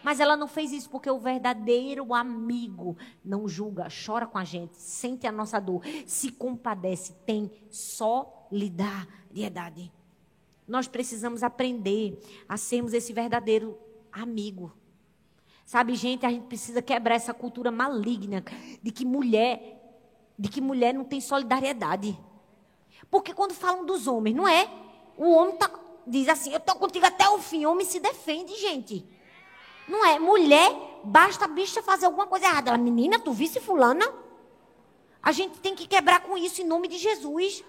Mas 0.00 0.20
ela 0.20 0.36
não 0.36 0.46
fez 0.46 0.70
isso 0.70 0.88
porque 0.88 1.10
o 1.10 1.18
verdadeiro 1.18 2.14
amigo 2.14 2.96
não 3.24 3.48
julga, 3.48 3.88
chora 4.06 4.24
com 4.24 4.38
a 4.38 4.44
gente, 4.44 4.76
sente 4.76 5.26
a 5.26 5.32
nossa 5.32 5.58
dor, 5.58 5.82
se 6.06 6.30
compadece, 6.30 7.14
tem 7.26 7.50
solidariedade. 7.68 9.90
Nós 10.68 10.86
precisamos 10.86 11.42
aprender 11.42 12.20
a 12.48 12.56
sermos 12.56 12.94
esse 12.94 13.12
verdadeiro 13.12 13.76
amigo. 14.12 14.72
Sabe, 15.64 15.94
gente, 15.94 16.26
a 16.26 16.30
gente 16.30 16.46
precisa 16.46 16.82
quebrar 16.82 17.14
essa 17.14 17.32
cultura 17.32 17.70
maligna 17.70 18.44
de 18.82 18.90
que 18.90 19.04
mulher, 19.04 19.80
de 20.38 20.48
que 20.48 20.60
mulher 20.60 20.92
não 20.92 21.04
tem 21.04 21.20
solidariedade. 21.20 22.18
Porque 23.10 23.32
quando 23.32 23.54
falam 23.54 23.84
dos 23.84 24.06
homens, 24.06 24.34
não 24.34 24.46
é? 24.46 24.68
O 25.16 25.30
homem 25.30 25.56
tá, 25.56 25.70
diz 26.06 26.28
assim, 26.28 26.50
eu 26.50 26.58
estou 26.58 26.74
contigo 26.76 27.06
até 27.06 27.28
o 27.28 27.38
fim. 27.38 27.64
O 27.64 27.70
homem 27.70 27.86
se 27.86 28.00
defende, 28.00 28.54
gente. 28.56 29.06
Não 29.88 30.04
é? 30.04 30.18
Mulher, 30.18 31.00
basta 31.04 31.44
a 31.44 31.48
bicha 31.48 31.82
fazer 31.82 32.06
alguma 32.06 32.26
coisa 32.26 32.46
errada. 32.46 32.70
Ela, 32.70 32.78
menina, 32.78 33.18
tu 33.18 33.32
visse 33.32 33.60
fulana? 33.60 34.04
A 35.22 35.32
gente 35.32 35.58
tem 35.60 35.74
que 35.74 35.86
quebrar 35.86 36.20
com 36.20 36.36
isso 36.36 36.62
em 36.62 36.64
nome 36.64 36.88
de 36.88 36.98
Jesus. 36.98 37.64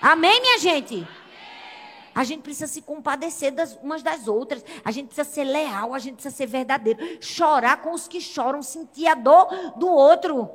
Amém, 0.00 0.40
minha 0.40 0.58
gente? 0.58 1.06
A 2.14 2.22
gente 2.22 2.42
precisa 2.42 2.66
se 2.66 2.80
compadecer 2.80 3.50
das, 3.50 3.76
umas 3.82 4.02
das 4.02 4.28
outras. 4.28 4.64
A 4.84 4.90
gente 4.90 5.06
precisa 5.06 5.28
ser 5.28 5.44
leal, 5.44 5.92
a 5.92 5.98
gente 5.98 6.14
precisa 6.14 6.34
ser 6.34 6.46
verdadeiro. 6.46 7.00
Chorar 7.20 7.78
com 7.82 7.92
os 7.92 8.06
que 8.06 8.20
choram, 8.20 8.62
sentir 8.62 9.08
a 9.08 9.14
dor 9.14 9.48
do 9.76 9.88
outro. 9.88 10.48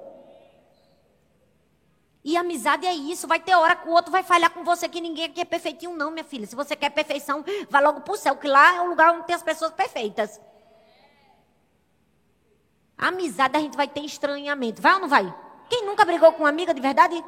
E 2.24 2.38
amizade 2.38 2.86
é 2.86 2.94
isso. 2.94 3.28
Vai 3.28 3.40
ter 3.40 3.56
hora 3.56 3.76
que 3.76 3.90
o 3.90 3.92
outro 3.92 4.12
vai 4.12 4.24
falhar 4.24 4.52
com 4.52 4.64
você, 4.64 4.88
que 4.88 5.02
ninguém 5.02 5.26
aqui 5.26 5.42
é 5.42 5.46
perfeitinho, 5.46 5.96
não, 5.96 6.12
minha 6.12 6.24
filha. 6.24 6.48
Se 6.48 6.56
você 6.56 6.76
quer 6.76 6.92
perfeição, 6.92 7.44
vá 7.70 7.82
logo 7.82 8.02
para 8.02 8.14
o 8.14 8.18
céu, 8.18 8.38
que 8.38 8.48
lá 8.48 8.76
é 8.76 8.82
o 8.82 8.88
lugar 8.88 9.14
onde 9.14 9.26
tem 9.26 9.36
as 9.36 9.44
pessoas 9.44 9.72
perfeitas. 9.72 10.40
Amizade 12.98 13.58
a 13.58 13.60
gente 13.60 13.76
vai 13.76 13.88
ter 13.88 14.02
estranhamento. 14.02 14.82
Vai 14.82 14.94
ou 14.94 15.00
não 15.00 15.08
vai? 15.08 15.34
Quem 15.70 15.86
nunca 15.86 16.06
brigou 16.06 16.32
com 16.34 16.44
uma 16.44 16.50
amiga 16.50 16.74
de 16.74 16.82
verdade? 16.82 17.24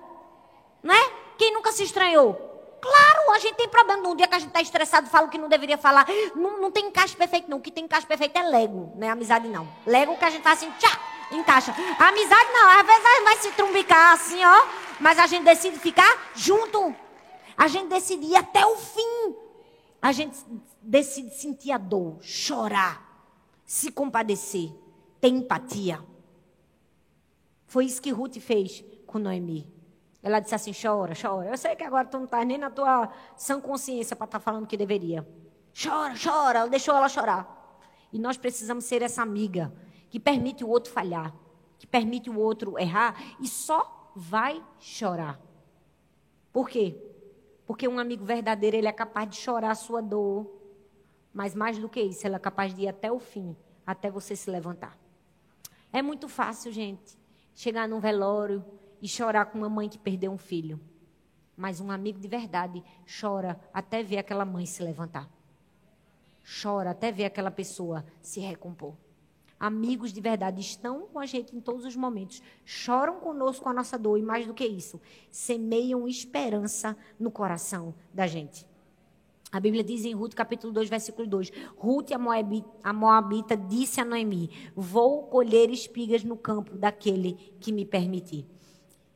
Não 0.81 0.93
é? 0.93 1.09
Quem 1.37 1.53
nunca 1.53 1.71
se 1.71 1.83
estranhou? 1.83 2.50
Claro, 2.81 3.31
a 3.31 3.39
gente 3.39 3.55
tem 3.55 3.69
problema. 3.69 4.09
Um 4.09 4.15
dia 4.15 4.27
que 4.27 4.35
a 4.35 4.39
gente 4.39 4.49
está 4.49 4.61
estressado, 4.61 5.09
fala 5.09 5.27
o 5.27 5.29
que 5.29 5.37
não 5.37 5.47
deveria 5.47 5.77
falar. 5.77 6.07
Não, 6.35 6.59
não 6.59 6.71
tem 6.71 6.87
encaixe 6.87 7.15
perfeito, 7.15 7.49
não. 7.49 7.57
O 7.57 7.61
que 7.61 7.71
tem 7.71 7.85
encaixe 7.85 8.07
perfeito 8.07 8.37
é 8.37 8.43
Lego, 8.43 8.91
não 8.95 9.07
é 9.07 9.09
amizade, 9.11 9.47
não. 9.47 9.67
Lego 9.85 10.17
que 10.17 10.25
a 10.25 10.29
gente 10.29 10.41
faz 10.41 10.57
assim, 10.57 10.71
tchá, 10.79 10.99
encaixa. 11.31 11.75
Amizade 11.99 12.51
não, 12.51 12.69
às 12.69 12.85
vezes 12.85 13.23
vai 13.23 13.37
se 13.37 13.51
trumbicar 13.51 14.13
assim, 14.13 14.43
ó. 14.43 14.67
Mas 14.99 15.19
a 15.19 15.27
gente 15.27 15.43
decide 15.43 15.77
ficar 15.77 16.31
junto. 16.35 16.95
A 17.55 17.67
gente 17.67 17.87
decide 17.89 18.25
ir 18.25 18.35
até 18.35 18.65
o 18.65 18.75
fim. 18.75 19.35
A 20.01 20.11
gente 20.11 20.37
decide 20.81 21.35
sentir 21.35 21.71
a 21.71 21.77
dor, 21.77 22.17
chorar, 22.21 23.29
se 23.63 23.91
compadecer 23.91 24.71
ter 25.21 25.27
empatia. 25.27 26.03
Foi 27.67 27.85
isso 27.85 28.01
que 28.01 28.09
Ruth 28.09 28.39
fez 28.39 28.83
com 29.05 29.19
Noemi. 29.19 29.70
Ela 30.23 30.39
disse 30.39 30.53
assim: 30.53 30.71
chora, 30.71 31.13
chora. 31.19 31.49
Eu 31.49 31.57
sei 31.57 31.75
que 31.75 31.83
agora 31.83 32.07
tu 32.07 32.17
não 32.17 32.25
está 32.25 32.43
nem 32.45 32.57
na 32.57 32.69
tua 32.69 33.11
sã 33.35 33.59
consciência 33.59 34.15
para 34.15 34.25
estar 34.25 34.39
tá 34.39 34.43
falando 34.43 34.67
que 34.67 34.77
deveria. 34.77 35.27
Chora, 35.73 36.13
chora. 36.21 36.59
Ela 36.59 36.69
deixou 36.69 36.95
ela 36.95 37.09
chorar. 37.09 37.79
E 38.13 38.19
nós 38.19 38.37
precisamos 38.37 38.85
ser 38.85 39.01
essa 39.01 39.21
amiga 39.21 39.73
que 40.09 40.19
permite 40.19 40.63
o 40.63 40.69
outro 40.69 40.91
falhar, 40.91 41.33
que 41.79 41.87
permite 41.87 42.29
o 42.29 42.37
outro 42.37 42.77
errar 42.77 43.15
e 43.39 43.47
só 43.47 44.11
vai 44.15 44.61
chorar. 44.77 45.39
Por 46.51 46.69
quê? 46.69 46.95
Porque 47.65 47.87
um 47.87 47.97
amigo 47.97 48.25
verdadeiro 48.25 48.75
ele 48.75 48.87
é 48.87 48.91
capaz 48.91 49.29
de 49.29 49.37
chorar 49.37 49.71
a 49.71 49.75
sua 49.75 50.01
dor, 50.01 50.45
mas 51.33 51.55
mais 51.55 51.77
do 51.77 51.87
que 51.87 52.01
isso, 52.01 52.27
ele 52.27 52.35
é 52.35 52.39
capaz 52.39 52.73
de 52.73 52.81
ir 52.81 52.89
até 52.89 53.09
o 53.09 53.19
fim, 53.19 53.55
até 53.87 54.11
você 54.11 54.35
se 54.35 54.51
levantar. 54.51 54.97
É 55.93 56.01
muito 56.01 56.27
fácil, 56.27 56.71
gente, 56.73 57.17
chegar 57.55 57.87
num 57.87 58.01
velório 58.01 58.63
e 59.01 59.07
chorar 59.07 59.45
com 59.45 59.57
uma 59.57 59.69
mãe 59.69 59.89
que 59.89 59.97
perdeu 59.97 60.31
um 60.31 60.37
filho. 60.37 60.79
Mas 61.57 61.79
um 61.79 61.91
amigo 61.91 62.19
de 62.19 62.27
verdade 62.27 62.83
chora 63.19 63.59
até 63.73 64.03
ver 64.03 64.17
aquela 64.17 64.45
mãe 64.45 64.65
se 64.65 64.83
levantar. 64.83 65.29
Chora 66.61 66.91
até 66.91 67.11
ver 67.11 67.25
aquela 67.25 67.51
pessoa 67.51 68.05
se 68.21 68.39
recompor. 68.39 68.95
Amigos 69.59 70.11
de 70.11 70.19
verdade 70.19 70.59
estão 70.59 71.01
com 71.01 71.19
a 71.19 71.25
gente 71.27 71.55
em 71.55 71.61
todos 71.61 71.85
os 71.85 71.95
momentos. 71.95 72.41
Choram 72.65 73.19
conosco 73.19 73.69
a 73.69 73.73
nossa 73.73 73.95
dor 73.95 74.17
e, 74.17 74.23
mais 74.23 74.47
do 74.47 74.55
que 74.55 74.65
isso, 74.65 74.99
semeiam 75.29 76.07
esperança 76.07 76.97
no 77.19 77.29
coração 77.29 77.93
da 78.11 78.25
gente. 78.25 78.65
A 79.51 79.59
Bíblia 79.59 79.83
diz 79.83 80.03
em 80.03 80.13
Ruth, 80.13 80.33
capítulo 80.33 80.73
2, 80.73 80.89
versículo 80.89 81.27
2: 81.27 81.51
Ruth, 81.77 82.11
a 82.11 82.89
a 82.89 82.93
Moabita, 82.93 83.55
disse 83.55 84.01
a 84.01 84.05
Noemi: 84.05 84.49
Vou 84.75 85.27
colher 85.27 85.69
espigas 85.69 86.23
no 86.23 86.37
campo 86.37 86.75
daquele 86.75 87.33
que 87.59 87.71
me 87.71 87.85
permitir. 87.85 88.47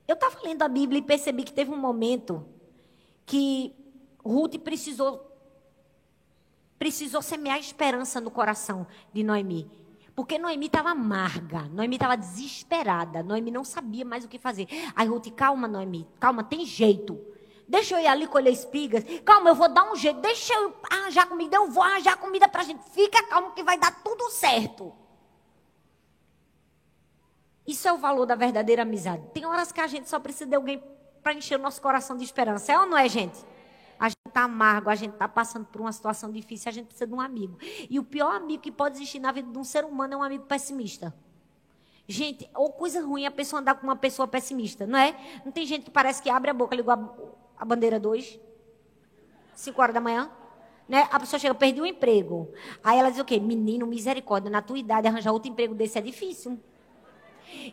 Eu 0.07 0.13
estava 0.13 0.39
lendo 0.43 0.61
a 0.61 0.67
Bíblia 0.67 0.99
e 0.99 1.01
percebi 1.01 1.43
que 1.43 1.53
teve 1.53 1.71
um 1.71 1.77
momento 1.77 2.45
que 3.25 3.73
Ruth 4.23 4.57
precisou, 4.59 5.31
precisou 6.77 7.21
semear 7.21 7.59
esperança 7.59 8.21
no 8.21 8.29
coração 8.29 8.85
de 9.11 9.23
Noemi. 9.23 9.69
Porque 10.15 10.37
Noemi 10.37 10.67
estava 10.67 10.91
amarga, 10.91 11.63
Noemi 11.63 11.95
estava 11.95 12.15
desesperada, 12.15 13.21
Noemi 13.21 13.51
não 13.51 13.63
sabia 13.63 14.05
mais 14.05 14.23
o 14.23 14.27
que 14.29 14.39
fazer. 14.39 14.67
Aí 14.95 15.07
Ruth, 15.07 15.31
calma, 15.35 15.67
Noemi, 15.67 16.07
calma, 16.19 16.43
tem 16.43 16.65
jeito. 16.65 17.19
Deixa 17.67 17.95
eu 17.95 17.99
ir 17.99 18.07
ali 18.07 18.27
colher 18.27 18.53
espigas. 18.53 19.03
Calma, 19.25 19.49
eu 19.49 19.55
vou 19.55 19.67
dar 19.67 19.91
um 19.91 19.95
jeito. 19.95 20.21
Deixa 20.21 20.53
eu 20.53 20.75
arranjar 20.89 21.27
comida. 21.27 21.55
Eu 21.55 21.67
vou 21.69 21.83
arranjar 21.83 22.15
comida 22.17 22.47
para 22.47 22.61
a 22.61 22.63
gente. 22.63 22.83
Fica 22.91 23.23
calmo 23.23 23.51
que 23.51 23.63
vai 23.63 23.77
dar 23.77 24.03
tudo 24.03 24.29
certo. 24.29 24.93
Isso 27.67 27.87
é 27.87 27.93
o 27.93 27.97
valor 27.97 28.25
da 28.25 28.35
verdadeira 28.35 28.83
amizade. 28.83 29.23
Tem 29.33 29.45
horas 29.45 29.71
que 29.71 29.81
a 29.81 29.87
gente 29.87 30.09
só 30.09 30.19
precisa 30.19 30.45
de 30.45 30.55
alguém 30.55 30.83
para 31.23 31.33
encher 31.33 31.59
o 31.59 31.61
nosso 31.61 31.81
coração 31.81 32.15
de 32.15 32.23
esperança. 32.23 32.71
É 32.71 32.79
ou 32.79 32.85
não 32.85 32.97
é, 32.97 33.09
gente? 33.09 33.37
A 33.97 34.09
gente 34.09 34.17
está 34.27 34.43
amargo, 34.43 34.89
a 34.89 34.95
gente 34.95 35.13
está 35.13 35.27
passando 35.27 35.65
por 35.65 35.81
uma 35.81 35.91
situação 35.91 36.31
difícil, 36.31 36.69
a 36.69 36.71
gente 36.71 36.87
precisa 36.87 37.07
de 37.07 37.13
um 37.13 37.21
amigo. 37.21 37.57
E 37.89 37.97
o 37.97 38.03
pior 38.03 38.35
amigo 38.35 38.61
que 38.61 38.71
pode 38.71 38.95
existir 38.95 39.19
na 39.19 39.31
vida 39.31 39.51
de 39.51 39.57
um 39.57 39.63
ser 39.63 39.85
humano 39.85 40.13
é 40.13 40.17
um 40.17 40.23
amigo 40.23 40.43
pessimista. 40.45 41.13
Gente, 42.07 42.47
ou 42.53 42.71
coisa 42.71 43.03
ruim 43.03 43.25
a 43.25 43.31
pessoa 43.31 43.61
andar 43.61 43.75
com 43.75 43.87
uma 43.87 43.95
pessoa 43.95 44.27
pessimista, 44.27 44.85
não 44.85 44.99
é? 44.99 45.15
Não 45.43 45.51
tem 45.51 45.65
gente 45.65 45.85
que 45.85 45.91
parece 45.91 46.21
que 46.21 46.29
abre 46.29 46.51
a 46.51 46.53
boca, 46.53 46.75
ligou 46.75 46.93
a 46.93 46.97
a 47.57 47.65
bandeira 47.65 47.99
2, 47.99 48.39
5 49.55 49.81
horas 49.81 49.93
da 49.93 50.01
manhã. 50.01 50.29
Né? 50.87 51.07
A 51.11 51.19
pessoa 51.19 51.39
chega, 51.39 51.55
perdi 51.55 51.81
o 51.81 51.85
emprego. 51.85 52.51
Aí 52.83 52.99
ela 52.99 53.09
diz 53.09 53.19
o 53.19 53.25
quê? 53.25 53.39
Menino, 53.39 53.87
misericórdia, 53.87 54.51
na 54.51 54.61
tua 54.61 54.77
idade 54.77 55.07
arranjar 55.07 55.31
outro 55.31 55.49
emprego 55.49 55.73
desse 55.73 55.97
é 55.97 56.01
difícil. 56.01 56.59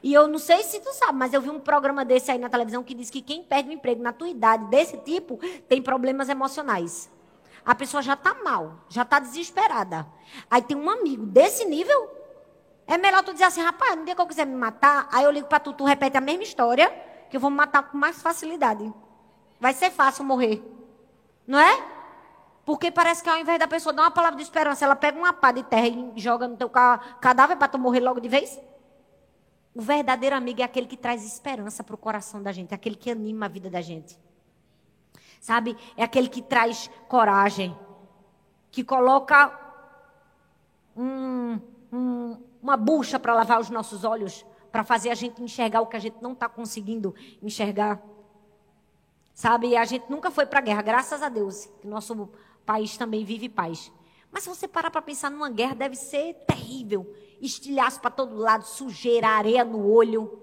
E 0.03 0.13
eu 0.13 0.29
não 0.29 0.39
sei 0.39 0.63
se 0.63 0.81
tu 0.81 0.93
sabe, 0.93 1.19
mas 1.19 1.33
eu 1.33 1.41
vi 1.41 1.51
um 1.51 1.61
programa 1.61 2.05
desse 2.05 2.31
aí 2.31 2.39
na 2.39 2.49
televisão 2.49 2.83
que 2.83 2.95
diz 2.95 3.11
que 3.11 3.23
quem 3.23 3.43
perde 3.43 3.71
um 3.71 3.73
emprego 3.73 4.03
na 4.03 4.13
tua 4.13 4.29
idade 4.29 4.65
desse 4.67 4.97
tipo 4.99 5.39
tem 5.69 5.83
problemas 5.83 6.29
emocionais. 6.29 7.11
A 7.65 7.75
pessoa 7.75 8.03
já 8.03 8.15
está 8.15 8.35
mal, 8.43 8.75
já 8.89 9.03
está 9.03 9.19
desesperada. 9.19 10.07
Aí 10.51 10.63
tem 10.63 10.77
um 10.77 10.91
amigo 10.91 11.25
desse 11.27 11.65
nível. 11.65 12.11
É 12.87 12.99
melhor 12.99 13.23
tu 13.23 13.33
dizer 13.33 13.45
assim, 13.45 13.63
rapaz, 13.63 13.97
no 13.97 14.05
dia 14.05 14.15
que 14.15 14.21
eu 14.21 14.27
quiser 14.27 14.47
me 14.47 14.57
matar, 14.57 15.09
aí 15.13 15.25
eu 15.25 15.31
ligo 15.31 15.47
para 15.47 15.61
tu, 15.61 15.73
tu 15.73 15.85
repete 15.85 16.17
a 16.17 16.21
mesma 16.21 16.43
história, 16.43 16.91
que 17.31 17.37
eu 17.37 17.41
vou 17.41 17.51
me 17.51 17.57
matar 17.57 17.85
com 17.85 17.97
mais 17.97 18.21
facilidade. 18.21 18.93
Vai 19.61 19.73
ser 19.73 19.91
fácil 19.91 20.25
morrer. 20.25 20.61
Não 21.47 21.59
é? 21.59 21.93
Porque 22.65 22.91
parece 22.91 23.23
que 23.23 23.29
ao 23.29 23.39
invés 23.39 23.59
da 23.59 23.69
pessoa 23.69 23.93
dar 23.93 24.03
uma 24.03 24.11
palavra 24.11 24.37
de 24.37 24.43
esperança, 24.43 24.85
ela 24.85 24.97
pega 24.97 25.19
uma 25.19 25.33
pá 25.33 25.53
de 25.53 25.63
terra 25.63 25.87
e 25.87 26.13
joga 26.17 26.47
no 26.47 26.57
teu 26.57 26.69
cadáver 26.69 27.57
para 27.57 27.69
tu 27.69 27.79
morrer 27.79 28.01
logo 28.01 28.21
de 28.21 28.29
vez. 28.29 28.59
O 29.75 29.81
verdadeiro 29.81 30.37
amigo 30.37 30.61
é 30.61 30.65
aquele 30.65 30.87
que 30.87 30.97
traz 30.97 31.25
esperança 31.25 31.83
para 31.83 31.95
o 31.95 31.99
coração 31.99 32.43
da 32.43 32.53
gente, 32.53 32.73
é 32.73 32.75
aquele 32.75 32.97
que 32.97 33.11
anima 33.11 33.47
a 33.47 33.49
vida 33.49 33.71
da 33.71 33.81
gente. 33.81 34.19
Sabe? 35.41 35.77
É 35.97 36.05
aquele 36.05 36.29
que 36.29 36.43
traz 36.43 36.91
coragem, 37.09 37.77
que 38.71 38.85
coloca 38.85 39.59
um, 40.97 41.59
um, 41.93 42.43
uma 42.63 42.77
bucha 42.77 43.19
para 43.19 43.35
lavar 43.35 43.61
os 43.61 43.71
nossos 43.71 44.05
olhos, 44.05 44.45
para 44.71 44.85
fazer 44.85 45.11
a 45.11 45.15
gente 45.15 45.43
enxergar 45.43 45.81
o 45.81 45.87
que 45.87 45.97
a 45.97 46.01
gente 46.01 46.17
não 46.21 46.33
está 46.33 46.49
conseguindo 46.49 47.15
enxergar. 47.43 48.01
Sabe, 49.35 49.77
a 49.77 49.85
gente 49.85 50.11
nunca 50.11 50.31
foi 50.31 50.45
para 50.45 50.59
a 50.59 50.63
guerra, 50.63 50.83
graças 50.83 51.23
a 51.23 51.29
Deus, 51.29 51.67
que 51.81 51.87
nosso 51.87 52.29
país 52.67 52.97
também 52.97 53.25
vive 53.25 53.49
paz. 53.49 53.91
Mas 54.33 54.45
se 54.45 54.49
você 54.49 54.67
parar 54.67 54.91
para 54.91 55.03
pensar 55.03 55.31
numa 55.31 55.51
guerra, 55.51 55.75
deve 55.75 55.95
ser 55.95 56.35
terrível. 56.47 57.15
Estilhaço 57.41 58.01
para 58.01 58.11
todo 58.11 58.35
lado, 58.35 58.65
sujeira, 58.65 59.29
areia 59.29 59.63
no 59.63 59.87
olho. 59.87 60.41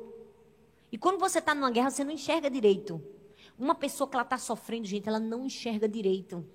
E 0.92 0.98
quando 0.98 1.20
você 1.20 1.40
está 1.40 1.56
numa 1.56 1.72
guerra, 1.72 1.90
você 1.90 2.04
não 2.04 2.12
enxerga 2.12 2.50
direito. 2.50 3.02
Uma 3.58 3.74
pessoa 3.74 4.08
que 4.08 4.16
ela 4.16 4.24
está 4.24 4.38
sofrendo, 4.38 4.86
gente, 4.86 5.10
ela 5.10 5.20
não 5.20 5.46
enxerga 5.46 5.90
direito. 5.90 6.46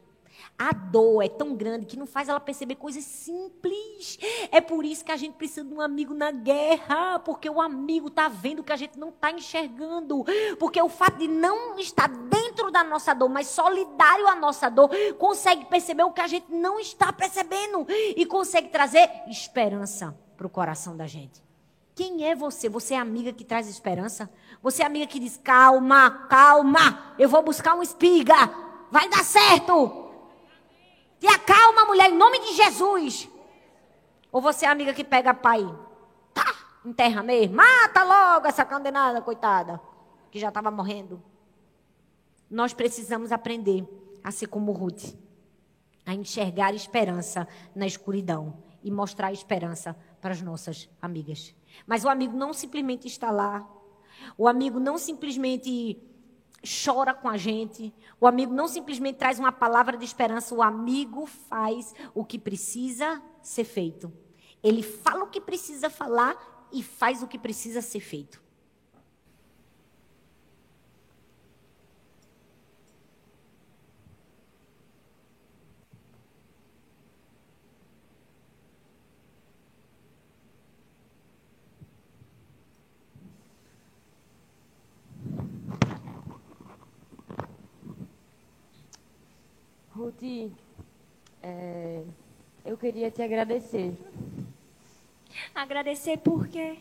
A 0.59 0.72
dor 0.72 1.22
é 1.22 1.28
tão 1.28 1.55
grande 1.55 1.87
que 1.87 1.97
não 1.97 2.07
faz 2.07 2.28
ela 2.28 2.41
perceber 2.41 2.76
coisas 2.76 3.05
simples. 3.05 4.18
É 4.51 4.61
por 4.61 4.85
isso 4.85 5.05
que 5.05 5.12
a 5.12 5.16
gente 5.16 5.35
precisa 5.35 5.64
de 5.64 5.74
um 5.74 5.80
amigo 5.80 6.14
na 6.14 6.30
guerra, 6.30 7.18
porque 7.18 7.49
o 7.49 7.61
amigo 7.61 8.09
está 8.09 8.28
vendo 8.28 8.61
o 8.61 8.64
que 8.64 8.72
a 8.72 8.76
gente 8.76 8.99
não 8.99 9.09
está 9.09 9.30
enxergando. 9.30 10.24
Porque 10.59 10.80
o 10.80 10.89
fato 10.89 11.18
de 11.18 11.28
não 11.28 11.78
estar 11.78 12.09
dentro 12.09 12.43
da 12.70 12.84
nossa 12.84 13.14
dor, 13.14 13.28
mas 13.28 13.48
solidário 13.48 14.26
à 14.28 14.34
nossa 14.34 14.68
dor, 14.68 14.90
consegue 15.18 15.64
perceber 15.66 16.04
o 16.04 16.12
que 16.12 16.20
a 16.20 16.26
gente 16.26 16.52
não 16.52 16.78
está 16.78 17.12
percebendo 17.12 17.86
e 17.88 18.24
consegue 18.26 18.68
trazer 18.68 19.08
esperança 19.28 20.16
para 20.36 20.46
o 20.46 20.50
coração 20.50 20.96
da 20.96 21.06
gente. 21.06 21.42
Quem 21.94 22.26
é 22.28 22.34
você? 22.34 22.68
Você 22.68 22.94
é 22.94 22.98
amiga 22.98 23.32
que 23.32 23.44
traz 23.44 23.68
esperança? 23.68 24.28
Você 24.60 24.82
é 24.82 24.86
amiga 24.86 25.06
que 25.06 25.20
diz: 25.20 25.36
calma, 25.36 26.26
calma, 26.28 27.14
eu 27.18 27.28
vou 27.28 27.42
buscar 27.42 27.74
uma 27.74 27.84
espiga, 27.84 28.34
vai 28.90 29.08
dar 29.08 29.24
certo. 29.24 30.10
Te 31.20 31.26
acalma, 31.28 31.84
mulher, 31.84 32.10
em 32.10 32.16
nome 32.16 32.40
de 32.40 32.54
Jesus. 32.54 33.28
Ou 34.32 34.40
você 34.40 34.66
é 34.66 34.68
amiga 34.68 34.92
que 34.92 35.04
pega 35.04 35.32
pai, 35.32 35.64
tá, 36.34 36.52
enterra 36.84 37.22
mesmo, 37.22 37.54
mata 37.54 38.02
logo 38.02 38.48
essa 38.48 38.64
condenada, 38.64 39.22
coitada, 39.22 39.80
que 40.32 40.40
já 40.40 40.48
estava 40.48 40.72
morrendo. 40.72 41.22
Nós 42.51 42.72
precisamos 42.72 43.32
aprender 43.32 43.86
a 44.22 44.30
ser 44.30 44.47
como 44.47 44.72
Ruth, 44.72 45.14
a 46.07 46.14
enxergar 46.14 46.74
esperança 46.74 47.49
na 47.74 47.86
escuridão 47.86 48.62
e 48.82 48.90
mostrar 48.90 49.32
esperança 49.32 49.97
para 50.20 50.32
as 50.32 50.42
nossas 50.42 50.88
amigas. 51.01 51.55
Mas 51.86 52.05
o 52.05 52.09
amigo 52.09 52.36
não 52.36 52.53
simplesmente 52.53 53.07
está 53.07 53.30
lá. 53.30 53.68
O 54.36 54.47
amigo 54.47 54.78
não 54.78 54.99
simplesmente 54.99 55.99
chora 56.84 57.14
com 57.14 57.28
a 57.28 57.36
gente. 57.36 57.95
O 58.20 58.26
amigo 58.26 58.53
não 58.53 58.68
simplesmente 58.68 59.16
traz 59.16 59.38
uma 59.38 59.53
palavra 59.53 59.97
de 59.97 60.05
esperança. 60.05 60.55
O 60.55 60.62
amigo 60.62 61.26
faz 61.26 61.95
o 62.14 62.24
que 62.24 62.38
precisa 62.38 63.22
ser 63.42 63.64
feito. 63.64 64.12
Ele 64.62 64.82
fala 64.82 65.24
o 65.24 65.30
que 65.30 65.40
precisa 65.40 65.88
falar 65.88 66.68
e 66.70 66.82
faz 66.82 67.22
o 67.22 67.28
que 67.28 67.38
precisa 67.38 67.80
ser 67.80 68.01
feito. 68.01 68.43
É, 91.43 92.03
eu 92.64 92.79
queria 92.79 93.11
te 93.11 93.20
agradecer. 93.20 93.95
Agradecer 95.55 96.16
por 96.16 96.49
quê? 96.49 96.79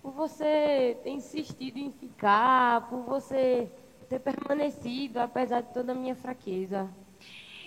Por 0.00 0.12
você 0.12 0.96
ter 1.02 1.10
insistido 1.10 1.78
em 1.78 1.90
ficar, 1.90 2.88
por 2.88 3.02
você 3.02 3.68
ter 4.08 4.20
permanecido 4.20 5.18
apesar 5.18 5.62
de 5.62 5.72
toda 5.72 5.90
a 5.90 5.94
minha 5.94 6.14
fraqueza. 6.14 6.88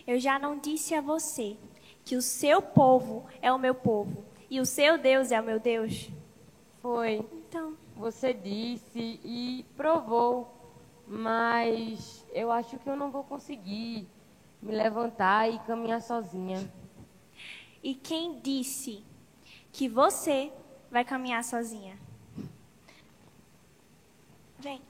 Eu 0.07 0.17
já 0.17 0.39
não 0.39 0.57
disse 0.59 0.95
a 0.95 1.01
você 1.01 1.57
que 2.05 2.15
o 2.15 2.21
seu 2.21 2.61
povo 2.61 3.25
é 3.41 3.51
o 3.51 3.59
meu 3.59 3.75
povo 3.75 4.23
e 4.49 4.61
o 4.61 4.65
seu 4.65 4.97
Deus 4.97 5.31
é 5.31 5.41
o 5.41 5.43
meu 5.43 5.59
Deus? 5.59 6.09
Foi. 6.81 7.25
Então. 7.33 7.75
Você 7.97 8.33
disse 8.33 9.19
e 9.23 9.65
provou 9.75 10.54
mas 11.07 12.25
eu 12.33 12.51
acho 12.51 12.77
que 12.79 12.89
eu 12.89 12.95
não 12.95 13.11
vou 13.11 13.23
conseguir 13.23 14.07
me 14.61 14.75
levantar 14.75 15.49
e 15.49 15.59
caminhar 15.59 16.01
sozinha. 16.01 16.71
E 17.83 17.93
quem 17.93 18.39
disse 18.39 19.03
que 19.71 19.87
você 19.87 20.51
vai 20.89 21.05
caminhar 21.05 21.43
sozinha? 21.43 21.97
Vem. 24.57 24.81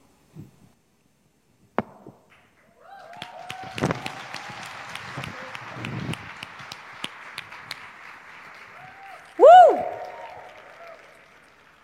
Uh! 9.38 9.84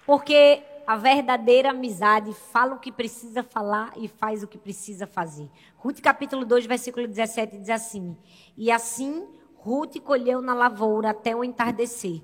Porque 0.06 0.71
a 0.86 0.96
verdadeira 0.96 1.70
amizade 1.70 2.32
fala 2.32 2.74
o 2.74 2.78
que 2.78 2.90
precisa 2.90 3.42
falar 3.42 3.92
e 3.96 4.08
faz 4.08 4.42
o 4.42 4.48
que 4.48 4.58
precisa 4.58 5.06
fazer. 5.06 5.48
Ruth 5.76 6.00
capítulo 6.00 6.44
2, 6.44 6.66
versículo 6.66 7.06
17 7.06 7.58
diz 7.58 7.70
assim: 7.70 8.16
E 8.56 8.70
assim 8.70 9.26
Ruth 9.56 10.00
colheu 10.00 10.42
na 10.42 10.54
lavoura 10.54 11.10
até 11.10 11.34
o 11.36 11.44
entardecer. 11.44 12.20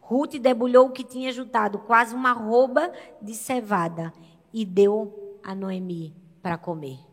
Ruth 0.00 0.34
debulhou 0.34 0.86
o 0.86 0.92
que 0.92 1.04
tinha 1.04 1.32
juntado, 1.32 1.78
quase 1.78 2.14
uma 2.14 2.32
rouba 2.32 2.92
de 3.20 3.34
cevada, 3.34 4.12
e 4.52 4.64
deu 4.64 5.38
a 5.42 5.54
Noemi 5.54 6.14
para 6.42 6.58
comer. 6.58 7.11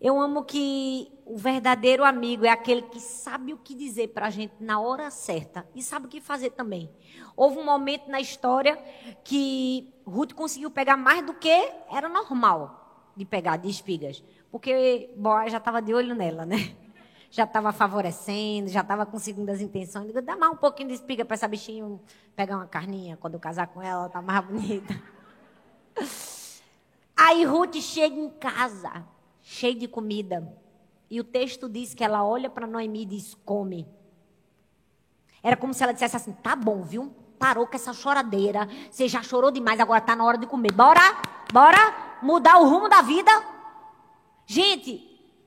Eu 0.00 0.20
amo 0.20 0.44
que 0.44 1.10
o 1.24 1.38
verdadeiro 1.38 2.04
amigo 2.04 2.44
é 2.44 2.50
aquele 2.50 2.82
que 2.82 3.00
sabe 3.00 3.54
o 3.54 3.56
que 3.56 3.74
dizer 3.74 4.08
para 4.08 4.26
a 4.26 4.30
gente 4.30 4.54
na 4.60 4.78
hora 4.78 5.10
certa 5.10 5.66
e 5.74 5.82
sabe 5.82 6.06
o 6.06 6.08
que 6.08 6.20
fazer 6.20 6.50
também. 6.50 6.90
Houve 7.34 7.58
um 7.58 7.64
momento 7.64 8.08
na 8.10 8.20
história 8.20 8.76
que 9.24 9.94
Ruth 10.06 10.34
conseguiu 10.34 10.70
pegar 10.70 10.96
mais 10.96 11.24
do 11.24 11.32
que 11.32 11.72
era 11.90 12.08
normal 12.08 13.10
de 13.16 13.24
pegar 13.24 13.56
de 13.56 13.70
espigas, 13.70 14.22
porque 14.50 15.10
Boaz 15.16 15.50
já 15.50 15.58
estava 15.58 15.80
de 15.80 15.94
olho 15.94 16.14
nela, 16.14 16.44
né? 16.44 16.76
Já 17.30 17.44
estava 17.44 17.72
favorecendo, 17.72 18.68
já 18.68 18.82
estava 18.82 19.06
com 19.06 19.18
segundas 19.18 19.60
intenções. 19.60 20.06
Digo, 20.06 20.20
dá 20.20 20.36
mais 20.36 20.52
um 20.52 20.56
pouquinho 20.56 20.90
de 20.90 20.94
espiga 20.94 21.24
para 21.24 21.34
essa 21.34 21.48
bichinha 21.48 21.98
pegar 22.36 22.56
uma 22.56 22.66
carninha 22.66 23.16
quando 23.16 23.34
eu 23.34 23.40
casar 23.40 23.66
com 23.68 23.80
ela, 23.82 24.02
ela 24.02 24.08
tá 24.10 24.20
mais 24.20 24.44
bonita. 24.44 24.94
Aí 27.16 27.44
Ruth 27.44 27.76
chega 27.76 28.14
em 28.14 28.28
casa 28.28 29.15
cheio 29.46 29.78
de 29.78 29.86
comida. 29.86 30.52
E 31.08 31.20
o 31.20 31.24
texto 31.24 31.68
diz 31.68 31.94
que 31.94 32.02
ela 32.02 32.24
olha 32.24 32.50
para 32.50 32.66
Noemi 32.66 33.02
e 33.02 33.06
diz: 33.06 33.34
come. 33.44 33.86
Era 35.40 35.56
como 35.56 35.72
se 35.72 35.82
ela 35.84 35.92
dissesse 35.92 36.16
assim: 36.16 36.32
tá 36.32 36.56
bom, 36.56 36.82
viu? 36.82 37.14
Parou 37.38 37.66
com 37.66 37.76
essa 37.76 37.92
choradeira. 37.92 38.68
Você 38.90 39.06
já 39.06 39.22
chorou 39.22 39.52
demais, 39.52 39.78
agora 39.78 40.00
está 40.00 40.16
na 40.16 40.24
hora 40.24 40.36
de 40.36 40.46
comer. 40.46 40.72
Bora? 40.72 41.00
Bora 41.52 42.18
mudar 42.22 42.58
o 42.58 42.68
rumo 42.68 42.88
da 42.88 43.02
vida? 43.02 43.30
Gente, 44.46 45.00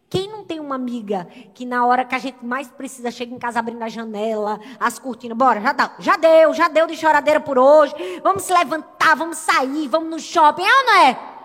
quem 0.09 0.29
não 0.29 0.45
tem 0.45 0.61
uma 0.61 0.75
amiga 0.75 1.25
que 1.53 1.65
na 1.65 1.85
hora 1.85 2.05
que 2.05 2.15
a 2.15 2.19
gente 2.19 2.45
mais 2.45 2.69
precisa 2.69 3.11
chega 3.11 3.33
em 3.33 3.39
casa 3.39 3.59
abrindo 3.59 3.83
a 3.83 3.89
janela, 3.89 4.61
as 4.79 4.97
cortinas, 4.97 5.37
bora, 5.37 5.59
já, 5.59 5.73
dá, 5.73 5.95
já 5.99 6.15
deu, 6.15 6.53
já 6.53 6.67
deu 6.69 6.87
de 6.87 6.95
choradeira 6.95 7.41
por 7.41 7.57
hoje. 7.57 7.93
Vamos 8.23 8.43
se 8.43 8.53
levantar, 8.53 9.15
vamos 9.15 9.37
sair, 9.37 9.89
vamos 9.89 10.09
no 10.09 10.19
shopping, 10.19 10.63
é 10.63 10.79
ou 10.79 10.85
não 10.85 10.97
é? 10.99 11.38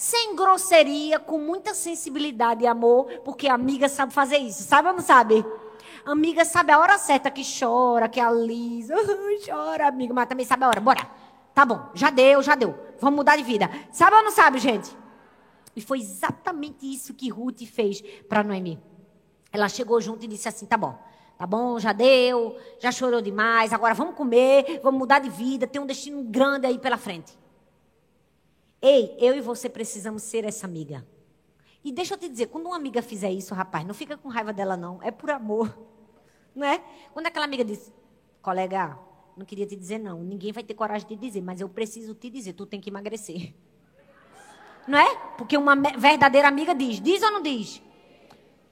Sem 0.00 0.34
grosseria, 0.34 1.20
com 1.20 1.36
muita 1.36 1.74
sensibilidade 1.74 2.64
e 2.64 2.66
amor, 2.66 3.04
porque 3.22 3.46
a 3.46 3.52
amiga 3.52 3.86
sabe 3.86 4.14
fazer 4.14 4.38
isso. 4.38 4.62
Sabe 4.62 4.88
ou 4.88 4.94
não 4.94 5.02
sabe? 5.02 5.44
Amiga 6.06 6.42
sabe 6.42 6.72
a 6.72 6.78
hora 6.78 6.96
certa 6.96 7.30
que 7.30 7.42
chora, 7.44 8.08
que 8.08 8.18
alisa. 8.18 8.94
chora, 9.44 9.88
amiga, 9.88 10.14
mas 10.14 10.26
também 10.26 10.46
sabe 10.46 10.64
a 10.64 10.68
hora. 10.68 10.80
Bora. 10.80 11.06
Tá 11.52 11.66
bom, 11.66 11.90
já 11.92 12.08
deu, 12.08 12.42
já 12.42 12.54
deu. 12.54 12.74
Vamos 12.98 13.16
mudar 13.16 13.36
de 13.36 13.42
vida. 13.42 13.70
Sabe 13.92 14.16
ou 14.16 14.22
não 14.22 14.30
sabe, 14.30 14.58
gente? 14.58 14.90
E 15.76 15.82
foi 15.82 15.98
exatamente 16.00 16.90
isso 16.90 17.12
que 17.12 17.28
Ruth 17.28 17.60
fez 17.66 18.00
para 18.26 18.42
Noemi. 18.42 18.80
Ela 19.52 19.68
chegou 19.68 20.00
junto 20.00 20.24
e 20.24 20.28
disse 20.28 20.48
assim: 20.48 20.64
tá 20.64 20.78
bom. 20.78 20.98
Tá 21.36 21.46
bom, 21.46 21.78
já 21.78 21.92
deu, 21.92 22.56
já 22.78 22.90
chorou 22.90 23.20
demais, 23.20 23.70
agora 23.74 23.92
vamos 23.92 24.14
comer, 24.14 24.80
vamos 24.82 24.98
mudar 24.98 25.18
de 25.18 25.28
vida, 25.28 25.66
tem 25.66 25.80
um 25.80 25.86
destino 25.86 26.22
grande 26.22 26.66
aí 26.66 26.78
pela 26.78 26.96
frente. 26.96 27.38
Ei, 28.82 29.16
eu 29.18 29.36
e 29.36 29.40
você 29.40 29.68
precisamos 29.68 30.22
ser 30.22 30.44
essa 30.44 30.66
amiga. 30.66 31.06
E 31.84 31.92
deixa 31.92 32.14
eu 32.14 32.18
te 32.18 32.28
dizer, 32.28 32.46
quando 32.46 32.66
uma 32.66 32.76
amiga 32.76 33.02
fizer 33.02 33.30
isso, 33.30 33.54
rapaz, 33.54 33.86
não 33.86 33.94
fica 33.94 34.16
com 34.16 34.28
raiva 34.28 34.52
dela, 34.52 34.76
não. 34.76 35.02
É 35.02 35.10
por 35.10 35.30
amor. 35.30 35.76
Não 36.54 36.66
é? 36.66 36.82
Quando 37.12 37.26
aquela 37.26 37.44
amiga 37.44 37.64
diz, 37.64 37.92
colega, 38.42 38.98
não 39.36 39.46
queria 39.46 39.64
te 39.64 39.76
dizer 39.76 39.98
não. 39.98 40.22
Ninguém 40.22 40.50
vai 40.50 40.64
ter 40.64 40.74
coragem 40.74 41.06
de 41.06 41.14
dizer, 41.14 41.40
mas 41.40 41.60
eu 41.60 41.68
preciso 41.68 42.12
te 42.12 42.28
dizer, 42.28 42.54
tu 42.54 42.66
tem 42.66 42.80
que 42.80 42.90
emagrecer. 42.90 43.54
Não 44.86 44.98
é? 44.98 45.16
Porque 45.38 45.56
uma 45.56 45.76
verdadeira 45.76 46.48
amiga 46.48 46.74
diz, 46.74 47.00
diz 47.00 47.22
ou 47.22 47.30
não 47.30 47.40
diz? 47.40 47.80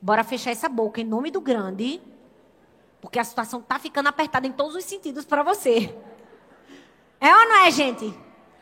Bora 0.01 0.25
fechar 0.25 0.51
essa 0.51 0.69
boca 0.69 1.01
em 1.01 1.05
nome 1.05 1.31
do 1.31 1.41
grande, 1.41 2.01
porque 3.01 3.19
a 3.19 3.25
situação 3.25 3.63
tá 3.63 3.79
ficando 3.79 4.09
apertada 4.09 4.47
em 4.47 4.53
todos 4.53 4.75
os 4.75 4.85
sentidos 4.85 5.25
para 5.25 5.45
você. 5.45 5.97
É 7.21 7.33
ou 7.33 7.49
não 7.49 7.67
é, 7.67 7.71
gente? 7.71 8.13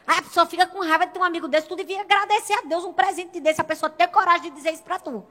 Aí 0.07 0.19
a 0.19 0.23
pessoa 0.23 0.47
fica 0.47 0.67
com 0.67 0.81
raiva 0.81 1.05
de 1.05 1.13
ter 1.13 1.19
um 1.19 1.25
amigo 1.25 1.49
desse. 1.49 1.67
Tu 1.67 1.75
devia 1.75 2.01
agradecer 2.01 2.53
a 2.53 2.63
Deus 2.63 2.85
um 2.85 2.93
presente 2.93 3.41
desse. 3.41 3.61
A 3.61 3.65
pessoa 3.65 3.91
ter 3.91 4.07
coragem 4.07 4.51
de 4.51 4.57
dizer 4.57 4.73
isso 4.73 4.85
para 4.85 5.01
tu. 5.01 5.27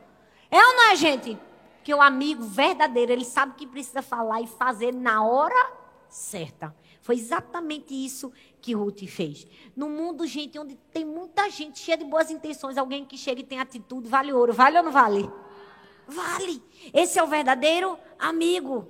É 0.51 0.57
ou 0.57 0.73
não 0.75 0.91
é, 0.91 0.95
gente? 0.95 1.39
Que 1.81 1.93
o 1.93 2.01
amigo 2.01 2.43
verdadeiro, 2.43 3.11
ele 3.11 3.23
sabe 3.23 3.53
o 3.53 3.55
que 3.55 3.65
precisa 3.65 4.01
falar 4.01 4.41
e 4.41 4.47
fazer 4.47 4.93
na 4.93 5.23
hora 5.23 5.71
certa. 6.09 6.75
Foi 7.01 7.15
exatamente 7.15 7.93
isso 7.93 8.33
que 8.59 8.73
Ruth 8.73 9.05
fez. 9.07 9.47
No 9.75 9.89
mundo, 9.89 10.25
gente, 10.27 10.59
onde 10.59 10.75
tem 10.91 11.05
muita 11.05 11.49
gente 11.49 11.79
cheia 11.79 11.97
de 11.97 12.03
boas 12.03 12.29
intenções, 12.29 12.77
alguém 12.77 13.05
que 13.05 13.17
chega 13.17 13.41
e 13.41 13.43
tem 13.43 13.59
atitude, 13.59 14.09
vale 14.09 14.33
ouro. 14.33 14.51
Vale 14.51 14.77
ou 14.77 14.83
não 14.83 14.91
vale? 14.91 15.29
Vale. 16.07 16.61
Esse 16.93 17.17
é 17.17 17.23
o 17.23 17.27
verdadeiro 17.27 17.97
amigo. 18.19 18.87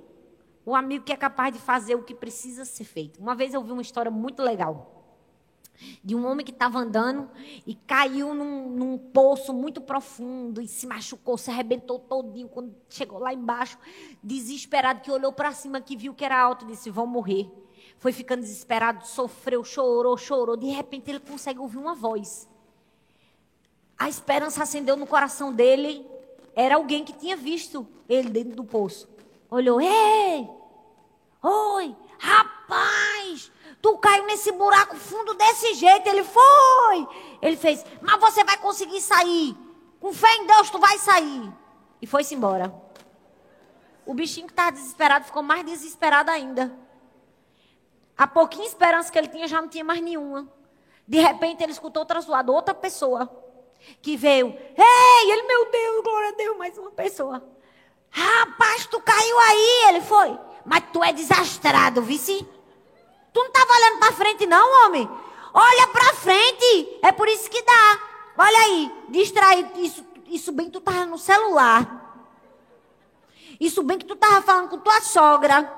O 0.64 0.74
amigo 0.74 1.04
que 1.04 1.12
é 1.12 1.16
capaz 1.16 1.52
de 1.52 1.60
fazer 1.60 1.94
o 1.94 2.02
que 2.02 2.14
precisa 2.14 2.64
ser 2.64 2.84
feito. 2.84 3.20
Uma 3.20 3.36
vez 3.36 3.54
eu 3.54 3.62
vi 3.62 3.70
uma 3.70 3.82
história 3.82 4.10
muito 4.10 4.42
legal 4.42 4.95
de 6.02 6.14
um 6.14 6.26
homem 6.26 6.44
que 6.44 6.52
estava 6.52 6.78
andando 6.78 7.28
e 7.66 7.74
caiu 7.74 8.34
num, 8.34 8.70
num, 8.70 8.98
poço 8.98 9.52
muito 9.52 9.80
profundo 9.80 10.60
e 10.60 10.68
se 10.68 10.86
machucou, 10.86 11.36
se 11.36 11.50
arrebentou 11.50 11.98
todinho. 11.98 12.48
Quando 12.48 12.74
chegou 12.88 13.18
lá 13.18 13.32
embaixo, 13.32 13.78
desesperado, 14.22 15.00
que 15.00 15.10
olhou 15.10 15.32
para 15.32 15.52
cima, 15.52 15.80
que 15.80 15.96
viu 15.96 16.14
que 16.14 16.24
era 16.24 16.40
alto, 16.40 16.66
disse: 16.66 16.90
Vão 16.90 17.06
morrer. 17.06 17.50
Foi 17.98 18.12
ficando 18.12 18.40
desesperado, 18.40 19.06
sofreu, 19.06 19.64
chorou, 19.64 20.16
chorou. 20.16 20.56
De 20.56 20.66
repente 20.66 21.10
ele 21.10 21.20
consegue 21.20 21.58
ouvir 21.58 21.78
uma 21.78 21.94
voz. 21.94 22.48
A 23.98 24.08
esperança 24.08 24.62
acendeu 24.62 24.96
no 24.96 25.06
coração 25.06 25.52
dele. 25.52 26.06
Era 26.54 26.76
alguém 26.76 27.04
que 27.04 27.12
tinha 27.12 27.36
visto 27.36 27.86
ele 28.08 28.30
dentro 28.30 28.56
do 28.56 28.64
poço. 28.64 29.08
Olhou: 29.50 29.80
Ei! 29.80 30.48
Oi! 31.42 31.96
Rapaz! 32.18 33.15
Tu 33.86 33.98
caiu 33.98 34.26
nesse 34.26 34.50
buraco 34.50 34.96
fundo 34.96 35.32
desse 35.34 35.74
jeito. 35.74 36.08
Ele 36.08 36.24
foi. 36.24 37.08
Ele 37.40 37.56
fez, 37.56 37.86
mas 38.00 38.18
você 38.18 38.42
vai 38.42 38.56
conseguir 38.56 39.00
sair. 39.00 39.56
Com 40.00 40.12
fé 40.12 40.26
em 40.34 40.44
Deus, 40.44 40.70
tu 40.70 40.78
vai 40.80 40.98
sair. 40.98 41.52
E 42.02 42.06
foi-se 42.06 42.34
embora. 42.34 42.74
O 44.04 44.12
bichinho 44.12 44.48
que 44.48 44.52
estava 44.52 44.72
desesperado 44.72 45.26
ficou 45.26 45.40
mais 45.40 45.64
desesperado 45.64 46.32
ainda. 46.32 46.76
A 48.18 48.26
pouquinha 48.26 48.66
esperança 48.66 49.12
que 49.12 49.16
ele 49.16 49.28
tinha 49.28 49.46
já 49.46 49.62
não 49.62 49.68
tinha 49.68 49.84
mais 49.84 50.00
nenhuma. 50.00 50.48
De 51.06 51.20
repente 51.20 51.62
ele 51.62 51.70
escutou 51.70 52.00
outra 52.00 52.20
zoada, 52.20 52.50
outra 52.50 52.74
pessoa. 52.74 53.30
Que 54.02 54.16
veio. 54.16 54.48
Ei, 54.48 55.30
ele, 55.30 55.42
meu 55.44 55.70
Deus, 55.70 56.02
glória 56.02 56.30
a 56.30 56.32
Deus, 56.32 56.58
mais 56.58 56.76
uma 56.76 56.90
pessoa. 56.90 57.40
Rapaz, 58.10 58.84
tu 58.86 59.00
caiu 59.00 59.38
aí. 59.38 59.84
Ele 59.90 60.00
foi. 60.00 60.36
Mas 60.64 60.82
tu 60.92 61.04
é 61.04 61.12
desastrado, 61.12 62.02
vice. 62.02 62.44
Tu 63.36 63.40
não 63.40 63.48
estava 63.48 63.70
olhando 63.70 63.98
para 63.98 64.12
frente, 64.12 64.46
não, 64.46 64.86
homem? 64.86 65.06
Olha 65.52 65.88
para 65.88 66.14
frente. 66.14 66.98
É 67.02 67.12
por 67.12 67.28
isso 67.28 67.50
que 67.50 67.60
dá. 67.60 68.00
Olha 68.38 68.58
aí, 68.60 69.04
distraído. 69.10 69.78
Isso, 69.78 70.06
isso 70.28 70.52
bem 70.52 70.64
que 70.68 70.72
tu 70.72 70.78
estava 70.78 71.04
no 71.04 71.18
celular. 71.18 72.24
Isso 73.60 73.82
bem 73.82 73.98
que 73.98 74.06
tu 74.06 74.14
estava 74.14 74.40
falando 74.40 74.70
com 74.70 74.78
tua 74.78 75.02
sogra. 75.02 75.70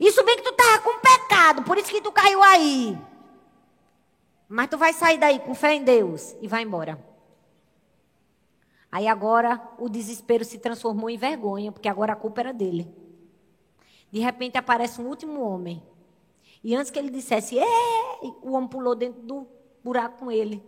Isso 0.00 0.24
bem 0.24 0.36
que 0.38 0.42
tu 0.42 0.50
estava 0.50 0.80
com 0.80 0.98
pecado, 0.98 1.62
por 1.62 1.78
isso 1.78 1.90
que 1.90 2.00
tu 2.00 2.10
caiu 2.10 2.42
aí. 2.42 2.98
Mas 4.48 4.68
tu 4.68 4.76
vai 4.76 4.92
sair 4.92 5.18
daí 5.18 5.38
com 5.38 5.54
fé 5.54 5.74
em 5.74 5.84
Deus 5.84 6.34
e 6.40 6.48
vai 6.48 6.64
embora. 6.64 6.98
Aí 8.90 9.06
agora 9.06 9.62
o 9.78 9.88
desespero 9.88 10.44
se 10.44 10.58
transformou 10.58 11.08
em 11.08 11.16
vergonha, 11.16 11.70
porque 11.70 11.88
agora 11.88 12.14
a 12.14 12.16
culpa 12.16 12.40
era 12.40 12.52
dele. 12.52 13.07
De 14.10 14.20
repente 14.20 14.56
aparece 14.56 15.00
um 15.00 15.06
último 15.06 15.42
homem. 15.42 15.82
E 16.62 16.74
antes 16.74 16.90
que 16.90 16.98
ele 16.98 17.10
dissesse, 17.10 17.56
Ei! 17.56 18.34
o 18.42 18.52
homem 18.52 18.68
pulou 18.68 18.94
dentro 18.94 19.20
do 19.22 19.46
buraco 19.84 20.18
com 20.18 20.30
ele. 20.30 20.62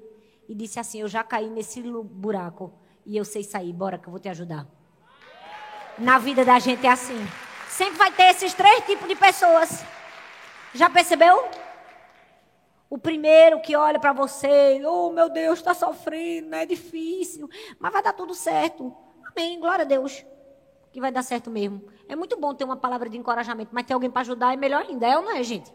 E 0.48 0.54
disse 0.54 0.78
assim: 0.78 1.00
Eu 1.00 1.08
já 1.08 1.24
caí 1.24 1.48
nesse 1.48 1.82
buraco. 1.82 2.72
E 3.06 3.16
eu 3.16 3.24
sei 3.24 3.42
sair, 3.42 3.72
bora 3.72 3.98
que 3.98 4.06
eu 4.06 4.10
vou 4.10 4.20
te 4.20 4.28
ajudar. 4.28 4.66
Na 5.98 6.18
vida 6.18 6.44
da 6.44 6.58
gente 6.58 6.86
é 6.86 6.90
assim. 6.90 7.18
Sempre 7.68 7.98
vai 7.98 8.12
ter 8.12 8.24
esses 8.24 8.52
três 8.54 8.84
tipos 8.84 9.08
de 9.08 9.16
pessoas. 9.16 9.82
Já 10.74 10.88
percebeu? 10.90 11.48
O 12.88 12.98
primeiro 12.98 13.60
que 13.60 13.76
olha 13.76 13.98
para 13.98 14.12
você, 14.12 14.82
oh 14.84 15.10
meu 15.10 15.28
Deus, 15.30 15.60
está 15.60 15.72
sofrendo, 15.72 16.54
é 16.56 16.66
difícil, 16.66 17.48
mas 17.78 17.92
vai 17.92 18.02
dar 18.02 18.12
tudo 18.12 18.34
certo. 18.34 18.92
Amém, 19.24 19.60
glória 19.60 19.84
a 19.84 19.86
Deus 19.86 20.24
que 20.92 21.00
vai 21.00 21.12
dar 21.12 21.22
certo 21.22 21.50
mesmo. 21.50 21.82
É 22.08 22.16
muito 22.16 22.36
bom 22.36 22.54
ter 22.54 22.64
uma 22.64 22.76
palavra 22.76 23.08
de 23.08 23.16
encorajamento, 23.16 23.70
mas 23.72 23.86
ter 23.86 23.94
alguém 23.94 24.10
para 24.10 24.22
ajudar 24.22 24.52
é 24.52 24.56
melhor 24.56 24.82
ainda, 24.82 25.06
é 25.06 25.16
ou 25.16 25.22
não 25.22 25.32
é, 25.32 25.42
gente? 25.42 25.72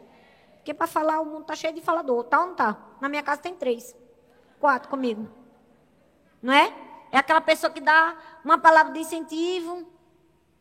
Porque 0.56 0.74
para 0.74 0.86
falar, 0.86 1.20
o 1.20 1.24
mundo 1.24 1.42
está 1.42 1.54
cheio 1.54 1.72
de 1.72 1.80
falador, 1.80 2.24
tá 2.24 2.40
ou 2.40 2.48
não 2.48 2.54
tá? 2.54 2.76
Na 3.00 3.08
minha 3.08 3.22
casa 3.22 3.40
tem 3.40 3.54
três, 3.54 3.96
quatro 4.58 4.88
comigo. 4.88 5.28
Não 6.42 6.52
é? 6.52 6.72
É 7.10 7.18
aquela 7.18 7.40
pessoa 7.40 7.70
que 7.70 7.80
dá 7.80 8.16
uma 8.44 8.58
palavra 8.58 8.92
de 8.92 9.00
incentivo, 9.00 9.86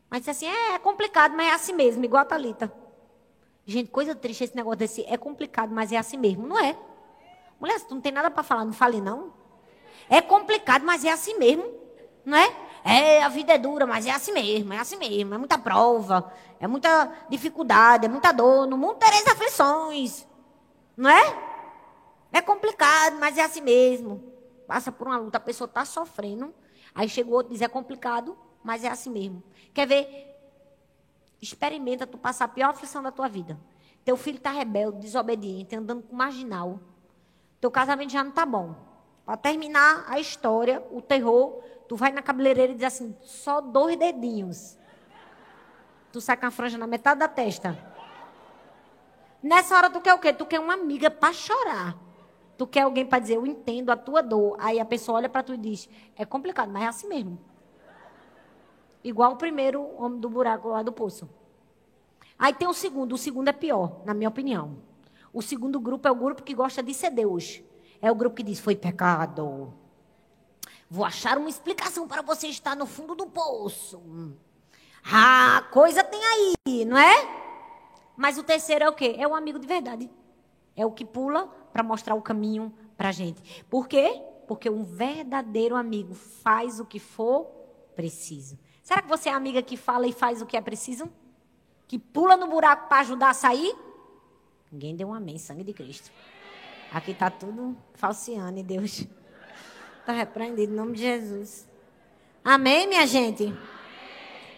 mas 0.09 0.21
diz 0.21 0.29
assim, 0.29 0.45
é, 0.45 0.75
é 0.75 0.79
complicado, 0.79 1.35
mas 1.35 1.49
é 1.49 1.53
assim 1.53 1.73
mesmo, 1.73 2.05
igual 2.05 2.21
a 2.21 2.25
Thalita. 2.25 2.71
Gente, 3.65 3.89
coisa 3.89 4.13
triste 4.13 4.43
esse 4.43 4.55
negócio 4.55 4.77
desse, 4.77 5.03
é 5.07 5.17
complicado, 5.17 5.73
mas 5.73 5.91
é 5.91 5.97
assim 5.97 6.17
mesmo, 6.17 6.47
não 6.47 6.59
é? 6.59 6.77
Mulher, 7.59 7.79
se 7.79 7.87
tu 7.87 7.95
não 7.95 8.01
tem 8.01 8.11
nada 8.11 8.29
para 8.29 8.43
falar, 8.43 8.63
não 8.63 8.73
fale 8.73 9.01
não. 9.01 9.33
É 10.07 10.21
complicado, 10.21 10.85
mas 10.85 11.03
é 11.03 11.11
assim 11.11 11.37
mesmo, 11.39 11.65
não 12.23 12.37
é? 12.37 12.64
É, 12.87 13.23
a 13.23 13.29
vida 13.29 13.51
é 13.51 13.57
dura, 13.57 13.87
mas 13.87 14.05
é 14.05 14.11
assim 14.11 14.31
mesmo, 14.31 14.71
é 14.71 14.77
assim 14.77 14.95
mesmo. 14.95 15.33
É 15.33 15.37
muita 15.39 15.57
prova, 15.57 16.31
é 16.59 16.67
muita 16.67 17.11
dificuldade, 17.27 18.05
é 18.05 18.07
muita 18.07 18.31
dor. 18.31 18.67
No 18.67 18.77
mundo 18.77 18.97
tereis 18.97 19.25
aflições. 19.25 20.27
Não 20.95 21.09
é? 21.09 21.35
É 22.31 22.41
complicado, 22.41 23.17
mas 23.19 23.39
é 23.39 23.43
assim 23.43 23.61
mesmo. 23.61 24.23
Passa 24.67 24.91
por 24.91 25.07
uma 25.07 25.17
luta, 25.17 25.39
a 25.39 25.41
pessoa 25.41 25.65
está 25.65 25.83
sofrendo. 25.83 26.53
Aí 26.93 27.09
chega 27.09 27.27
o 27.27 27.33
outro 27.33 27.51
e 27.51 27.55
diz: 27.55 27.63
é 27.63 27.67
complicado, 27.67 28.37
mas 28.63 28.83
é 28.83 28.87
assim 28.87 29.09
mesmo. 29.09 29.41
Quer 29.73 29.87
ver? 29.87 30.31
Experimenta 31.41 32.05
tu 32.05 32.19
passar 32.19 32.45
a 32.45 32.49
pior 32.49 32.69
aflição 32.69 33.01
da 33.01 33.11
tua 33.11 33.27
vida. 33.27 33.59
Teu 34.03 34.15
filho 34.15 34.37
está 34.37 34.51
rebelde, 34.51 34.99
desobediente, 34.99 35.75
andando 35.75 36.03
com 36.03 36.15
marginal. 36.15 36.79
Teu 37.59 37.71
casamento 37.71 38.11
já 38.11 38.23
não 38.23 38.29
está 38.29 38.45
bom. 38.45 38.75
Para 39.25 39.37
terminar 39.37 40.05
a 40.07 40.19
história, 40.19 40.85
o 40.91 41.01
terror, 41.01 41.63
Tu 41.87 41.95
vai 41.95 42.11
na 42.11 42.21
cabeleireira 42.21 42.71
e 42.71 42.75
diz 42.75 42.83
assim, 42.83 43.15
só 43.21 43.61
dois 43.61 43.97
dedinhos. 43.97 44.77
Tu 46.11 46.19
sai 46.21 46.37
com 46.37 46.45
a 46.45 46.51
franja 46.51 46.77
na 46.77 46.87
metade 46.87 47.19
da 47.19 47.27
testa. 47.27 47.77
Nessa 49.43 49.75
hora 49.77 49.89
tu 49.89 50.01
quer 50.01 50.13
o 50.13 50.19
quê? 50.19 50.33
Tu 50.33 50.45
quer 50.45 50.59
uma 50.59 50.73
amiga 50.73 51.11
para 51.11 51.33
chorar. 51.33 51.95
Tu 52.57 52.65
quer 52.65 52.81
alguém 52.81 53.05
para 53.05 53.19
dizer, 53.19 53.35
eu 53.35 53.45
entendo 53.45 53.91
a 53.91 53.97
tua 53.97 54.23
dor. 54.23 54.55
Aí 54.59 54.79
a 54.79 54.85
pessoa 54.85 55.17
olha 55.17 55.29
para 55.29 55.43
tu 55.43 55.53
e 55.53 55.57
diz, 55.57 55.89
é 56.15 56.25
complicado, 56.25 56.71
mas 56.71 56.83
é 56.83 56.87
assim 56.87 57.07
mesmo. 57.07 57.37
Igual 59.03 59.33
o 59.33 59.35
primeiro 59.35 59.83
homem 60.01 60.19
do 60.19 60.29
buraco 60.29 60.69
lá 60.69 60.81
do 60.81 60.91
poço. 60.91 61.29
Aí 62.39 62.53
tem 62.53 62.67
o 62.67 62.73
segundo, 62.73 63.13
o 63.13 63.17
segundo 63.17 63.49
é 63.49 63.53
pior, 63.53 64.01
na 64.03 64.13
minha 64.13 64.29
opinião. 64.29 64.77
O 65.31 65.41
segundo 65.41 65.79
grupo 65.79 66.07
é 66.07 66.11
o 66.11 66.15
grupo 66.15 66.41
que 66.41 66.55
gosta 66.55 66.81
de 66.81 66.93
ser 66.93 67.11
Deus. 67.11 67.61
É 68.01 68.11
o 68.11 68.15
grupo 68.15 68.37
que 68.37 68.43
diz, 68.43 68.59
foi 68.59 68.75
pecado. 68.75 69.73
Vou 70.89 71.03
achar 71.03 71.37
uma 71.37 71.49
explicação 71.49 72.07
para 72.07 72.21
você 72.21 72.47
estar 72.47 72.75
no 72.75 72.85
fundo 72.85 73.15
do 73.15 73.25
poço. 73.25 74.01
Ah, 75.03 75.63
coisa 75.71 76.03
tem 76.03 76.21
aí, 76.23 76.85
não 76.85 76.97
é? 76.97 77.45
Mas 78.15 78.37
o 78.37 78.43
terceiro 78.43 78.85
é 78.85 78.89
o 78.89 78.93
quê? 78.93 79.15
É 79.17 79.27
o 79.27 79.35
amigo 79.35 79.59
de 79.59 79.67
verdade. 79.67 80.09
É 80.75 80.85
o 80.85 80.91
que 80.91 81.05
pula 81.05 81.47
para 81.73 81.83
mostrar 81.83 82.15
o 82.15 82.21
caminho 82.21 82.73
para 82.95 83.09
a 83.09 83.11
gente. 83.11 83.63
Por 83.69 83.87
quê? 83.87 84.21
Porque 84.47 84.69
um 84.69 84.83
verdadeiro 84.83 85.75
amigo 85.75 86.13
faz 86.13 86.79
o 86.79 86.85
que 86.85 86.99
for 86.99 87.45
preciso. 87.95 88.57
Será 88.83 89.01
que 89.01 89.07
você 89.07 89.29
é 89.29 89.33
amiga 89.33 89.61
que 89.61 89.75
fala 89.75 90.07
e 90.07 90.13
faz 90.13 90.41
o 90.41 90.45
que 90.45 90.55
é 90.55 90.61
preciso? 90.61 91.09
Que 91.87 91.97
pula 91.97 92.37
no 92.37 92.47
buraco 92.47 92.87
para 92.87 93.01
ajudar 93.01 93.29
a 93.31 93.33
sair? 93.33 93.75
Ninguém 94.71 94.95
deu 94.95 95.07
um 95.07 95.13
amém, 95.13 95.37
sangue 95.37 95.63
de 95.63 95.73
Cristo. 95.73 96.11
Aqui 96.91 97.11
está 97.11 97.29
tudo 97.29 97.75
falseando, 97.93 98.59
e 98.59 98.63
Deus. 98.63 99.07
Está 100.05 100.13
repreendido 100.13 100.71
em 100.71 100.75
nome 100.75 100.93
de 100.93 101.01
Jesus. 101.01 101.67
Amém, 102.43 102.85
minha 102.85 103.07
gente? 103.07 103.51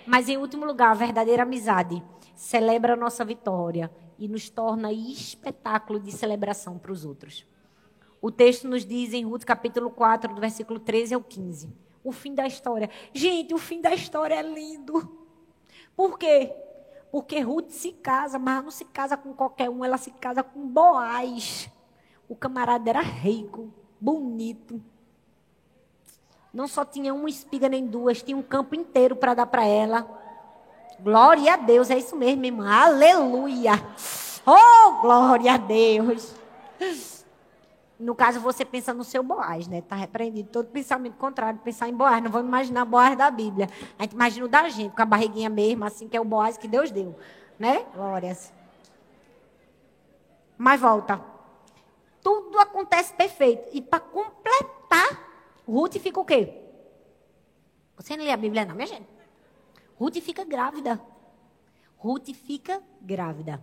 Mas 0.05 0.27
em 0.27 0.35
último 0.35 0.65
lugar, 0.65 0.91
a 0.91 0.93
verdadeira 0.93 1.43
amizade 1.43 2.03
celebra 2.35 2.95
a 2.95 2.97
nossa 2.97 3.23
vitória 3.23 3.89
e 4.19 4.27
nos 4.27 4.49
torna 4.49 4.91
espetáculo 4.91 6.01
de 6.01 6.11
celebração 6.11 6.77
para 6.77 6.91
os 6.91 7.05
outros. 7.05 7.47
O 8.21 8.29
texto 8.29 8.67
nos 8.67 8.85
diz 8.85 9.13
em 9.13 9.23
Ruth 9.23 9.45
capítulo 9.45 9.89
4, 9.89 10.35
do 10.35 10.41
versículo 10.41 10.81
13 10.81 11.13
ao 11.13 11.23
15. 11.23 11.73
O 12.03 12.11
fim 12.11 12.35
da 12.35 12.45
história. 12.45 12.89
Gente, 13.13 13.53
o 13.53 13.57
fim 13.57 13.79
da 13.79 13.93
história 13.93 14.35
é 14.35 14.41
lindo. 14.41 15.09
Por 15.95 16.19
quê? 16.19 16.53
Porque 17.09 17.39
Ruth 17.39 17.69
se 17.69 17.93
casa, 17.93 18.37
mas 18.37 18.61
não 18.65 18.69
se 18.69 18.83
casa 18.83 19.15
com 19.15 19.31
qualquer 19.33 19.69
um, 19.69 19.85
ela 19.85 19.97
se 19.97 20.11
casa 20.11 20.43
com 20.43 20.67
Boaz. 20.67 21.69
O 22.27 22.35
camarada 22.35 22.89
era 22.89 22.99
rico, 22.99 23.73
bonito, 23.97 24.83
não 26.57 26.67
só 26.67 26.83
tinha 26.83 27.13
uma 27.13 27.29
espiga 27.29 27.69
nem 27.69 27.85
duas, 27.85 28.23
tinha 28.23 28.35
um 28.35 28.41
campo 28.41 28.73
inteiro 28.73 29.15
para 29.15 29.35
dar 29.35 29.45
para 29.45 29.63
ela. 29.63 30.07
Glória 30.99 31.53
a 31.53 31.55
Deus, 31.55 31.91
é 31.91 31.97
isso 31.99 32.15
mesmo, 32.15 32.43
irmã. 32.43 32.67
Aleluia. 32.67 33.73
Oh, 34.43 35.01
glória 35.01 35.53
a 35.53 35.57
Deus. 35.57 36.33
No 37.99 38.15
caso, 38.15 38.39
você 38.39 38.65
pensa 38.65 38.91
no 38.91 39.03
seu 39.03 39.21
Boaz, 39.21 39.67
né? 39.67 39.77
Está 39.77 39.95
repreendido 39.95 40.49
todo 40.49 40.65
pensamento 40.69 41.15
contrário, 41.17 41.59
pensar 41.63 41.89
em 41.89 41.93
Boaz. 41.93 42.23
Não 42.23 42.31
vamos 42.31 42.47
imaginar 42.47 42.85
Boaz 42.85 43.15
da 43.15 43.29
Bíblia. 43.29 43.69
A 43.99 44.01
gente 44.01 44.13
imagina 44.13 44.45
o 44.47 44.49
da 44.49 44.67
gente, 44.67 44.95
com 44.95 45.01
a 45.03 45.05
barriguinha 45.05 45.51
mesmo, 45.51 45.85
assim, 45.85 46.07
que 46.07 46.17
é 46.17 46.19
o 46.19 46.25
Boaz 46.25 46.57
que 46.57 46.67
Deus 46.67 46.89
deu. 46.89 47.15
Né? 47.59 47.85
Glórias. 47.93 48.51
Mas 50.57 50.81
volta. 50.81 51.21
Tudo 52.23 52.57
acontece 52.57 53.13
perfeito. 53.13 53.69
E 53.73 53.79
para 53.79 53.99
completar, 53.99 55.26
Ruth 55.67 55.97
fica 55.97 56.19
o 56.19 56.25
quê? 56.25 56.53
Você 57.97 58.15
não 58.15 58.23
lê 58.23 58.31
a 58.31 58.37
Bíblia, 58.37 58.65
não, 58.65 58.75
minha 58.75 58.87
gente? 58.87 59.07
Ruth 59.95 60.17
fica 60.21 60.45
grávida. 60.45 61.01
Ruth 61.97 62.29
fica 62.33 62.81
grávida. 63.01 63.61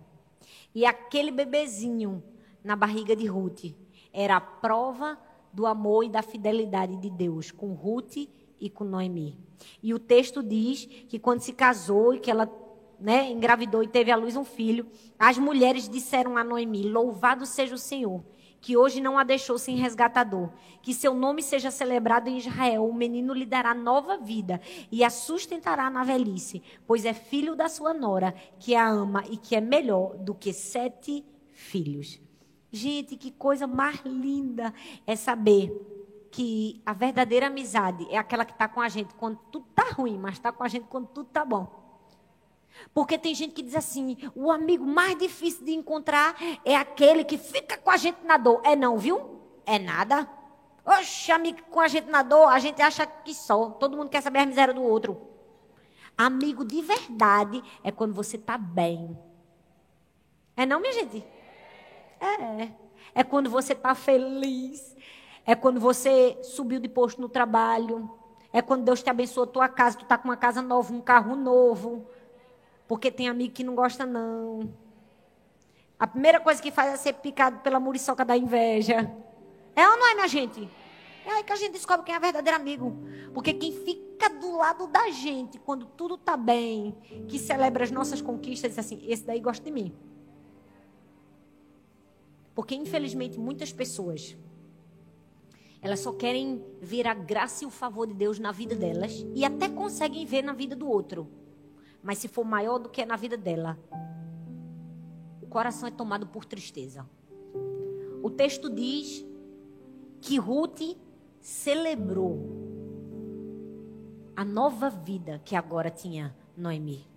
E 0.73 0.85
aquele 0.85 1.31
bebezinho 1.31 2.21
na 2.63 2.75
barriga 2.75 3.15
de 3.15 3.25
Ruth 3.25 3.73
era 4.13 4.37
a 4.37 4.41
prova 4.41 5.17
do 5.51 5.65
amor 5.65 6.03
e 6.03 6.09
da 6.09 6.21
fidelidade 6.21 6.97
de 6.97 7.09
Deus 7.09 7.49
com 7.49 7.73
Ruth 7.73 8.17
e 8.59 8.69
com 8.69 8.83
Noemi. 8.83 9.37
E 9.81 9.93
o 9.93 9.99
texto 9.99 10.43
diz 10.43 10.85
que 10.85 11.17
quando 11.17 11.39
se 11.39 11.53
casou 11.53 12.13
e 12.13 12.19
que 12.19 12.29
ela 12.29 12.49
né, 12.99 13.31
engravidou 13.31 13.81
e 13.81 13.87
teve 13.87 14.11
à 14.11 14.15
luz 14.15 14.35
um 14.35 14.43
filho, 14.43 14.87
as 15.17 15.37
mulheres 15.37 15.87
disseram 15.87 16.37
a 16.37 16.43
Noemi: 16.43 16.83
Louvado 16.83 17.45
seja 17.45 17.75
o 17.75 17.79
Senhor, 17.79 18.23
que 18.65 18.75
hoje 18.75 18.99
não 18.99 19.15
a 19.15 19.23
deixou 19.23 19.59
sem 19.59 19.75
resgatador. 19.75 20.49
Que 20.81 20.91
seu 20.91 21.13
nome 21.13 21.43
seja 21.43 21.69
celebrado 21.69 22.29
em 22.29 22.39
Israel. 22.39 22.89
O 22.89 22.95
menino 22.95 23.31
lhe 23.31 23.45
dará 23.45 23.75
nova 23.75 24.17
vida 24.17 24.59
e 24.91 25.03
a 25.03 25.09
sustentará 25.11 25.87
na 25.87 26.03
velhice, 26.03 26.63
pois 26.87 27.05
é 27.05 27.13
filho 27.13 27.55
da 27.55 27.69
sua 27.69 27.93
nora, 27.93 28.33
que 28.57 28.73
a 28.73 28.89
ama 28.89 29.23
e 29.29 29.37
que 29.37 29.55
é 29.55 29.61
melhor 29.61 30.17
do 30.17 30.33
que 30.33 30.51
sete 30.51 31.23
filhos. 31.53 32.19
Gente, 32.71 33.15
que 33.17 33.29
coisa 33.29 33.67
mais 33.67 34.01
linda 34.03 34.73
é 35.05 35.15
saber 35.15 35.71
que 36.31 36.81
a 36.83 36.91
verdadeira 36.91 37.45
amizade 37.45 38.07
é 38.09 38.17
aquela 38.17 38.45
que 38.45 38.53
está 38.53 38.67
com 38.67 38.81
a 38.81 38.89
gente 38.89 39.13
quando 39.13 39.37
tudo 39.51 39.67
está 39.69 39.91
ruim, 39.91 40.17
mas 40.17 40.33
está 40.33 40.51
com 40.51 40.63
a 40.63 40.67
gente 40.67 40.87
quando 40.89 41.05
tudo 41.05 41.27
está 41.27 41.45
bom. 41.45 41.84
Porque 42.93 43.17
tem 43.17 43.33
gente 43.33 43.53
que 43.53 43.63
diz 43.63 43.75
assim: 43.75 44.17
o 44.35 44.51
amigo 44.51 44.85
mais 44.85 45.17
difícil 45.17 45.65
de 45.65 45.73
encontrar 45.73 46.35
é 46.63 46.75
aquele 46.75 47.23
que 47.23 47.37
fica 47.37 47.77
com 47.77 47.89
a 47.89 47.97
gente 47.97 48.23
na 48.23 48.37
dor. 48.37 48.61
É 48.63 48.75
não, 48.75 48.97
viu? 48.97 49.39
É 49.65 49.79
nada. 49.79 50.29
Oxe, 50.85 51.31
amigo 51.31 51.63
com 51.71 51.79
a 51.79 51.87
gente 51.87 52.09
na 52.09 52.21
dor, 52.21 52.47
a 52.47 52.59
gente 52.59 52.81
acha 52.81 53.05
que 53.05 53.33
só. 53.33 53.71
Todo 53.71 53.97
mundo 53.97 54.09
quer 54.09 54.21
saber 54.21 54.39
a 54.39 54.45
miséria 54.45 54.73
do 54.73 54.83
outro. 54.83 55.19
Amigo 56.17 56.63
de 56.63 56.81
verdade 56.81 57.61
é 57.83 57.91
quando 57.91 58.13
você 58.13 58.37
está 58.37 58.57
bem. 58.57 59.17
É 60.55 60.65
não, 60.65 60.79
minha 60.79 60.93
gente? 60.93 61.25
É. 62.19 62.71
É 63.13 63.23
quando 63.23 63.49
você 63.49 63.73
está 63.73 63.95
feliz. 63.95 64.95
É 65.45 65.55
quando 65.55 65.79
você 65.79 66.37
subiu 66.41 66.79
de 66.79 66.87
posto 66.87 67.19
no 67.19 67.29
trabalho. 67.29 68.09
É 68.53 68.61
quando 68.61 68.85
Deus 68.85 69.03
te 69.03 69.09
abençoou 69.09 69.43
a 69.43 69.47
tua 69.47 69.67
casa, 69.67 69.97
tu 69.97 70.03
está 70.03 70.17
com 70.17 70.29
uma 70.29 70.37
casa 70.37 70.61
nova, 70.61 70.93
um 70.93 71.01
carro 71.01 71.35
novo. 71.35 72.07
Porque 72.87 73.11
tem 73.11 73.27
amigo 73.27 73.53
que 73.53 73.63
não 73.63 73.75
gosta, 73.75 74.05
não. 74.05 74.73
A 75.97 76.05
primeira 76.05 76.39
coisa 76.39 76.61
que 76.61 76.71
faz 76.71 76.93
é 76.93 76.97
ser 76.97 77.13
picado 77.13 77.59
pela 77.59 77.79
muriçoca 77.79 78.23
da 78.23 78.37
inveja. 78.37 79.11
É 79.75 79.87
ou 79.87 79.97
não 79.97 80.11
é, 80.11 80.15
minha 80.15 80.27
gente? 80.27 80.69
É 81.25 81.31
aí 81.31 81.43
que 81.43 81.51
a 81.51 81.55
gente 81.55 81.71
descobre 81.71 82.05
quem 82.05 82.13
é 82.13 82.19
verdadeiro 82.19 82.57
amigo. 82.57 82.95
Porque 83.33 83.53
quem 83.53 83.71
fica 83.71 84.29
do 84.29 84.57
lado 84.57 84.87
da 84.87 85.09
gente, 85.09 85.57
quando 85.57 85.85
tudo 85.85 86.15
está 86.15 86.37
bem, 86.37 86.95
que 87.27 87.39
celebra 87.39 87.83
as 87.83 87.91
nossas 87.91 88.21
conquistas, 88.21 88.71
diz 88.71 88.79
assim: 88.79 89.01
esse 89.07 89.23
daí 89.23 89.39
gosta 89.39 89.63
de 89.63 89.71
mim. 89.71 89.95
Porque, 92.53 92.75
infelizmente, 92.75 93.39
muitas 93.39 93.73
pessoas, 93.73 94.37
elas 95.81 95.99
só 95.99 96.13
querem 96.13 96.63
ver 96.81 97.07
a 97.07 97.13
graça 97.13 97.63
e 97.63 97.67
o 97.67 97.69
favor 97.69 98.07
de 98.07 98.13
Deus 98.13 98.39
na 98.39 98.51
vida 98.51 98.75
delas 98.75 99.25
e 99.33 99.43
até 99.43 99.67
conseguem 99.67 100.25
ver 100.25 100.41
na 100.41 100.53
vida 100.53 100.75
do 100.75 100.87
outro. 100.87 101.27
Mas 102.05 102.19
se 102.19 102.27
for 102.27 102.45
maior 102.45 102.77
do 102.77 102.87
que 102.87 103.01
é 103.01 103.05
na 103.05 103.15
vida 103.15 103.35
dela, 103.35 103.79
o 105.41 105.47
coração 105.47 105.87
é 105.87 105.91
tomado 105.91 106.27
por 106.27 106.45
tristeza. 106.45 107.03
O 108.21 108.29
texto 108.29 108.69
diz 108.69 109.25
que 110.21 110.37
Ruth 110.37 110.95
celebrou 111.41 112.63
a 114.35 114.45
nova 114.45 114.87
vida 114.87 115.41
que 115.43 115.55
agora 115.55 115.89
tinha 115.89 116.35
Noemi. 116.55 117.07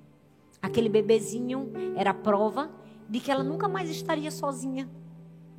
Aquele 0.62 0.88
bebezinho 0.88 1.70
era 1.94 2.12
a 2.12 2.14
prova 2.14 2.70
de 3.10 3.20
que 3.20 3.30
ela 3.30 3.44
nunca 3.44 3.68
mais 3.68 3.90
estaria 3.90 4.30
sozinha, 4.30 4.88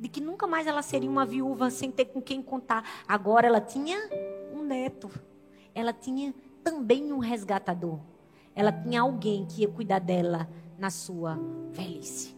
de 0.00 0.08
que 0.08 0.20
nunca 0.20 0.48
mais 0.48 0.66
ela 0.66 0.82
seria 0.82 1.08
uma 1.08 1.24
viúva 1.24 1.70
sem 1.70 1.92
ter 1.92 2.06
com 2.06 2.20
quem 2.20 2.42
contar. 2.42 2.82
Agora 3.06 3.46
ela 3.46 3.60
tinha 3.60 3.96
um 4.52 4.64
neto, 4.64 5.08
ela 5.72 5.92
tinha 5.92 6.34
também 6.64 7.12
um 7.12 7.18
resgatador 7.18 8.00
ela 8.54 8.72
tinha 8.72 9.02
alguém 9.02 9.46
que 9.46 9.62
ia 9.62 9.68
cuidar 9.68 9.98
dela 9.98 10.48
na 10.78 10.90
sua 10.90 11.38
velhice. 11.72 12.34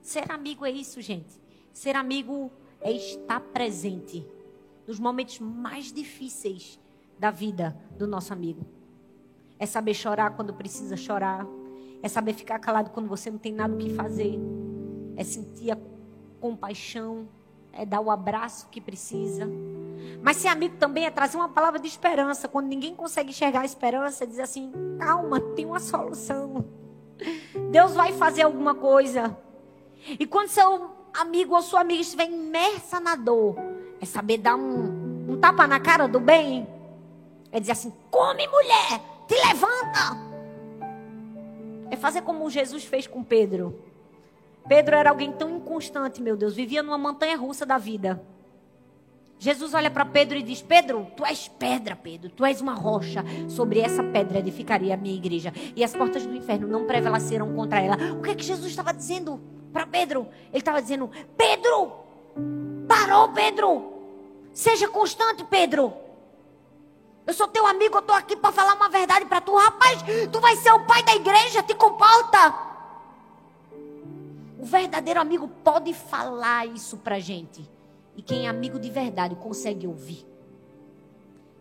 Ser 0.00 0.30
amigo 0.30 0.64
é 0.64 0.70
isso, 0.70 1.00
gente. 1.00 1.40
Ser 1.72 1.96
amigo 1.96 2.50
é 2.80 2.92
estar 2.92 3.40
presente 3.40 4.26
nos 4.86 4.98
momentos 5.00 5.38
mais 5.38 5.92
difíceis 5.92 6.78
da 7.18 7.30
vida 7.30 7.76
do 7.96 8.06
nosso 8.06 8.32
amigo. 8.32 8.64
É 9.58 9.66
saber 9.66 9.94
chorar 9.94 10.30
quando 10.36 10.52
precisa 10.52 10.96
chorar. 10.96 11.46
É 12.02 12.08
saber 12.08 12.34
ficar 12.34 12.58
calado 12.58 12.90
quando 12.90 13.08
você 13.08 13.30
não 13.30 13.38
tem 13.38 13.52
nada 13.52 13.74
o 13.74 13.78
que 13.78 13.94
fazer. 13.94 14.38
É 15.16 15.24
sentir 15.24 15.70
a 15.70 15.78
compaixão. 16.40 17.26
É 17.72 17.86
dar 17.86 18.00
o 18.00 18.10
abraço 18.10 18.68
que 18.68 18.80
precisa. 18.80 19.48
Mas 20.22 20.38
ser 20.38 20.48
amigo 20.48 20.76
também 20.76 21.04
é 21.04 21.10
trazer 21.10 21.36
uma 21.36 21.48
palavra 21.48 21.78
de 21.78 21.86
esperança. 21.86 22.48
Quando 22.48 22.66
ninguém 22.66 22.94
consegue 22.94 23.30
enxergar 23.30 23.60
a 23.60 23.64
esperança, 23.64 24.26
dizer 24.26 24.42
assim: 24.42 24.72
calma, 24.98 25.40
tem 25.40 25.66
uma 25.66 25.80
solução. 25.80 26.64
Deus 27.70 27.92
vai 27.94 28.12
fazer 28.12 28.42
alguma 28.42 28.74
coisa. 28.74 29.36
E 30.18 30.26
quando 30.26 30.48
seu 30.48 30.90
amigo 31.12 31.54
ou 31.54 31.62
sua 31.62 31.80
amiga 31.80 32.00
estiver 32.00 32.28
imersa 32.28 33.00
na 33.00 33.16
dor, 33.16 33.56
é 34.00 34.04
saber 34.04 34.38
dar 34.38 34.56
um, 34.56 35.30
um 35.30 35.38
tapa 35.38 35.66
na 35.66 35.80
cara 35.80 36.06
do 36.06 36.20
bem. 36.20 36.66
É 37.52 37.60
dizer 37.60 37.72
assim: 37.72 37.92
come, 38.10 38.46
mulher, 38.48 39.00
te 39.28 39.34
levanta. 39.46 40.34
É 41.90 41.96
fazer 41.96 42.22
como 42.22 42.50
Jesus 42.50 42.84
fez 42.84 43.06
com 43.06 43.22
Pedro. 43.22 43.78
Pedro 44.66 44.96
era 44.96 45.10
alguém 45.10 45.30
tão 45.30 45.50
inconstante, 45.50 46.22
meu 46.22 46.36
Deus, 46.36 46.54
vivia 46.54 46.82
numa 46.82 46.96
montanha 46.96 47.36
russa 47.36 47.66
da 47.66 47.76
vida. 47.76 48.22
Jesus 49.38 49.74
olha 49.74 49.90
para 49.90 50.04
Pedro 50.04 50.38
e 50.38 50.42
diz: 50.42 50.62
Pedro, 50.62 51.06
tu 51.16 51.24
és 51.24 51.48
pedra, 51.48 51.96
Pedro, 51.96 52.30
tu 52.30 52.44
és 52.44 52.60
uma 52.60 52.74
rocha. 52.74 53.24
Sobre 53.48 53.80
essa 53.80 54.02
pedra 54.02 54.38
edificaria 54.38 54.94
a 54.94 54.96
minha 54.96 55.14
igreja. 55.14 55.52
E 55.76 55.84
as 55.84 55.94
portas 55.94 56.24
do 56.24 56.34
inferno 56.34 56.66
não 56.66 56.86
prevalecerão 56.86 57.54
contra 57.54 57.80
ela. 57.80 57.96
O 58.18 58.22
que 58.22 58.30
é 58.30 58.34
que 58.34 58.44
Jesus 58.44 58.70
estava 58.70 58.92
dizendo 58.92 59.40
para 59.72 59.86
Pedro? 59.86 60.26
Ele 60.48 60.58
estava 60.58 60.80
dizendo: 60.80 61.10
Pedro, 61.36 61.92
parou, 62.88 63.28
Pedro. 63.30 63.92
Seja 64.52 64.88
constante, 64.88 65.44
Pedro. 65.44 65.92
Eu 67.26 67.32
sou 67.32 67.48
teu 67.48 67.66
amigo, 67.66 67.96
eu 67.96 68.00
estou 68.00 68.14
aqui 68.14 68.36
para 68.36 68.52
falar 68.52 68.74
uma 68.74 68.88
verdade 68.88 69.24
para 69.24 69.40
tu. 69.40 69.56
Rapaz, 69.56 70.00
tu 70.30 70.40
vai 70.40 70.56
ser 70.56 70.72
o 70.72 70.84
pai 70.86 71.02
da 71.02 71.14
igreja, 71.14 71.62
te 71.62 71.74
comporta. 71.74 72.54
O 74.58 74.64
verdadeiro 74.64 75.20
amigo 75.20 75.48
pode 75.62 75.92
falar 75.92 76.66
isso 76.66 76.98
para 76.98 77.18
gente. 77.18 77.73
E 78.16 78.22
quem 78.22 78.46
é 78.46 78.48
amigo 78.48 78.78
de 78.78 78.90
verdade 78.90 79.34
consegue 79.36 79.86
ouvir. 79.86 80.24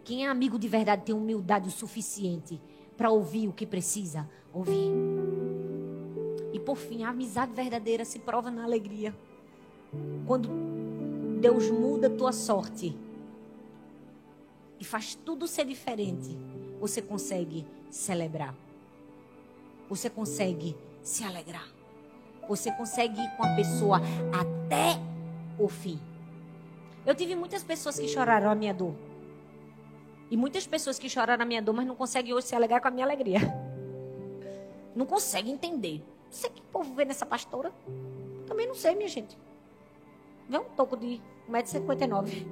Quem 0.04 0.26
é 0.26 0.30
amigo 0.30 0.60
de 0.60 0.68
verdade 0.68 1.04
tem 1.04 1.16
humildade 1.16 1.68
o 1.68 1.72
suficiente 1.72 2.62
para 2.98 3.10
ouvir 3.10 3.48
o 3.48 3.54
que 3.54 3.66
precisa 3.66 4.30
ouvir. 4.54 4.92
E 6.52 6.60
por 6.60 6.78
fim, 6.78 7.04
a 7.04 7.10
amizade 7.10 7.54
verdadeira 7.54 8.06
se 8.06 8.20
prova 8.20 8.52
na 8.52 8.64
alegria. 8.64 9.16
Quando 10.28 10.50
Deus 11.40 11.70
muda 11.72 12.08
a 12.08 12.10
tua 12.10 12.32
sorte 12.32 12.96
e 14.80 14.84
faz 14.84 15.16
tudo 15.16 15.48
ser 15.48 15.66
diferente, 15.66 16.38
você 16.80 17.02
consegue 17.02 17.66
celebrar. 17.90 18.56
Você 19.90 20.10
consegue 20.10 20.76
se 21.02 21.24
alegrar. 21.24 21.68
Você 22.48 22.72
consegue 22.72 23.22
ir 23.22 23.38
com 23.38 23.44
a 23.44 23.56
pessoa 23.56 24.02
até 24.32 25.00
o 25.58 25.68
fim. 25.70 26.00
Eu 27.06 27.14
tive 27.14 27.36
muitas 27.36 27.64
pessoas 27.64 28.00
que 28.00 28.08
choraram 28.08 28.50
a 28.50 28.56
minha 28.56 28.74
dor. 28.74 28.94
E 30.32 30.38
muitas 30.38 30.66
pessoas 30.66 30.98
que 30.98 31.10
choraram 31.10 31.44
a 31.44 31.46
minha 31.46 31.62
dor, 31.62 31.74
mas 31.74 31.86
não 31.86 31.96
conseguem 31.96 32.34
hoje 32.34 32.48
se 32.48 32.56
alegrar 32.56 32.82
com 32.82 32.88
a 32.88 32.92
minha 32.92 33.06
alegria. 33.06 33.40
Não 34.96 35.08
conseguem 35.08 35.54
entender. 35.54 36.04
Não 36.26 36.32
sei 36.32 36.52
que 36.52 36.62
povo 36.62 36.94
vê 36.94 37.04
nessa 37.04 37.26
pastora. 37.26 37.74
Também 38.46 38.68
não 38.68 38.76
sei, 38.76 38.94
minha 38.94 39.10
gente. 39.10 39.36
Vê 40.48 40.60
um 40.60 40.66
toco 40.66 40.96
de 40.96 41.20
1,59m. 41.50 42.46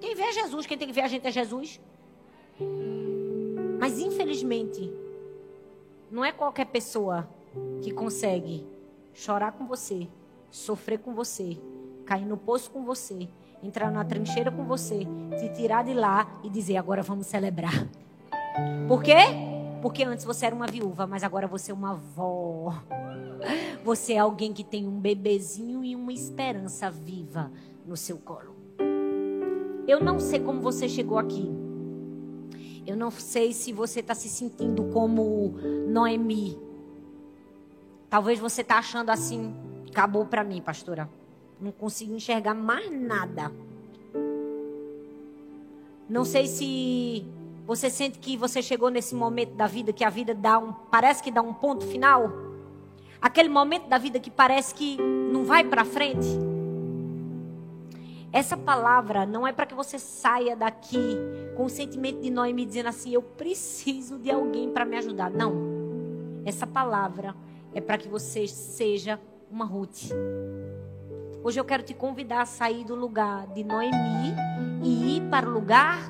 Quem 0.00 0.14
vê 0.14 0.22
é 0.22 0.32
Jesus, 0.32 0.64
quem 0.64 0.78
tem 0.78 0.86
que 0.86 0.94
ver 0.94 1.00
a 1.00 1.08
gente 1.08 1.26
é 1.26 1.30
Jesus. 1.32 1.80
Mas 3.80 3.98
infelizmente, 3.98 4.92
não 6.08 6.24
é 6.24 6.30
qualquer 6.30 6.66
pessoa 6.66 7.28
que 7.82 7.90
consegue 7.90 8.64
chorar 9.12 9.50
com 9.52 9.66
você, 9.66 10.06
sofrer 10.50 11.00
com 11.00 11.14
você 11.14 11.58
cair 12.06 12.24
no 12.24 12.36
poço 12.36 12.70
com 12.70 12.84
você, 12.84 13.28
entrar 13.62 13.90
na 13.90 14.04
trincheira 14.04 14.50
com 14.50 14.64
você, 14.64 15.06
te 15.38 15.48
tirar 15.54 15.84
de 15.84 15.92
lá 15.92 16.26
e 16.42 16.48
dizer: 16.48 16.76
agora 16.76 17.02
vamos 17.02 17.26
celebrar. 17.26 17.86
Por 18.88 19.02
quê? 19.02 19.16
Porque 19.82 20.04
antes 20.04 20.24
você 20.24 20.46
era 20.46 20.54
uma 20.54 20.66
viúva, 20.66 21.06
mas 21.06 21.22
agora 21.22 21.46
você 21.46 21.72
é 21.72 21.74
uma 21.74 21.90
avó. 21.90 22.72
Você 23.84 24.14
é 24.14 24.18
alguém 24.18 24.52
que 24.52 24.64
tem 24.64 24.86
um 24.88 24.98
bebezinho 24.98 25.84
e 25.84 25.94
uma 25.94 26.12
esperança 26.12 26.90
viva 26.90 27.52
no 27.86 27.96
seu 27.96 28.16
colo. 28.16 28.56
Eu 29.86 30.00
não 30.00 30.18
sei 30.18 30.40
como 30.40 30.60
você 30.60 30.88
chegou 30.88 31.18
aqui. 31.18 31.48
Eu 32.86 32.96
não 32.96 33.10
sei 33.10 33.52
se 33.52 33.72
você 33.72 34.00
está 34.00 34.14
se 34.14 34.28
sentindo 34.28 34.84
como 34.92 35.54
Noemi. 35.88 36.58
Talvez 38.08 38.38
você 38.38 38.62
está 38.62 38.78
achando 38.78 39.10
assim, 39.10 39.54
acabou 39.88 40.24
para 40.24 40.42
mim, 40.42 40.60
pastora. 40.60 41.08
Não 41.60 41.72
consigo 41.72 42.14
enxergar 42.14 42.54
mais 42.54 42.90
nada. 42.90 43.50
Não 46.08 46.24
sei 46.24 46.46
se 46.46 47.26
você 47.66 47.90
sente 47.90 48.18
que 48.18 48.36
você 48.36 48.62
chegou 48.62 48.90
nesse 48.90 49.14
momento 49.14 49.54
da 49.54 49.66
vida 49.66 49.92
que 49.92 50.04
a 50.04 50.10
vida 50.10 50.32
dá 50.34 50.58
um, 50.58 50.72
parece 50.72 51.22
que 51.22 51.32
dá 51.32 51.42
um 51.42 51.52
ponto 51.52 51.84
final. 51.84 52.30
Aquele 53.20 53.48
momento 53.48 53.88
da 53.88 53.98
vida 53.98 54.20
que 54.20 54.30
parece 54.30 54.74
que 54.74 54.96
não 54.98 55.44
vai 55.44 55.64
para 55.64 55.84
frente. 55.84 56.28
Essa 58.32 58.56
palavra 58.56 59.24
não 59.26 59.46
é 59.46 59.52
para 59.52 59.66
que 59.66 59.74
você 59.74 59.98
saia 59.98 60.54
daqui 60.54 61.16
com 61.56 61.64
o 61.64 61.70
sentimento 61.70 62.20
de 62.20 62.30
Noemi 62.30 62.66
dizendo 62.66 62.88
assim: 62.88 63.12
eu 63.12 63.22
preciso 63.22 64.18
de 64.18 64.30
alguém 64.30 64.70
para 64.70 64.84
me 64.84 64.96
ajudar. 64.98 65.30
Não. 65.30 65.54
Essa 66.44 66.66
palavra 66.66 67.34
é 67.74 67.80
para 67.80 67.98
que 67.98 68.08
você 68.08 68.46
seja 68.46 69.18
uma 69.50 69.64
Ruth. 69.64 70.10
Hoje 71.46 71.60
eu 71.60 71.64
quero 71.64 71.84
te 71.84 71.94
convidar 71.94 72.40
a 72.40 72.44
sair 72.44 72.82
do 72.82 72.96
lugar 72.96 73.46
de 73.54 73.62
Noemi 73.62 74.34
e 74.82 75.18
ir 75.18 75.30
para 75.30 75.48
o 75.48 75.52
lugar 75.52 76.00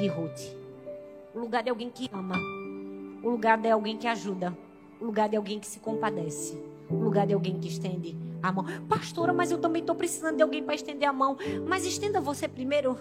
de 0.00 0.08
Ruth. 0.08 0.56
O 1.32 1.38
lugar 1.38 1.62
de 1.62 1.70
alguém 1.70 1.88
que 1.88 2.10
ama. 2.12 2.34
O 3.22 3.30
lugar 3.30 3.58
de 3.58 3.70
alguém 3.70 3.96
que 3.96 4.08
ajuda. 4.08 4.58
O 5.00 5.04
lugar 5.04 5.28
de 5.28 5.36
alguém 5.36 5.60
que 5.60 5.68
se 5.68 5.78
compadece. 5.78 6.60
O 6.90 6.96
lugar 6.96 7.28
de 7.28 7.32
alguém 7.32 7.60
que 7.60 7.68
estende 7.68 8.16
a 8.42 8.50
mão. 8.50 8.64
Pastora, 8.88 9.32
mas 9.32 9.52
eu 9.52 9.58
também 9.58 9.82
estou 9.82 9.94
precisando 9.94 10.38
de 10.38 10.42
alguém 10.42 10.64
para 10.64 10.74
estender 10.74 11.08
a 11.08 11.12
mão. 11.12 11.36
Mas 11.64 11.86
estenda 11.86 12.20
você 12.20 12.48
primeiro. 12.48 12.98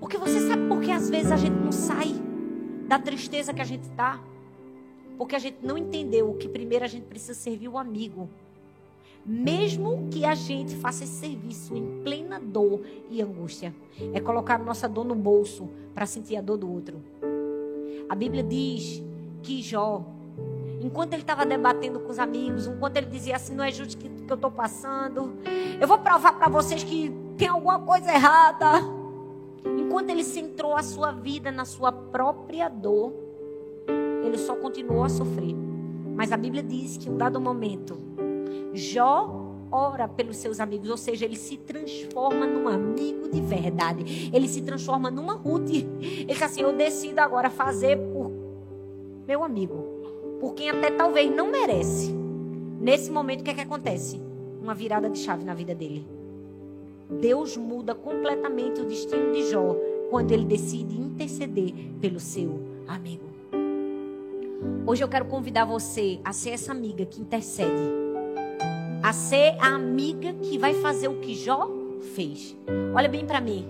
Porque 0.00 0.18
você 0.18 0.40
sabe 0.40 0.66
por 0.66 0.80
que 0.80 0.90
às 0.90 1.08
vezes 1.08 1.30
a 1.30 1.36
gente 1.36 1.54
não 1.54 1.70
sai 1.70 2.12
da 2.88 2.98
tristeza 2.98 3.54
que 3.54 3.62
a 3.62 3.64
gente 3.64 3.84
está? 3.84 4.20
Porque 5.16 5.36
a 5.36 5.38
gente 5.38 5.58
não 5.62 5.78
entendeu 5.78 6.34
que 6.34 6.48
primeiro 6.48 6.84
a 6.84 6.88
gente 6.88 7.06
precisa 7.06 7.34
servir 7.34 7.68
o 7.68 7.78
amigo. 7.78 8.28
Mesmo 9.26 10.08
que 10.10 10.24
a 10.24 10.34
gente 10.34 10.76
faça 10.76 11.04
esse 11.04 11.14
serviço 11.14 11.74
em 11.74 12.02
plena 12.02 12.38
dor 12.38 12.82
e 13.08 13.22
angústia, 13.22 13.74
é 14.12 14.20
colocar 14.20 14.58
nossa 14.58 14.86
dor 14.86 15.04
no 15.04 15.14
bolso 15.14 15.68
para 15.94 16.04
sentir 16.04 16.36
a 16.36 16.42
dor 16.42 16.58
do 16.58 16.70
outro. 16.70 17.00
A 18.06 18.14
Bíblia 18.14 18.42
diz 18.42 19.02
que 19.42 19.62
Jó, 19.62 20.04
enquanto 20.82 21.14
ele 21.14 21.22
estava 21.22 21.46
debatendo 21.46 22.00
com 22.00 22.10
os 22.10 22.18
amigos, 22.18 22.66
enquanto 22.66 22.98
ele 22.98 23.06
dizia 23.06 23.36
assim: 23.36 23.54
não 23.54 23.64
é 23.64 23.72
justo 23.72 23.96
que, 23.96 24.10
que 24.10 24.30
eu 24.30 24.34
estou 24.34 24.50
passando, 24.50 25.32
eu 25.80 25.88
vou 25.88 25.98
provar 25.98 26.34
para 26.34 26.48
vocês 26.48 26.84
que 26.84 27.10
tem 27.38 27.48
alguma 27.48 27.78
coisa 27.80 28.12
errada. 28.12 28.66
Enquanto 29.78 30.10
ele 30.10 30.22
centrou 30.22 30.76
a 30.76 30.82
sua 30.82 31.12
vida 31.12 31.50
na 31.50 31.64
sua 31.64 31.90
própria 31.90 32.68
dor, 32.68 33.14
ele 34.22 34.36
só 34.36 34.54
continuou 34.54 35.02
a 35.02 35.08
sofrer. 35.08 35.54
Mas 36.14 36.30
a 36.30 36.36
Bíblia 36.36 36.62
diz 36.62 36.98
que 36.98 37.08
em 37.08 37.12
um 37.12 37.16
dado 37.16 37.40
momento, 37.40 37.98
Jó 38.74 39.44
ora 39.70 40.06
pelos 40.06 40.36
seus 40.36 40.60
amigos, 40.60 40.88
ou 40.90 40.96
seja, 40.96 41.24
ele 41.24 41.36
se 41.36 41.56
transforma 41.56 42.46
num 42.46 42.68
amigo 42.68 43.28
de 43.28 43.40
verdade. 43.40 44.30
Ele 44.32 44.48
se 44.48 44.62
transforma 44.62 45.10
numa 45.10 45.34
Ruth. 45.34 45.70
Ele 45.70 46.24
diz 46.26 46.42
assim: 46.42 46.62
Eu 46.62 46.72
decido 46.72 47.20
agora 47.20 47.50
fazer 47.50 47.96
por 47.96 48.30
meu 49.26 49.42
amigo, 49.42 49.74
por 50.40 50.54
quem 50.54 50.70
até 50.70 50.90
talvez 50.90 51.34
não 51.34 51.50
merece. 51.50 52.12
Nesse 52.80 53.10
momento, 53.10 53.40
o 53.40 53.44
que 53.44 53.50
é 53.50 53.54
que 53.54 53.60
acontece? 53.60 54.20
Uma 54.60 54.74
virada 54.74 55.08
de 55.08 55.18
chave 55.18 55.44
na 55.44 55.54
vida 55.54 55.74
dele. 55.74 56.06
Deus 57.08 57.56
muda 57.56 57.94
completamente 57.94 58.80
o 58.80 58.84
destino 58.84 59.32
de 59.32 59.50
Jó 59.50 59.76
quando 60.10 60.32
ele 60.32 60.44
decide 60.44 60.98
interceder 60.98 61.72
pelo 62.00 62.20
seu 62.20 62.60
amigo. 62.86 63.24
Hoje 64.86 65.02
eu 65.02 65.08
quero 65.08 65.24
convidar 65.26 65.64
você 65.64 66.18
a 66.24 66.32
ser 66.32 66.50
essa 66.50 66.72
amiga 66.72 67.04
que 67.06 67.20
intercede 67.20 68.03
a 69.04 69.12
ser 69.12 69.54
a 69.60 69.66
amiga 69.66 70.32
que 70.32 70.56
vai 70.56 70.72
fazer 70.72 71.08
o 71.08 71.20
que 71.20 71.34
Jó 71.34 71.70
fez. 72.14 72.56
Olha 72.94 73.06
bem 73.06 73.26
para 73.26 73.38
mim. 73.38 73.68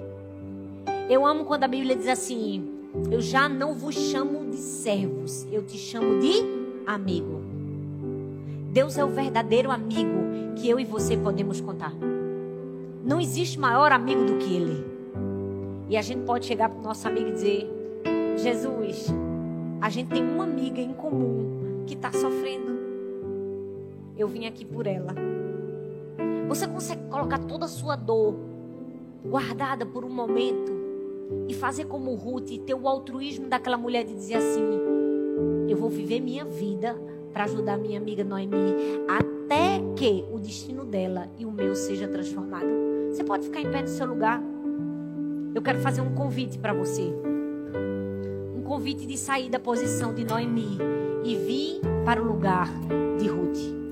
Eu 1.10 1.26
amo 1.26 1.44
quando 1.44 1.64
a 1.64 1.68
Bíblia 1.68 1.96
diz 1.96 2.06
assim: 2.06 2.70
Eu 3.10 3.20
já 3.20 3.48
não 3.48 3.74
vos 3.74 3.96
chamo 3.96 4.48
de 4.48 4.58
servos, 4.58 5.44
eu 5.50 5.64
te 5.64 5.76
chamo 5.76 6.20
de 6.20 6.34
amigo. 6.86 7.42
Deus 8.70 8.96
é 8.96 9.04
o 9.04 9.08
verdadeiro 9.08 9.72
amigo 9.72 10.54
que 10.54 10.68
eu 10.68 10.78
e 10.78 10.84
você 10.84 11.16
podemos 11.16 11.60
contar. 11.60 11.92
Não 13.04 13.20
existe 13.20 13.58
maior 13.58 13.90
amigo 13.90 14.24
do 14.24 14.36
que 14.36 14.54
Ele. 14.54 14.84
E 15.88 15.96
a 15.96 16.02
gente 16.02 16.24
pode 16.24 16.46
chegar 16.46 16.68
para 16.68 16.78
o 16.78 16.82
nosso 16.84 17.08
amigo 17.08 17.30
e 17.30 17.32
dizer: 17.32 17.68
Jesus, 18.36 19.08
a 19.80 19.90
gente 19.90 20.10
tem 20.10 20.22
uma 20.22 20.44
amiga 20.44 20.80
em 20.80 20.92
comum 20.92 21.82
que 21.88 21.94
está 21.94 22.12
sofrendo 22.12 22.73
eu 24.16 24.28
vim 24.28 24.46
aqui 24.46 24.64
por 24.64 24.86
ela. 24.86 25.14
Você 26.48 26.66
consegue 26.66 27.02
colocar 27.08 27.38
toda 27.38 27.64
a 27.64 27.68
sua 27.68 27.96
dor 27.96 28.36
guardada 29.24 29.84
por 29.86 30.04
um 30.04 30.10
momento 30.10 30.72
e 31.48 31.54
fazer 31.54 31.86
como 31.86 32.14
Ruth 32.14 32.50
e 32.50 32.58
ter 32.58 32.74
o 32.74 32.86
altruísmo 32.86 33.48
daquela 33.48 33.76
mulher 33.76 34.04
de 34.04 34.14
dizer 34.14 34.36
assim: 34.36 34.62
Eu 35.68 35.76
vou 35.76 35.88
viver 35.88 36.20
minha 36.20 36.44
vida 36.44 36.96
para 37.32 37.44
ajudar 37.44 37.76
minha 37.76 37.98
amiga 37.98 38.22
Noemi 38.22 38.74
até 39.08 39.80
que 39.96 40.24
o 40.32 40.38
destino 40.38 40.84
dela 40.84 41.28
e 41.38 41.44
o 41.44 41.50
meu 41.50 41.74
seja 41.74 42.06
transformado. 42.06 42.68
Você 43.10 43.24
pode 43.24 43.44
ficar 43.44 43.60
em 43.60 43.70
pé 43.70 43.82
no 43.82 43.88
seu 43.88 44.06
lugar. 44.06 44.40
Eu 45.54 45.62
quero 45.62 45.80
fazer 45.80 46.00
um 46.00 46.14
convite 46.14 46.58
para 46.58 46.72
você. 46.72 47.12
Um 48.56 48.62
convite 48.62 49.06
de 49.06 49.16
sair 49.16 49.48
da 49.48 49.58
posição 49.58 50.12
de 50.14 50.24
Noemi 50.24 50.78
e 51.24 51.36
vir 51.36 51.80
para 52.04 52.22
o 52.22 52.26
lugar 52.26 52.68
de 53.18 53.28
Ruth 53.28 53.83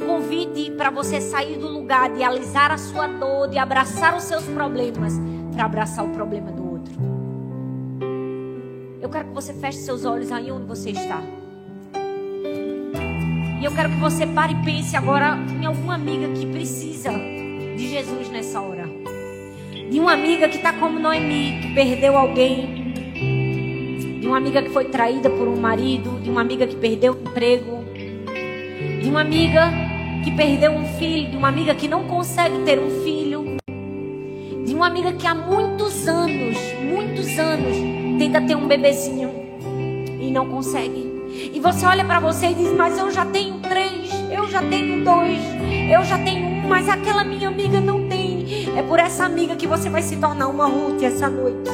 convite 0.00 0.70
para 0.72 0.90
você 0.90 1.20
sair 1.20 1.58
do 1.58 1.68
lugar 1.68 2.10
de 2.10 2.22
alisar 2.22 2.70
a 2.70 2.78
sua 2.78 3.06
dor, 3.06 3.48
de 3.48 3.58
abraçar 3.58 4.16
os 4.16 4.24
seus 4.24 4.44
problemas, 4.44 5.14
para 5.52 5.64
abraçar 5.64 6.04
o 6.04 6.10
problema 6.10 6.50
do 6.52 6.70
outro. 6.70 6.94
Eu 9.00 9.08
quero 9.08 9.28
que 9.28 9.34
você 9.34 9.54
feche 9.54 9.78
seus 9.78 10.04
olhos 10.04 10.32
aí 10.32 10.50
onde 10.50 10.66
você 10.66 10.90
está. 10.90 11.22
E 13.60 13.64
eu 13.64 13.72
quero 13.72 13.88
que 13.88 13.96
você 13.96 14.26
pare 14.26 14.52
e 14.52 14.64
pense 14.64 14.96
agora 14.96 15.38
em 15.60 15.64
alguma 15.64 15.94
amiga 15.94 16.28
que 16.28 16.46
precisa 16.46 17.10
de 17.10 17.88
Jesus 17.88 18.28
nessa 18.28 18.60
hora. 18.60 18.84
De 19.90 20.00
uma 20.00 20.12
amiga 20.12 20.48
que 20.48 20.56
está 20.56 20.72
como 20.72 20.98
Noemi, 20.98 21.60
que 21.62 21.74
perdeu 21.74 22.16
alguém. 22.16 22.92
De 24.20 24.26
uma 24.26 24.38
amiga 24.38 24.60
que 24.60 24.70
foi 24.70 24.86
traída 24.86 25.30
por 25.30 25.46
um 25.46 25.56
marido. 25.56 26.20
De 26.20 26.28
uma 26.28 26.40
amiga 26.40 26.66
que 26.66 26.76
perdeu 26.76 27.12
o 27.12 27.20
emprego. 27.20 27.84
De 29.00 29.08
uma 29.08 29.20
amiga 29.20 29.85
que 30.26 30.32
perdeu 30.32 30.72
um 30.72 30.84
filho, 30.98 31.30
de 31.30 31.36
uma 31.36 31.46
amiga 31.46 31.72
que 31.72 31.86
não 31.86 32.02
consegue 32.08 32.58
ter 32.64 32.80
um 32.80 33.04
filho, 33.04 33.58
de 34.64 34.74
uma 34.74 34.88
amiga 34.88 35.12
que 35.12 35.24
há 35.24 35.32
muitos 35.32 36.08
anos, 36.08 36.58
muitos 36.82 37.38
anos, 37.38 37.76
tenta 38.18 38.40
ter 38.40 38.56
um 38.56 38.66
bebezinho 38.66 39.30
e 40.20 40.28
não 40.32 40.48
consegue. 40.48 41.06
E 41.54 41.60
você 41.60 41.86
olha 41.86 42.04
para 42.04 42.18
você 42.18 42.46
e 42.46 42.54
diz: 42.54 42.72
Mas 42.72 42.98
eu 42.98 43.08
já 43.12 43.24
tenho 43.24 43.60
três, 43.60 44.10
eu 44.28 44.48
já 44.48 44.60
tenho 44.64 45.04
dois, 45.04 45.38
eu 45.92 46.02
já 46.02 46.18
tenho 46.18 46.44
um, 46.44 46.66
mas 46.66 46.88
aquela 46.88 47.22
minha 47.22 47.46
amiga 47.46 47.80
não 47.80 48.08
tem. 48.08 48.44
É 48.76 48.82
por 48.82 48.98
essa 48.98 49.24
amiga 49.26 49.54
que 49.54 49.68
você 49.68 49.88
vai 49.88 50.02
se 50.02 50.16
tornar 50.16 50.48
uma 50.48 50.66
Ruth 50.66 51.04
essa 51.04 51.28
noite. 51.28 51.70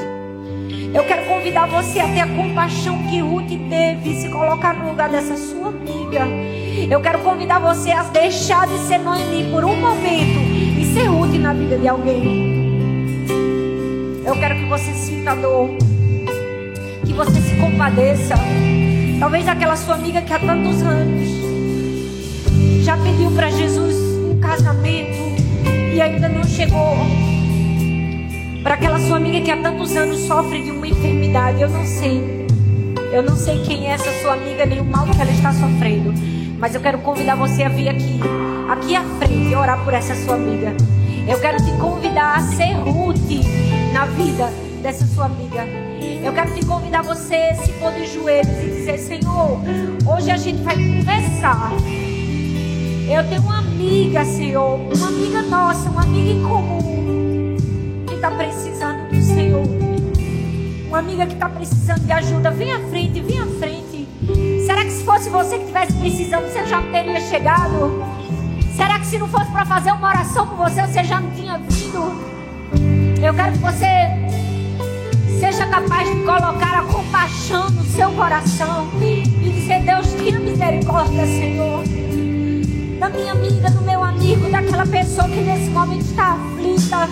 Eu 0.95 1.05
quero 1.05 1.27
convidar 1.27 1.67
você 1.69 2.01
a 2.01 2.09
ter 2.13 2.21
a 2.21 2.29
compaixão 2.29 2.99
que 3.09 3.19
Ruth 3.19 3.49
teve 3.49 4.11
e 4.11 4.21
se 4.21 4.29
colocar 4.29 4.75
no 4.75 4.91
lugar 4.91 5.09
dessa 5.09 5.39
sua 5.39 5.69
amiga. 5.69 6.27
Eu 6.91 7.01
quero 7.01 7.21
convidar 7.21 7.59
você 7.59 7.91
a 7.93 8.03
deixar 8.03 8.67
de 8.67 8.77
ser 8.87 8.99
Noemi 8.99 9.51
por 9.51 9.65
um 9.65 9.81
momento 9.81 10.41
e 10.79 10.85
ser 10.93 11.09
útil 11.09 11.41
na 11.41 11.53
vida 11.53 11.79
de 11.79 11.89
alguém. 11.89 13.27
Eu 14.27 14.35
quero 14.35 14.57
que 14.57 14.65
você 14.67 14.93
sinta 14.93 15.35
dor, 15.35 15.71
que 17.07 17.13
você 17.13 17.41
se 17.41 17.55
compadeça. 17.57 18.35
Talvez 19.21 19.47
aquela 19.47 19.77
sua 19.77 19.95
amiga 19.95 20.23
que 20.23 20.33
há 20.33 20.39
tantos 20.39 20.83
anos 20.83 21.29
já 22.83 22.97
pediu 22.97 23.31
para 23.31 23.51
Jesus 23.51 23.95
um 24.31 24.41
casamento 24.41 25.19
e 25.95 26.01
ainda 26.01 26.29
não 26.29 26.45
chegou. 26.45 26.97
Para 28.63 28.75
aquela 28.75 28.99
sua 28.99 29.17
amiga 29.17 29.41
que 29.41 29.51
há 29.51 29.57
tantos 29.57 29.97
anos 29.97 30.19
sofre 30.21 30.63
de 30.63 30.71
uma 30.71 30.87
enfermidade, 30.87 31.63
eu 31.63 31.69
não 31.69 31.85
sei. 31.85 32.43
Eu 33.13 33.23
não 33.23 33.37
sei 33.37 33.63
quem 33.63 33.89
é 33.89 33.93
essa 33.93 34.11
sua 34.21 34.35
amiga 34.35 34.67
nem 34.67 34.81
o 34.81 34.85
mal 34.85 35.07
que 35.07 35.21
ela 35.21 35.31
está 35.31 35.53
sofrendo. 35.53 36.32
Mas 36.63 36.77
eu 36.77 36.81
quero 36.81 36.99
convidar 36.99 37.35
você 37.35 37.65
a 37.65 37.69
vir 37.69 37.89
aqui, 37.89 38.21
aqui 38.71 38.95
à 38.95 39.03
frente 39.19 39.51
e 39.51 39.57
orar 39.57 39.83
por 39.83 39.93
essa 39.93 40.15
sua 40.15 40.37
amiga. 40.37 40.73
Eu 41.27 41.41
quero 41.41 41.57
te 41.57 41.73
convidar 41.73 42.37
a 42.37 42.41
ser 42.41 42.75
Ruth 42.75 43.19
na 43.93 44.07
vida 44.07 44.49
dessa 44.81 45.05
sua 45.07 45.25
amiga. 45.25 45.67
Eu 46.25 46.33
quero 46.33 46.55
te 46.55 46.65
convidar 46.65 47.01
a 47.01 47.03
você 47.03 47.53
se 47.57 47.73
pôr 47.73 47.91
de 47.91 48.07
joelhos 48.07 48.63
e 48.63 48.77
dizer: 48.77 48.99
Senhor, 48.99 49.61
hoje 50.07 50.31
a 50.31 50.37
gente 50.37 50.63
vai 50.63 50.77
conversar. 50.77 51.73
Eu 53.11 53.29
tenho 53.29 53.43
uma 53.43 53.59
amiga, 53.59 54.25
Senhor, 54.25 54.79
uma 54.79 55.09
amiga 55.09 55.43
nossa, 55.43 55.91
uma 55.91 56.03
amiga 56.03 56.31
em 56.31 56.43
comum, 56.45 57.57
que 58.07 58.15
está 58.15 58.31
precisando 58.31 59.09
do 59.09 59.21
Senhor. 59.21 59.67
Uma 60.87 60.99
amiga 61.01 61.27
que 61.27 61.35
está 61.35 61.49
precisando 61.49 62.07
de 62.07 62.13
ajuda. 62.13 62.53
Vem 62.53 62.73
à 62.73 62.79
frente, 62.89 63.21
vem 63.21 63.41
à 63.41 63.47
frente. 63.47 63.62
Será 64.73 64.87
que 64.87 64.91
se 64.91 65.05
fosse 65.05 65.29
você 65.29 65.57
que 65.59 65.65
estivesse 65.65 65.93
precisando, 65.93 66.51
você 66.51 66.65
já 66.65 66.81
teria 66.81 67.21
chegado? 67.21 68.03
Será 68.75 68.99
que 68.99 69.05
se 69.05 69.19
não 69.19 69.29
fosse 69.29 69.53
para 69.53 69.67
fazer 69.67 69.93
uma 69.93 70.09
oração 70.09 70.47
por 70.47 70.57
você, 70.57 70.81
você 70.81 71.05
já 71.05 71.21
não 71.21 71.31
tinha 71.33 71.59
vindo? 71.59 73.21
Eu 73.23 73.35
quero 73.35 73.53
que 73.53 73.59
você 73.59 73.87
seja 75.39 75.67
capaz 75.67 76.09
de 76.09 76.25
colocar 76.25 76.79
a 76.79 76.85
compaixão 76.85 77.69
no 77.69 77.85
seu 77.85 78.11
coração 78.13 78.89
e 79.03 79.21
dizer: 79.51 79.83
Deus, 79.83 80.11
tenha 80.15 80.41
misericórdia, 80.41 81.27
Senhor. 81.27 81.85
Da 82.99 83.11
minha 83.11 83.33
amiga, 83.33 83.71
do 83.71 83.83
meu 83.83 84.03
amigo, 84.03 84.51
daquela 84.51 84.87
pessoa 84.87 85.29
que 85.29 85.41
nesse 85.43 85.69
momento 85.69 86.07
está 86.07 86.33
aflita, 86.33 87.09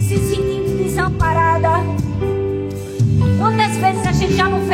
se 0.00 0.18
sentindo 0.18 0.84
desamparada. 0.84 2.03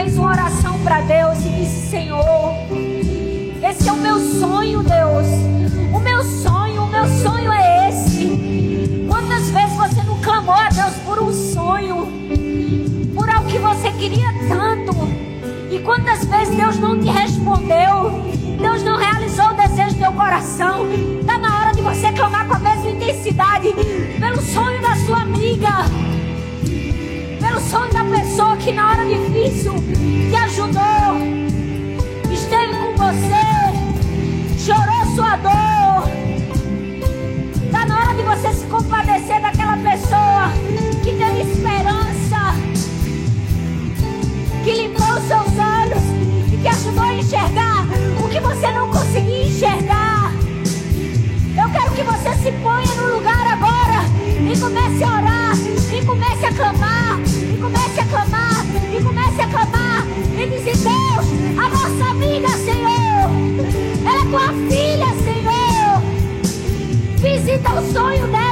Fez 0.02 0.16
uma 0.16 0.30
oração 0.30 0.78
para 0.82 1.02
Deus 1.02 1.44
e 1.44 1.48
disse: 1.50 1.90
Senhor, 1.90 2.54
esse 3.62 3.86
é 3.86 3.92
o 3.92 3.96
meu 3.96 4.18
sonho, 4.18 4.82
Deus. 4.82 5.26
O 5.92 5.98
meu 5.98 6.24
sonho, 6.24 6.84
o 6.84 6.86
meu 6.86 7.06
sonho 7.22 7.52
é 7.52 7.88
esse. 7.90 9.04
Quantas 9.06 9.50
vezes 9.50 9.76
você 9.76 10.02
não 10.02 10.18
clamou 10.20 10.54
a 10.54 10.68
Deus 10.70 10.94
por 11.04 11.22
um 11.22 11.32
sonho, 11.32 12.08
por 13.14 13.28
algo 13.28 13.50
que 13.50 13.58
você 13.58 13.90
queria 13.92 14.32
tanto? 14.48 14.96
E 15.70 15.78
quantas 15.80 16.24
vezes 16.24 16.56
Deus 16.56 16.78
não 16.78 16.98
te 16.98 17.08
respondeu? 17.08 18.24
Deus 18.58 18.82
não 18.82 18.96
realizou 18.96 19.48
o 19.50 19.54
desejo 19.54 19.96
do 19.96 20.00
teu 20.00 20.12
coração. 20.12 20.86
Está 21.20 21.36
na 21.36 21.58
hora 21.58 21.72
de 21.72 21.82
você 21.82 22.10
clamar 22.12 22.46
com 22.46 22.54
a 22.54 22.58
mesma 22.58 22.90
intensidade 22.90 23.74
pelo 24.18 24.40
sonho 24.40 24.80
da 24.80 24.96
sua 24.96 25.20
amiga 25.22 25.84
sonho 27.70 27.92
da 27.92 28.04
pessoa 28.04 28.56
que 28.56 28.72
na 28.72 28.90
hora 28.90 29.04
difícil 29.04 29.74
te 30.28 30.34
ajudou, 30.34 31.14
esteve 32.32 32.74
com 32.74 32.96
você, 32.96 33.46
chorou 34.58 35.14
sua 35.14 35.36
dor. 35.36 36.10
Está 37.64 37.86
na 37.86 37.96
hora 37.96 38.14
de 38.14 38.22
você 38.24 38.52
se 38.52 38.66
compadecer 38.66 39.40
daquela 39.40 39.76
pessoa 39.76 40.50
que 41.04 41.12
teve 41.12 41.42
esperança, 41.42 42.56
que 44.64 44.72
limpou 44.72 45.06
os 45.06 45.22
seus 45.28 45.56
olhos 45.56 46.02
e 46.52 46.56
que 46.60 46.66
ajudou 46.66 47.04
a 47.04 47.14
enxergar 47.14 47.86
o 48.18 48.28
que 48.28 48.40
você 48.40 48.72
não 48.72 48.90
conseguia 48.90 49.46
enxergar. 49.46 50.32
Eu 51.56 51.70
quero 51.70 51.92
que 51.92 52.02
você 52.02 52.34
se 52.42 52.50
ponha 52.50 52.94
no 52.96 53.14
lugar 53.14 53.46
agora 53.46 54.02
e 54.40 54.58
comece 54.58 55.04
a 55.04 55.08
orar, 55.08 55.56
e 55.92 56.04
comece 56.04 56.46
a 56.46 56.52
clamar, 56.52 56.99
comece 57.90 58.00
a 58.00 58.04
clamar, 58.04 58.66
e 58.92 59.02
comece 59.02 59.42
a 59.42 59.48
clamar, 59.48 60.06
e 60.38 60.46
dizer: 60.46 60.76
Deus, 60.76 61.26
a 61.58 61.68
nossa 61.68 62.10
amiga, 62.10 62.48
Senhor, 62.48 63.30
ela 64.06 64.20
é 64.20 64.26
tua 64.30 64.48
filha, 64.68 65.06
Senhor. 65.24 66.02
Visita 67.18 67.72
o 67.72 67.92
sonho 67.92 68.26
dela. 68.28 68.49